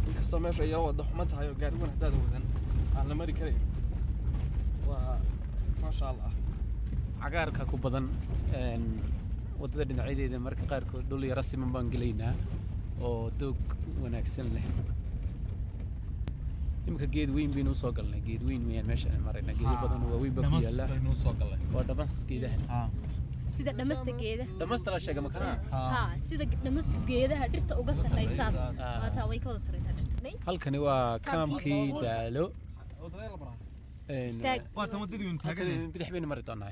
[0.08, 2.44] inkastoo meesha yaro wada xumo tahay oo gaari wan haddaada wadan
[2.98, 3.60] aan la mari karayn
[4.88, 5.16] waa
[5.82, 6.32] maasha allah
[7.22, 8.06] cagaarka ku badan
[9.62, 12.34] waddada dhinacyadeeda marka qaarkood dhul yaro siman baan gelaynaa
[13.08, 13.60] oo doog
[14.04, 14.66] wanaagsan leh
[16.88, 18.22] iminka geed weyn baynu u soo galnay.
[18.28, 22.16] Geed weyn weyaan meesha aan maraynaa geedo badan oo waaweyn baa ku gallay waa dhamas
[22.30, 22.82] geedaha.
[23.56, 25.56] Sida dhamasta geeda dhamasta la sheega makanaa
[25.94, 28.96] haa sida dhamasta geedaha dhirta uga sarreysaan Ah.
[29.04, 30.32] waataa way ka wada sarreysaa dhirta.
[30.48, 32.46] Halkani waa Kaamkii daalo.
[35.94, 36.72] Bidix baynu mari doonaa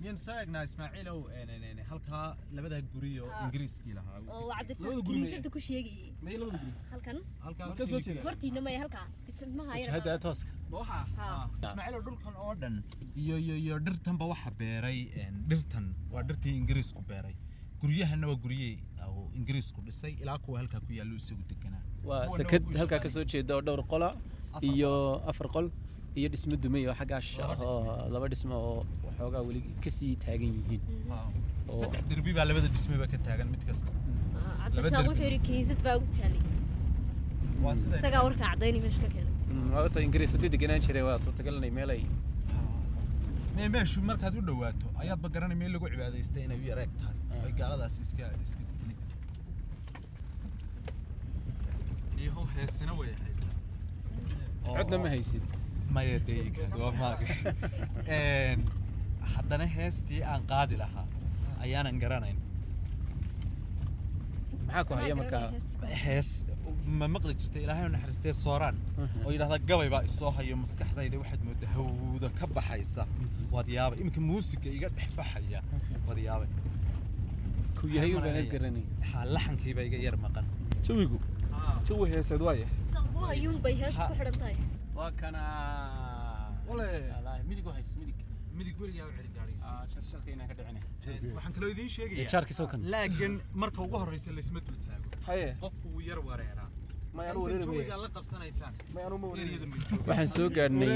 [0.00, 1.18] miyaan soo eegnaa ismaaciilow
[1.90, 2.26] halkaa
[2.56, 3.44] labada guri oo Ah.
[3.46, 4.18] ingiriiskii lahaa.
[4.28, 7.18] Oo guri kiniisadda ku sheegayay may labada guri halkan?
[7.44, 8.22] Halkaa soo jeeda.
[8.26, 12.76] hortiina maya halkaa dhismaha yar jihada tooska waxaa haa ismaaciilow dhulkan oo dhan
[13.22, 14.98] iyo iyo iyo dhirtanba waxa beeray
[15.50, 17.34] dhirtan waa dhirtii ingiriisku beeray.
[17.80, 18.76] Guryahana waa guryihii
[19.16, 21.82] uu ingiriisku dhisay ilaa kuwa halkaa ku yaallo isagu deganaa.
[22.08, 24.08] Waa sakad halkaa ka soo jeeda oo dhowr qola
[24.72, 24.92] iyo
[25.30, 25.66] afar qol
[26.20, 30.52] iyo dhismo dumay oo xaggaas Laba oo laba dhismo oo waxoogaa weli ka sii taagan
[30.58, 30.82] yihiin.
[31.80, 33.90] Saddex derbi baa labada dhismeba ka taagan mid kasta.
[34.62, 35.08] Cabdirsaaq derbi.
[35.10, 36.42] wuxuu yidhi kiniisad baa ugu taalay.
[37.98, 39.32] Isagaa warkaa caddaynay meesha ka keenay.
[39.50, 42.02] Mm, waa horta ingiriis haddii deganaan jireen waa suurtagal inay meel ay
[43.56, 47.52] mee meeshu markaad u dhawaato ayaadba garanay meel lagu cibaadaystay inay u yareeg tahay ay
[47.60, 48.64] gaaladaas iska iska
[52.16, 53.54] niyahow heesina way haysaa.
[54.76, 55.44] Codna ma haysid.
[55.96, 57.26] Maya deegaad waa maaga.
[58.16, 58.60] Een,
[59.34, 61.06] haddana heestii aan qaadi lahaa.
[61.64, 62.38] Ayaanan garanayn.
[66.04, 66.30] Hees
[66.98, 68.76] ma maqli jirta ilaahay u naxariistee sooraan.
[69.24, 71.16] Oo yidhahda gabay baa isoo hayo maskaxdayda.
[71.22, 73.02] Waxaad moodaa hawda ka baxaysa.
[73.54, 73.98] Waad yaabay.
[74.02, 75.60] Iminka muusiga iga dhex baxaya
[76.06, 76.50] waad yaabay.
[79.12, 80.44] Haa laxankiiba iga yar maqan.
[80.86, 81.18] Jawigu.
[81.86, 84.56] Jawi heeseed waaya sida lagu hayuun bay heesta ku xidhan tahay
[84.96, 85.42] waa kana
[87.48, 87.66] midig
[88.58, 89.62] midig weligaa celi gaariga.
[89.92, 90.80] Sharsharka inaan ka dhicina
[91.36, 95.08] waxaan kaloo idiin sheegayaa laakiin marka ugu horreysa laysma dul taago
[95.64, 96.68] qofku wuu yar wareeraa.
[100.08, 100.92] Waxaan soo gaadhnay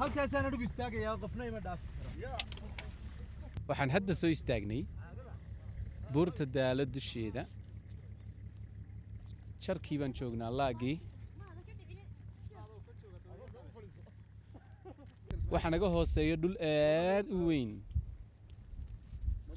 [0.00, 1.80] halkaasaan adhigu istaagayaa qofna ima dhaaf
[3.68, 4.82] waxaan hadda soo istaagnay
[6.14, 7.42] buurta daalo dusheeda
[9.66, 10.94] jarkii baan joognaa laagii
[15.52, 17.70] waxaa naga hooseeya dhul aad u weyn.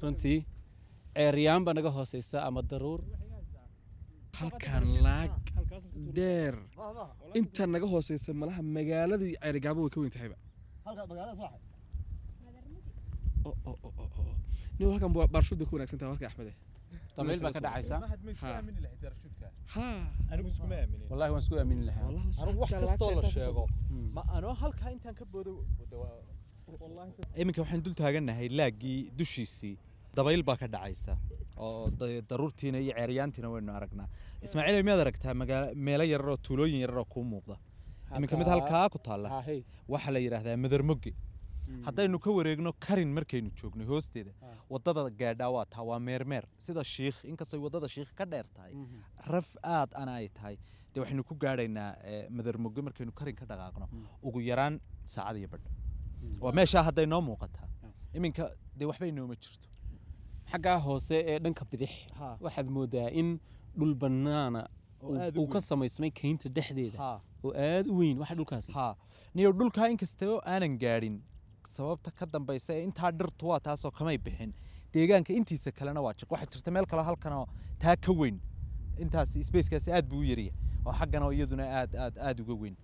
[0.02, 0.38] Runtii
[1.16, 3.00] ceeryaan baa naga hooseysa ama daruur?
[4.38, 5.32] Halkaan laag
[6.16, 6.54] dheer
[7.38, 10.36] inta naga hooseysa malaha magaaladii ceerigaabo way ka weyn tahayba
[13.48, 14.22] O- o- o- o- o.
[14.78, 16.52] nin halkan ba- baarshuud bay ku wanaagsan tahay halka axmede
[17.16, 17.96] damayl baa ka dhacaysa?
[18.42, 18.48] Ha
[20.32, 21.06] anigu iskuma aaminin.
[21.10, 22.08] Wallahi waan isku aamini lahaa.
[22.42, 23.64] Anigu wax kastoo la sheego.
[24.16, 25.52] ma anoo halkaa intaan ka boodo?
[27.40, 29.74] Iminka waxaan dul taagannahay laaggii dushiisii.
[30.16, 31.14] Dabayl baa ka dhacaysa.
[31.58, 34.08] Oo da- daruurtiina iyo ceeryaantiina waynu aragnaa.
[34.42, 35.34] Ismaaciil miyaad aragtaa?
[35.42, 37.56] Magaa- meelo yarar oo tuulooyin yarar oo kuu muuqda.
[38.16, 39.28] Iminka mid halkaa ku taalla.
[39.88, 41.12] Waxaa la yidhaahdaa madarmoge
[41.86, 44.32] haddaynu ka wareegno karin markaynu joogno hoosteeda
[44.70, 48.72] waddada gaadhaa waa taa waa meermeer sida shiikh inkastoo waddada shiikh ka dheer tahay
[49.34, 50.56] raf aad ana ay tahay
[50.94, 51.90] dee waxaynu ku gaadhaynaa
[52.38, 53.86] madarmoge markaynu karin ka dhaqaaqno
[54.22, 54.80] ugu yaraan
[55.14, 55.66] saacad iyo badh
[56.44, 57.68] waa meeshaa hadday noo muuqataa
[58.18, 58.44] iminka
[58.78, 59.66] dee waxbay nooma jirto
[60.52, 61.92] xaggaa hoose ee dhanka bidix
[62.46, 63.28] waxaad moodaa in
[63.78, 64.62] dhul bannaana
[65.02, 66.98] uu- ka samaysmay kaynta dhexdeeda
[67.44, 68.86] oo aad u weyn waxa dhulkaasi ha
[69.34, 71.16] niyo dhulkaa inkastoo aanan gaadhin
[71.74, 74.52] sababta ka dambaysa ee intaa dhirtu waa taasoo kamay bixin.
[74.94, 77.46] Deegaanka intiisa kalena waa jiq waxaa jirta meel kaloo halkanoo
[77.78, 78.40] taa ka weyn.
[79.02, 80.52] Intaas spacekaasi aad buu u yarya
[80.86, 82.76] oo xagganoo iyaduna aad aad aad uga weyn.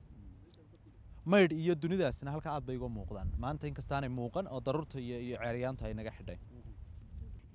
[1.24, 3.28] Maydh iyo dunidaasna halka aad bay uga muuqdaan.
[3.38, 6.38] Maanta inkastaanay muuqan oo daruurta iyo iyo ceeryaantu ay naga xidhay.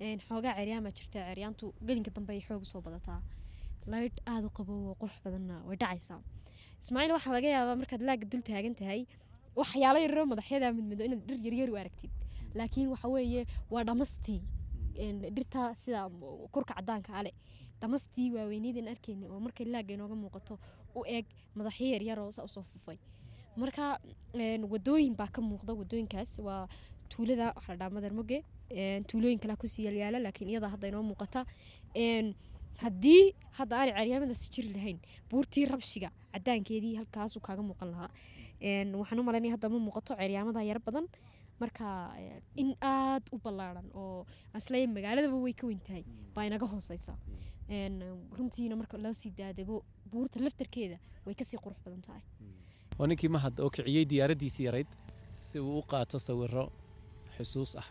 [0.00, 1.18] Een, xoogaa ceryaamaa jirta.
[1.28, 3.20] Ceryaantu gelinka dambe ay xoog soo badataa.
[3.86, 6.20] Laydh aada u qabow oo qurux badanna way dhacaysaa.
[6.80, 9.00] Ismaaciil waxaa laga yaabaa markaad laagga dul taagan tahay
[9.56, 12.10] waxyaalo yaroo madaxyada midmido inaad dhir yaryar u aragtid.
[12.54, 14.42] Laakiin waxa weeye waa dhamastii
[15.00, 16.08] Een, dhirta sida
[16.52, 17.30] kurka cadaanka ale
[17.80, 20.58] dhamastii waaweyneydaan arkayna oo markay laagga inooga muuqato
[20.94, 22.98] u eeg madaxyo yaryaroo sa u soo fufay.
[23.56, 24.00] Marka
[24.72, 25.72] wadooyin baa ka muuqda.
[25.80, 26.66] Wadooyinkaas waa
[27.08, 31.02] tuulada waxaa la dhahaa madarmoge een, tuulooyin kalaa ku sii yaalyaala laakiin iyada hadda inoo
[31.02, 31.46] muuqata.
[32.82, 34.98] Haddii hadda aanay ceryaamadaasi jiri lahayn
[35.30, 38.10] buurtii rabshiga cadaankeedii halkaasuu kaaga muuqan lahaa
[38.60, 41.06] waxaan u malaynaya hadda ma muuqato ceryaamada yar badan.
[41.60, 41.86] Marka
[42.18, 46.04] een, in aad u ballaaran oo asle magaaladaba way ka weyn tahay
[46.34, 47.14] baa inaga hooseysa
[48.38, 52.22] runtiina marka loo sii daadego buurta laftarkeeda way ka sii qurux badan tahay.
[52.98, 54.86] Waa ninkii mahad oo kiciyey diyaaraddiisii yarayd
[55.40, 56.64] si uu u qaato sawiro
[57.36, 57.88] xusuus ah.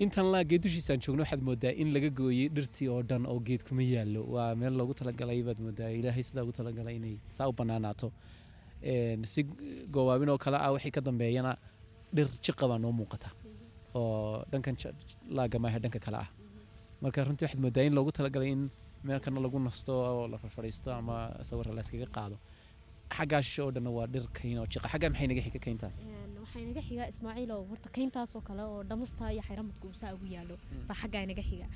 [0.00, 3.62] Intan laa geed dushiisaan joogno waxaad moodaa in laga gooyey dhirtii oo dhan oo geed
[3.68, 4.22] kuma yaallo.
[4.34, 8.12] Waa meel loogu talagalay baad moodaa ilaahay sidaa ugu talagalay inay saa u bannaanaato
[9.32, 9.40] si
[9.94, 11.52] goowaabin oo kale ah wixii ka dambeeyana
[12.16, 13.28] dhir jiqa baa noo muuqata
[13.94, 14.94] oo dhankan ja-
[15.36, 16.28] laaga maahe dhanka kale ah.
[17.02, 18.62] Marka runtii waxaad moodaa in loogu talagalay in
[19.04, 21.16] meel kana lagu nasto oo la fadhiisto ama
[21.48, 22.36] sawirra la iskaga qaado.
[23.16, 26.30] Xaggaa shishe oo dhanna waa dhir kayn oo jiqa xaggaa maxay naga xiga kayntaa Een,
[26.50, 30.26] waxaa inaga xiga ismaaciil oo horta kayntaasoo kale oo dhamastaa iyo xayramadku uu saa ugu
[30.34, 30.56] yaalo
[30.88, 31.66] baa xaggaa inaga xiga.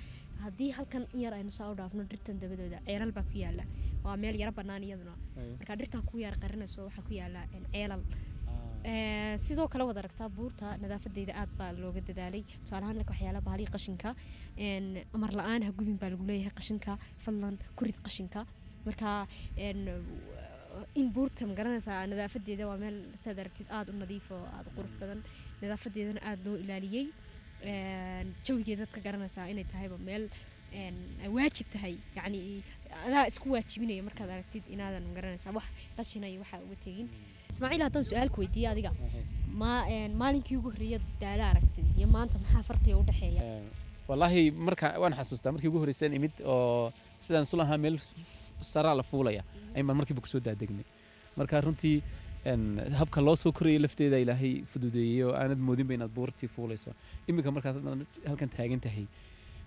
[0.44, 3.64] Haddii halkan in yar aynu saa u dhaafno dhirtan dabadooda ceelal baa ku yaalla
[4.04, 5.14] waa meel yaro bannaan iyaduna.
[5.58, 7.40] Marka dhirtaa ku yar qarinayso waxaa ku yaalla
[7.72, 8.02] ceelal.
[8.86, 12.42] Ee, sidoo kale wad aragtaa buurta nadaafadeeda aad baa looga dadaalay.
[12.64, 14.10] Tusaale ahaan waxyaala bahalii qashinka
[15.16, 18.40] amar la'aan ha gubin baa lagu leeyahay qashinka fadlan ku rid qashinka.
[18.86, 19.26] Marka
[19.56, 19.80] een,
[21.00, 24.92] in buurta ma garanaysaa nadaafadeeda waa meel saad aragtid aada u nadiif oo aada qurux
[25.00, 25.20] badan
[25.62, 27.06] nadaafadeedana aada loo ilaaliyey
[27.72, 30.24] Een, jawigeedaad ka garanaysaa inay tahayba meel
[31.36, 32.40] waajib tahay yacni
[33.06, 35.64] adaa isku waajibinaya markaad aragtid inaadan ma garanaysaa wax
[35.96, 37.08] qashina iyo waxaa uga tegin
[37.52, 38.90] ismaaciil haddaan su'aal ku weydiiye adiga
[39.60, 39.70] ma
[40.22, 43.42] maalinkii ugu horreeya daala aragtid iyo maanta maxaa farqiga u dhexeeya
[44.08, 46.92] wallaahi marka waan xasuustaa markii ugu horreysaan imid oo
[47.26, 47.96] sidaan isu lahaa meel
[48.60, 49.42] saraa la fuulaya.
[49.74, 50.84] Ayaan markiiba ku soo daadegnay.
[51.36, 52.02] Marka runtii
[53.00, 56.90] habka loo soo korayay lafteeda ilaahay fududeeyey oo aanad moodinba inaad buurtii fuulayso.
[57.28, 57.76] Iminka markaad
[58.28, 59.06] halkan taagan tahay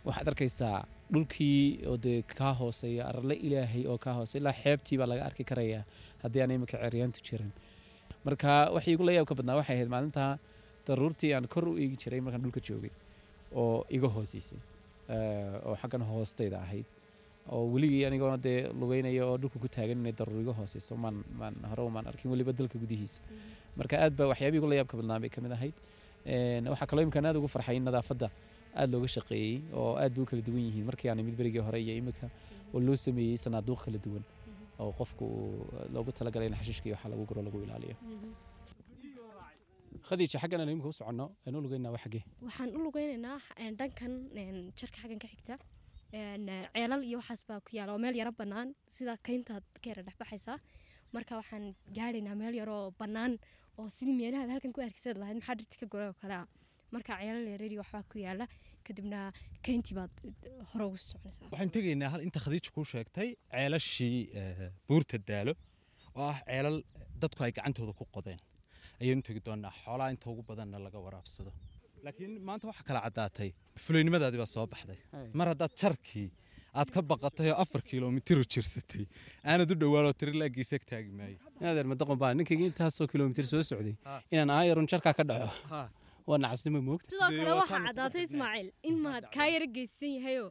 [0.06, 5.08] waxaad arkaysaa dhulkii oo dee kaa hooseeya arle ilaahay oo kaa hooseeya ilaa xeebtii baa
[5.12, 5.84] laga arki karayaa
[6.24, 7.52] haddii aan iminka ceryaantu jirin.
[8.26, 10.32] Marka waxay igu la yaab ka badnaa waxay ahayd maalintaa
[10.88, 12.92] daruurtii aan kor u eegi jiray markaan dhulka joogay
[13.56, 14.60] oo iga hooseysay
[15.66, 16.86] oo xaggan hoostayda ahayd
[17.56, 21.56] oo weligii anigoona dee lugeynaya oo dhulka ku taagan inay daruur iga hooseyso maan maan
[21.72, 23.20] hore maan arkin weliba dalka gudihiisa.
[23.78, 25.76] Marka aad baa waxyaabihii igu la yaab ka badnaa bay ka mid ahayd.
[26.72, 28.28] Waxaa kaloo imkaan aad ugu farxay in nadaafadda
[28.80, 30.86] aad looga shaqeeyey oo aad bay u kala duwan yihiin.
[30.90, 32.26] Markii aan imid berigii hore iyo imika
[32.74, 34.24] oo loo sameeyey sanaaduuq kala duwan
[34.80, 35.26] oo qofku
[35.94, 37.96] loogu talagalay in xashiishka iyo waxa lagu guro lagu ilaaliyo.
[40.08, 43.38] Khadiija xaggan aan imika u soconno aynu u lugeynaa waa xaggee waxaan u lugeynaynaa
[43.80, 44.14] dhankan
[44.80, 45.56] jarka xaggan ka xigta
[46.12, 50.04] ceelal iyo waxaas baa ku yaalla oo meel yaro bannaan sida kayntaad ka yara
[51.16, 51.66] marka waxaan
[51.98, 53.34] gaadhaynaa meel yaroo bannaan
[53.80, 56.48] oo sidii meelahaad halkan ku arkisaad lahayd maxaa dhirti ka goray oo kale ah?
[56.96, 58.46] Marka ceelal yareeri waxbaa ku yaalla.
[58.88, 59.20] Kadibna
[59.66, 60.14] kayntii baad
[60.72, 65.54] hore ugu soconaysaa waxaan tegaynaa hal inta khadiija kuu sheegtay ceelashii eh, buurta daalo
[66.16, 66.78] oo ah ceelal
[67.22, 68.40] dadku ay gacantooda ku qodeen.
[69.02, 71.52] Ayaynu tegi doonaa xoolaha inta ugu badanna laga waraabsado
[72.06, 73.50] laakiin maanta waxaa kala caddaatay
[73.86, 75.00] fulaynimadaadii baa soo baxday.
[75.34, 76.28] Mar haddaad jarkii
[76.80, 79.06] aad ka baqatay oo afar kilomitir u jirsatay
[79.44, 81.38] aanad u dhowaanoo tiri laagiisa taagi maayo.
[81.72, 83.96] Adeer madaqon baa ninkayga intaasoo kilomitir soo socday
[84.32, 85.50] inaan aayarun jarkaa ka dhaco.
[86.28, 87.10] Waa nacasnimo moogta.
[87.16, 90.50] Sidoo kale waxaa caddaatay ismaaciil in mahad kaa yara geysan yahayoo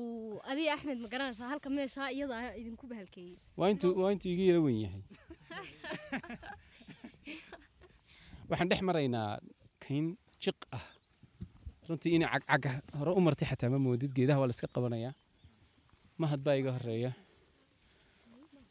[0.00, 4.60] uu adiga axmed ma garanaysaa halka meeshaa iyada ah idinku bahalkeeyey waa intuu iga yara
[4.66, 5.02] weyn yahay.
[8.50, 9.30] Waxaan dhex maraynaa
[9.84, 10.06] kayn
[10.42, 10.84] jiq ah.
[11.88, 15.14] Runtii inay cagcaga hore u martay xataa ma moodid geedaha waa la iska qabanayaa.
[16.20, 17.12] Mahad baa iga horreeya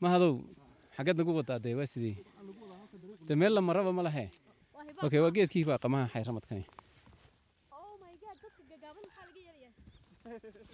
[0.03, 0.33] mahadow
[0.95, 2.15] xaggeed nagu wadaa dee waa sidii?
[3.27, 4.25] Dee meel la maraba ma lahe?
[5.05, 6.65] Okay waa geedkii baa qamaha xayramadkani.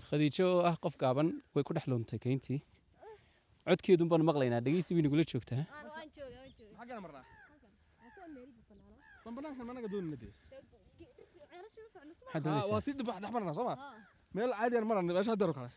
[0.07, 2.59] Khadiijo oo ah qof gaaban way ku dhex luntay kayntii.
[3.67, 5.63] Codkeedun baanu maqlaynaa dhegeysi way nagula joogtaa
[12.71, 13.75] waa sii dib dhex marnaa soo ma
[14.35, 15.69] meel caadiyan maran meesha haddeero kale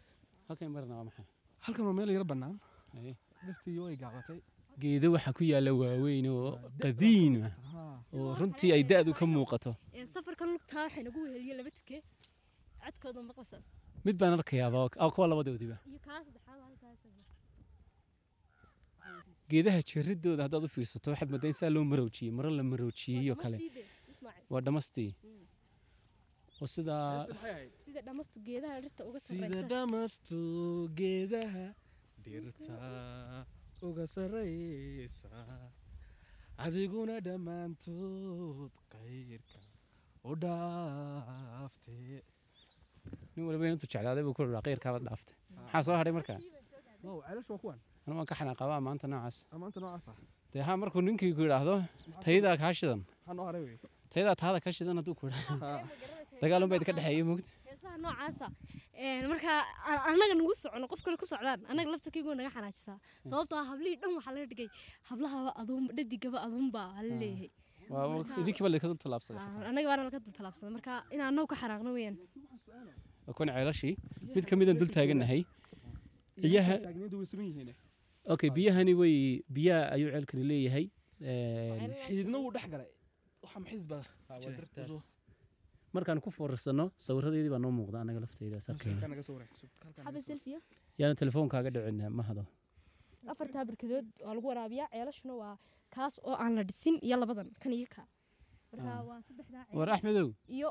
[0.48, 1.27] halkay marnaa waa maxay
[1.65, 2.55] halkan waa meel yara bannaan
[3.47, 4.39] dhirtii way gaabatay
[4.82, 6.51] geedo waxaa ku yaalla waaweyn oo
[6.82, 7.48] qadiima
[8.16, 9.73] oo runtii ay da'du ka muuqato
[10.15, 11.97] safarkan lugtaa waxay nagu weheliye laba tuke
[12.85, 13.62] codkooda maqlaysan
[14.07, 15.77] mid baan arkayaaba oo kuwa labadoodiba
[19.51, 23.36] geedaha jiridooda haddaad u fiirsato waxaad moodaa in saa loo maroojiyey maro la maroojiyey oo
[23.43, 23.59] kale
[24.53, 25.11] waa dhamastii
[26.65, 26.99] sida
[28.07, 30.41] dhamastu geedaha dhirta uga sida sarreysa dhamastu
[31.01, 31.66] geedaha
[32.24, 32.77] dhirta
[33.89, 35.28] uga sarraysa.
[36.65, 39.61] Adiguna dhammaantood qayrka
[40.24, 42.20] u dhaaftee
[43.35, 46.39] nin waliba intuu jeclaaday buu ku dhahaa qeyrkaaba dhaaftay maxaa soo hadhay markaa
[48.07, 49.37] anu waan ka xanaaqabaa maanta noocaas?
[50.11, 50.16] Ah?
[50.53, 51.74] Dee haa markuu ninkii ku yidhaahdo
[52.24, 53.01] tayadaa kaa shidan
[54.12, 55.57] tayadaa taada kaa shidan hadduu ku idhaahdo
[56.42, 58.46] dagaalun baa idinka dhexeeya moogta heesaha noocaasa.
[59.32, 59.52] Marka
[59.90, 62.96] a- annaga nagu socono qof kale ku socdaan annaga laftarkaygu naga xanaajisaa
[63.30, 64.68] sababtoo ah hablihii dhan waxaa laga dhigay
[65.10, 67.50] hablahaba aduun dhadigaba aduunbaa hala leeyahay.
[67.92, 71.90] Waa Marka- idinkiiba laydinka dul tallaabsaday annaga baana laga talaabsaday marka inaan annagu ka xanaaqno
[71.96, 72.16] weeyaan.
[73.26, 73.94] Waa kuwan ceelashii
[74.36, 75.40] mid ka midaan dul taagannahay
[76.44, 76.74] biyaha
[78.34, 79.14] okay biyahani way
[79.56, 80.84] biyaha ayuu ceelkani leeyahay.
[82.06, 82.90] Xididna wuu dhex galay.
[83.42, 84.02] Waxa ma xidid baa
[84.42, 84.66] jira
[85.97, 89.51] markaan ku foorarsanno sawiradeedii baa noo muuqda anaga lafteyda sarkeena halkaan naga soo wareeg
[90.06, 90.59] xaba selfiya
[91.01, 92.43] yaana telefoonkaaga dhicin mahado
[93.32, 95.55] afartaa barkadood waa lagu waraabiyaa ceelashuna waa
[95.97, 98.02] kaas oo aan la dhisin iyo labadan kan iyo ka.
[98.78, 99.02] Ah.
[99.78, 100.28] war axmedow!
[100.56, 100.68] Iyo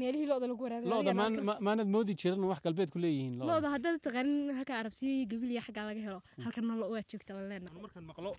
[0.00, 3.50] meelihii looda lagu halkan- ma- maanad moodi jiran wax galbeed ku leeyihiin looda.
[3.52, 7.80] Looda haddaad u taqaanin halka arabsiya gabiliya xaggaa laga helo halkana lo waa joogta leenahay
[7.86, 8.30] markaan maqlo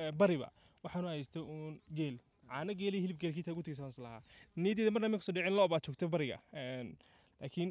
[0.00, 0.48] eh, bariba
[0.84, 2.16] waxaanu haystay uun geel
[2.52, 4.22] caano geeli hilib geelkiita ugu tigsaan islahaa
[4.62, 6.38] niyadeeda marna ma ku soo dhicin loo baa joogta bariga
[7.40, 7.70] laakiin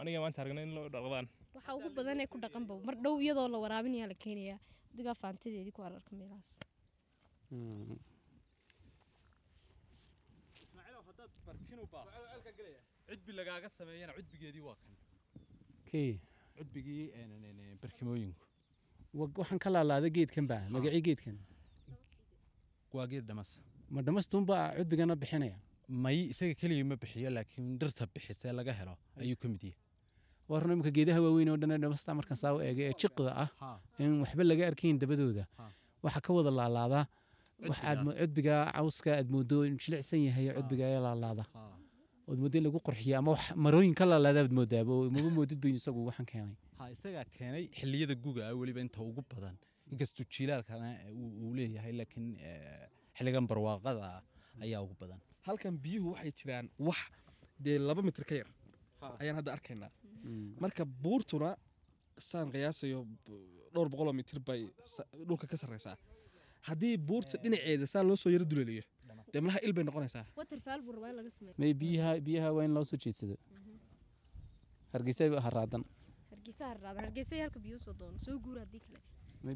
[0.00, 1.26] aniga maanta aragnay in loo dhaqdaan.
[1.56, 4.58] Waxa ugu badan ee ku dhaqanba mar dhow iyadoo la waraabinayaa la keenayaa.
[4.96, 6.50] Digaa faantadeedii ku ararka meelahaas.
[7.50, 7.98] Mm.
[13.08, 14.92] cudbi lagaaga sameeyana cudbigeedii waa kan.
[15.90, 16.20] Kii?
[16.58, 17.04] Cudbigii
[17.82, 18.44] barkimooyinku.
[19.18, 21.36] Wa- waxaan ka laalaaday geedkan baa magacii geedkan.
[22.92, 23.50] Waa geed dhamas
[23.94, 25.56] ma dhamastuunbaa cudbigana bixinaya?
[26.04, 29.78] May isaga keligii ma bixiyo laakiin dhirta bixisee laga helo ayuu ka mid yahay.
[30.50, 33.30] Waa run imika geedaha waaweyn oo dhan ee dhamasta markaan saa u eega ee jiqda
[33.44, 33.48] ah
[34.04, 35.44] in waxba laga arkayn dabadooda.
[36.04, 37.04] Waxaa ka wada laalaadaa
[37.60, 38.56] Cudbiga.
[38.76, 41.44] cawska aad moodo in jilicsan yahay cudbiga ayaa laalaada.
[42.28, 45.58] Ood moodo in lagu qurxiyo ama wax marooyin ka laalaada aad moodaaba oo maba moodid
[45.64, 46.56] bayn isagu waxaan keenay.
[46.94, 49.56] Isagaa keenay xilliyada guga ah weliba inta ugu badan
[49.92, 50.88] inkastuu jiilaalkana
[51.20, 52.26] uu uu leeyahay laakiin
[53.12, 54.22] eh, xilligan barwaaqada ah
[54.64, 55.20] ayaa ugu badan.
[55.46, 56.98] Halkan biyuhu waxay jiraan wax
[57.64, 58.48] dee laba mitir ka yar.
[59.22, 59.90] Ayaan hadda arkaynaa.
[60.62, 61.50] Marka buurtuna
[62.18, 62.98] saan qiyaasayo
[63.74, 64.60] dhowr boqoloo mitir bay
[65.28, 65.96] dhulka ka sarreysaa.
[66.68, 68.82] Haddii buurta dhinaceeda saa loo soo yaro duleeliyo
[69.32, 70.24] dee malaha il bay noqonaysaa.
[71.82, 73.36] Biyaha biyaha waa in loo soo jeedsado.
[74.92, 75.84] Hargeysa haraadan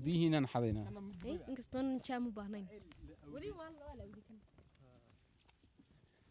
[0.06, 0.85] biyihiinaan xadaynaa
[3.33, 4.37] Weli waa la awdi kan.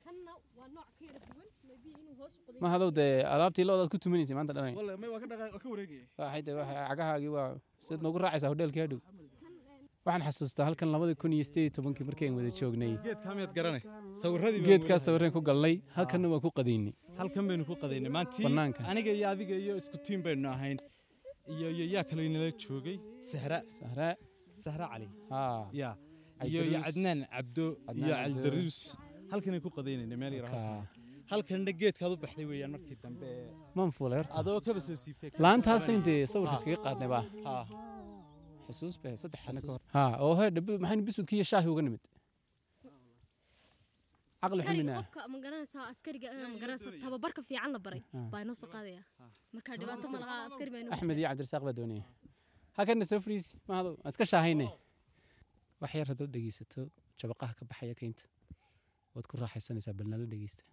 [0.05, 2.59] Kanna waa nooc ka yara duwan maybe inuu hoos qoday.
[2.63, 4.73] Ma hadow dee alaabtii loodaad ku tumanaysa maanta dhanay?
[4.79, 7.47] Wallahi may waa ka dhaqa waa ka wareegaya waxay de waxa cagahaagii waa
[7.85, 8.99] sidaad noogu raacaysaa hodheelkii hadhow.
[10.05, 12.93] Waxaan xasuustaa halkan labadii kun iyo sideed iyo tobankii markii aan wada joognay.
[13.07, 13.81] Geedkaa miyaad garanay?
[14.23, 16.93] Sawiradii geedkaa sawireen ku galnay halkanna waa ku qadaynay.
[17.19, 18.11] Halkan baynu ku qadaynay.
[18.17, 18.81] Maantii Bannaanka.
[18.91, 20.77] aniga iyo adiga iyo isku tiim baynu ahayn.
[21.55, 22.97] Iyo iyo yaa kale inala joogay?
[23.31, 23.59] Sahra.
[23.79, 24.09] Sahra.
[24.63, 25.07] Sahra cali.
[25.29, 25.69] Haa.
[25.81, 25.89] Ya
[26.49, 27.65] iyo cadnaan cabdo
[27.99, 28.77] iyo caldaruus
[29.31, 30.45] halkanay ku qadaynayna meel yar
[31.31, 33.27] halkanna geedkaad u baxday weeyaan markii dambe.
[33.77, 34.33] Maan fuulay horta.
[34.39, 35.29] Adoo kaba soo siibtay.
[35.45, 37.23] Laantaasay dee sawirka iskaga qaadnay baa.
[37.45, 37.53] Ha.
[38.67, 39.81] Xusuus bay saddex sano ka hor.
[39.95, 42.03] Ha oo he dhabi maxaynu bisudkii iyo shaahi uga nimid?
[44.43, 48.01] Caqli xumina qofka ma garanaysaa askariga eh, ma garanaysaa tababarka fiican la baray.
[48.31, 49.01] Baa inoo soo qaadaya.
[49.55, 52.03] Marka dhibaato ma laha askari baa inoo axmed iyo cabdirasaaq baa doonaya
[52.77, 54.67] hakana soo fariisi mahado aan iska shaahayne
[55.83, 56.81] wax yar haddaad dhegeysato
[57.21, 58.25] jabaqaha ka baxaya keynta
[59.15, 60.63] waad ku raaxaysanaysaa bal nala dhegeysta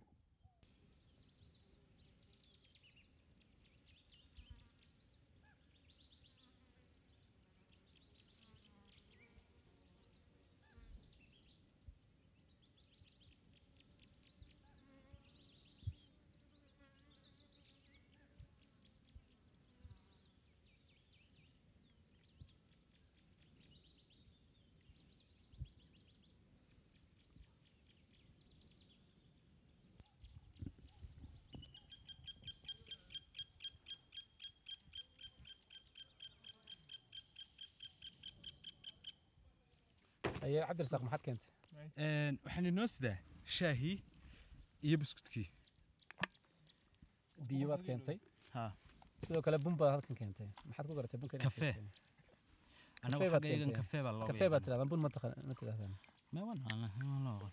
[40.69, 41.51] cabdirasaaq maxaad keentay?
[42.05, 43.17] Een, waxaan inoo sidaa
[43.57, 43.97] shaahii
[44.87, 45.47] iyo buskudkii
[47.49, 48.19] biyo baad keentay?
[49.27, 50.49] Sidoo kale bun baad halkan keentay.
[50.69, 51.75] Maxaad ku garatay bunka Kafee.
[53.05, 53.73] anagu keentay.
[53.81, 54.65] kafee baa looga kafee baad yaqaanaa.
[54.65, 55.93] tirahdaan bun ma taqaan- ma tirahdaan
[56.33, 57.53] Ma wan- aan- aan la oqon.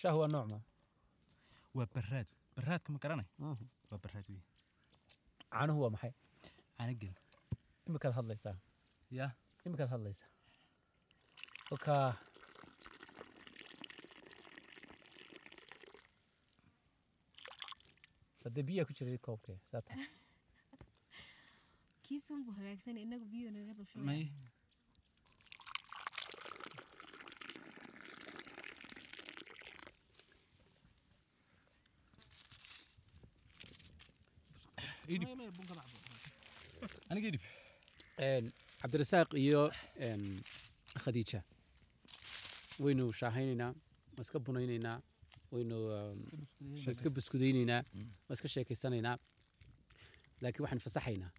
[0.00, 0.58] shaah waa nooc ma?
[1.76, 2.26] Waa baraad
[2.56, 3.26] baraadka ma garanay?
[3.90, 4.42] Waa baraad wey
[5.52, 6.12] caanuhu waa maxay?
[6.76, 7.14] Caanagel
[7.88, 8.56] imikaad hadlaysaa
[9.18, 9.26] ya.
[9.66, 10.28] Imikaad hadlaysaa
[11.68, 12.08] kolkaa
[18.44, 20.06] hadee biyaa ku jiray koobkee saa tahay.
[22.06, 23.72] Kiisun buu hagaagsan inagu biyo naga
[35.08, 35.32] idhib
[37.18, 37.61] Een,
[38.80, 39.70] cabdirasaaq iyo
[41.04, 41.40] khadiija
[42.80, 43.72] waynu shaahaynaynaa
[44.16, 45.00] waa iska bunaynaynaa.
[45.52, 45.76] Waynu
[46.90, 47.82] iska buskudaynaynaa
[48.28, 49.18] waa iska sheekaysanaynaa
[50.40, 51.30] laakiin waxaan fasaxaynaa.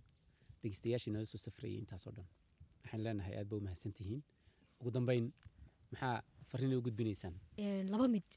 [0.62, 2.28] Dhegeystayaashii nala soo safrayay intaasoo dhan.
[2.84, 4.24] Waxaan leenahay aad ba u mahadsan tihiin.
[4.80, 5.34] Ugu dambeyn
[5.92, 7.36] maxaa fariinay u gudbinaysaan?
[7.94, 8.28] Laba mid.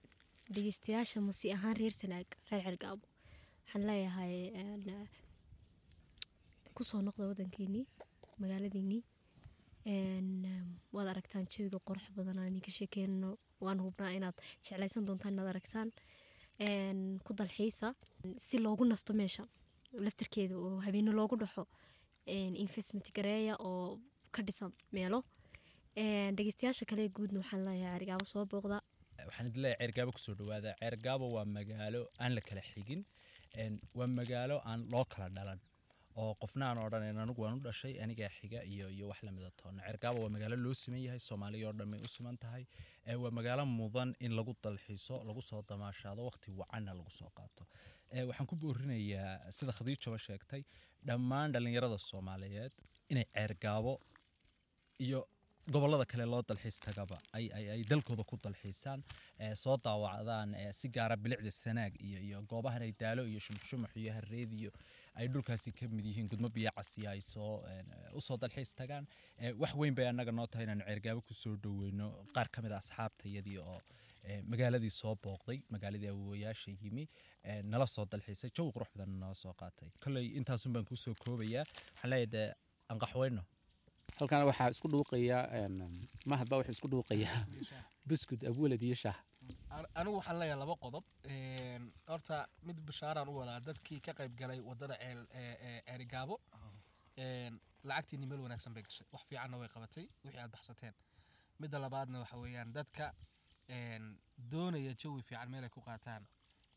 [0.55, 3.07] Dhegeystayaasha masi ahaan reer sanaag reer cergaabo
[3.65, 4.35] waxaan leeyahay
[6.75, 7.87] ku soo noqda wadankeennii
[9.85, 10.63] eh,
[10.95, 13.31] waad aragtaan jawiga qurux badan aan idinka sheekeyno.
[13.65, 15.89] Waan hubnaa inaad jeclaysan doontaan inaad aragtaan.
[17.25, 17.89] Ku dalxiisa
[18.47, 19.45] si loogu nasto meesha
[20.05, 21.65] laftarkeeda oo habeene loogu dhaxo
[22.65, 24.01] investment gareeya oo
[24.35, 25.19] ka dhisan meelo.
[26.37, 28.79] Dhegeystayaasha kale guudna waxaan leeyahay cergaabo soo booqda.
[29.29, 30.71] Waxaan idin leeyahay ceergaabo ku soo dhawaada.
[30.81, 33.03] Ceergaabo waa magaalo aan la kala xigin.
[33.99, 35.61] Waa magaalo aan loo kala dhalan
[36.22, 39.82] oo qofna aan odhanayn anigu waan u dhashay anigaa xiga iyo iyo wax lamida toona.
[39.86, 42.64] Ceergaabo waa magaalo loo siman yahay soomaaliya oo dhan may u siman tahay.
[43.22, 47.64] Waa magaalo mudan in lagu dalxiiso lagu soo damaashaado waqti wacanna lagu soo qaato.
[48.28, 50.62] Waxaan ku boorinayaa sida khadiijaba sheegtay
[51.09, 52.72] dhammaan dhallinyarada soomaaliyeed
[53.12, 53.93] inay ceergaabo
[55.06, 55.20] iyo
[55.74, 59.01] gobollada kale loo dalxiis tagaba ay, dalkooda ku dalxiisaan
[59.62, 64.52] soo daawacdaan si gaara bilicda sanaag iyo, iyo goobahan ay daalo iyo shumxumax iyo hareed
[64.60, 64.70] iyo
[65.16, 67.86] ay dhulkaasi ka mid yihiin gudmo biyo casiya ay soo een,
[68.18, 69.06] u soo dalxiis tagaan.
[69.38, 72.06] Ee, wax weyn bay annaga noo tahay inaanu ceergaabo ku soo dhoweyno.
[72.34, 73.80] Qaar ka mid a asxaabtayadii oo
[74.24, 77.09] ee, magaaladii soo booqday magaaladii awoowayaasha yimi
[77.44, 78.51] ee, nala soo dalxiisay.
[78.56, 79.90] Jawi qurux badan nala soo qaatay.
[80.05, 81.64] Kolley intaasun baan ku soo koobayaa.
[81.64, 82.48] Waxaan leeyahay dee
[82.90, 83.43] aan qaxweyno
[84.18, 85.74] halkan waxaa isku dhuuqaya een,
[86.30, 87.40] mahad baa wuxuu isku dhuuqayaa
[88.09, 89.18] buskud abwalad iyo shaah
[89.98, 91.05] anigu waxaan leeyahay laba qodob.
[92.10, 92.36] Horta
[92.66, 96.36] mid bashaaraan u wadaa dadkii ka qayb galay waddada ceel ee- ee ceerigaabo
[97.18, 97.55] Een,
[97.89, 99.06] lacagtiinni meel wanaagsan bay gashay.
[99.12, 100.94] Wax fiicanna way qabatay wixii aad baxsateen.
[101.60, 103.06] Midda labaadna waxa weeyaan dadka
[104.52, 106.23] doonaya jawi fiican meel ay ku qaataan.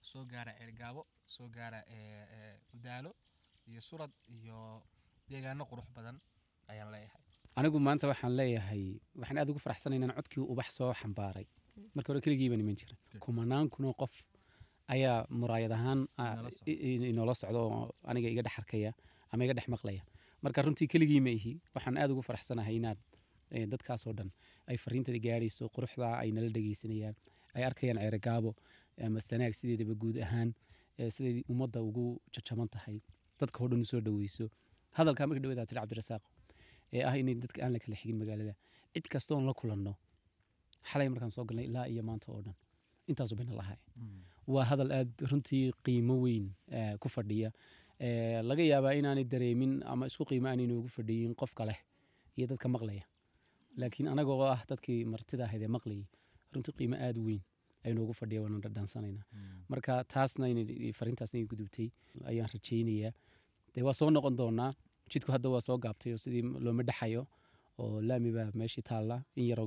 [0.01, 1.79] Soo gaara ceerigaabo soo gaara
[2.85, 3.11] daalo
[3.69, 4.59] iyo surad iyo
[5.29, 6.17] deegaano qurux badan
[6.71, 7.21] ayaan leeyahay.
[7.59, 8.83] Anigu maanta waxaan leeyahay
[9.19, 11.47] waxaan aad ugu faraxsanay inaan codkii ubax soo xambaaray
[11.95, 14.13] marka hore keligiiba niman jira kumanaan kunoo qof
[14.95, 17.51] ayaa muraayad ahaan ah, Inala socda.
[17.51, 18.91] inoola oo aniga iga dhex arkaya
[19.31, 20.01] ama iga dhex maqlaya
[20.43, 22.99] marka runtii keligii ma ihi waxaan aad ugu faraxsanahay inaad
[23.55, 24.29] eh, dadkaasoo dhan
[24.69, 27.15] ay fariintada gaadhayso quruxda ay nala dhegeysanayaan
[27.55, 28.51] ay arkayaan ceerogaabo
[29.05, 30.49] ama sanaag sideedaba guud ahaan
[30.99, 32.97] eh, siday ummadda ugu jajaban tahay.
[33.39, 34.45] Dadka oo dhan u soo dhaweyso.
[34.97, 36.23] Hadalkaa marka dhaweed tiri cabdirasaaq
[36.95, 38.53] ee ah inay dadka aan la kala xigin magaalada.
[38.93, 39.93] Cid kastoon la kulanno
[40.89, 42.55] xalay markaan soo galnay ilaa iyo maanta oo dhan.
[43.09, 43.77] Intaasu bayna lahay
[44.47, 46.45] waa hadal aad runtii qiimo weyn
[46.77, 47.51] eh, ku fadhiya.
[47.99, 51.79] Eh, laga yaabaa inaanay dareemin ama isku qiimo aanay noogu fadhiyin qofka leh
[52.37, 53.03] iyo dadka maqlaya.
[53.77, 56.05] Laakiin anagoo ah dadkii martida ahayd ee maqlayay
[56.53, 57.41] runtii qiimo aad weyn
[57.85, 59.23] ay noogu fadhiya waanu dhadhansanayna.
[59.71, 60.45] Marka taasna
[60.99, 61.87] fariintaasna ay gudubtay
[62.29, 63.11] ayaan rajaynayaa.
[63.73, 64.71] Dee waa soo noqon doonaa?
[65.11, 67.21] Jidku hadda waa soo gaabtay oo sidii looma dhexayo
[67.83, 69.15] oo laami baa meeshii taalla.
[69.39, 69.59] In yar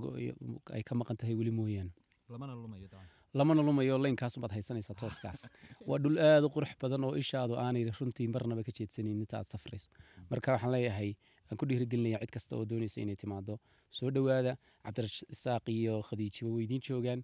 [0.76, 1.92] ay ka maqan tahay weli mooyaane.
[2.32, 5.46] Lamana lumayo dabcan lamana lumayo laynkaas baad haysanaysaa tooskaas.
[5.88, 9.48] Waa dhul aad u qurux badan oo ishaadu aanay runtii marnaba ka jeedsanayn inta aad
[9.52, 9.88] safrayso.
[10.30, 11.10] Marka waxaan leeyahay
[11.48, 13.58] aan ku dhiirigelinaya cid kasta oo doonaysa inay timaado
[13.90, 17.20] soo dhowaada cabdirasaaq iyo khadiijiba way idiin joogaan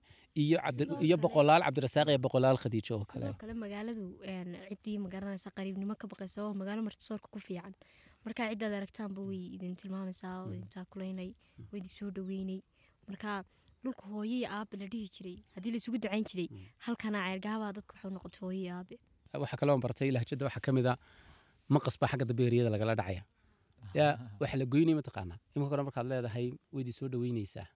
[1.06, 3.32] iyo boqolaal cabdirasaaq iyo boqolaal khadiijo oo kale.
[3.65, 4.05] Magaaladu
[4.69, 7.74] ciddii magaranaysa qariibnimo ka baqaysa oo magaalo martisoorka ku fiican
[8.28, 11.30] marka ciddaad aragtaanba way idin tilmaamaysaa oo idin taakulaynay
[11.70, 12.60] way idin soo dhaweynay.
[13.09, 13.30] Marka
[13.84, 16.48] dhulka hooyo iyo aabe la dhihi jiray haddii la isugu ducayn jiray
[16.86, 18.96] halkana ceergaabaa dadka waxuu noqotay hooyo iyo aabe
[19.42, 20.94] waxaa kaloo bartay lahjada waxaa ka mid a
[21.74, 23.22] maqas baa xagga dambe eriyada lagala dhacaya.
[23.98, 27.68] Yaa waxa la goynaya mataqaanaa iminka hore markaad leedahay waydii soo dhaweynaysaa.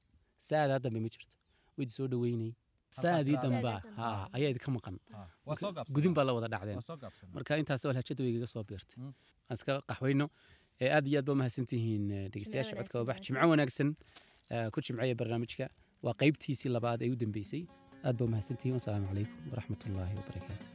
[0.49, 1.37] Saadaa dambe ma jirto.
[1.79, 2.53] Waydii soo dhaweynay
[3.01, 4.07] saadii dambaa ha
[4.37, 4.97] ayaa idinka maqan
[5.97, 6.79] gudin baa la wada dhacdeen
[7.37, 10.27] marka intaas oo lahjada way igaga soo biirtay aan iska qaxweyno
[10.85, 13.89] ee aad iyo aad ba mahadsantihiin dhegeystayaasha codka wabax jimco wanaagsan
[14.75, 15.65] ku jimceeya barnaamijka
[16.07, 17.63] waa qaybtiisii labaad ee u dambeysay
[18.09, 20.67] aad ba mahadsantihiin wasalaamu calaykum waraxmatullaahi wabarakaatu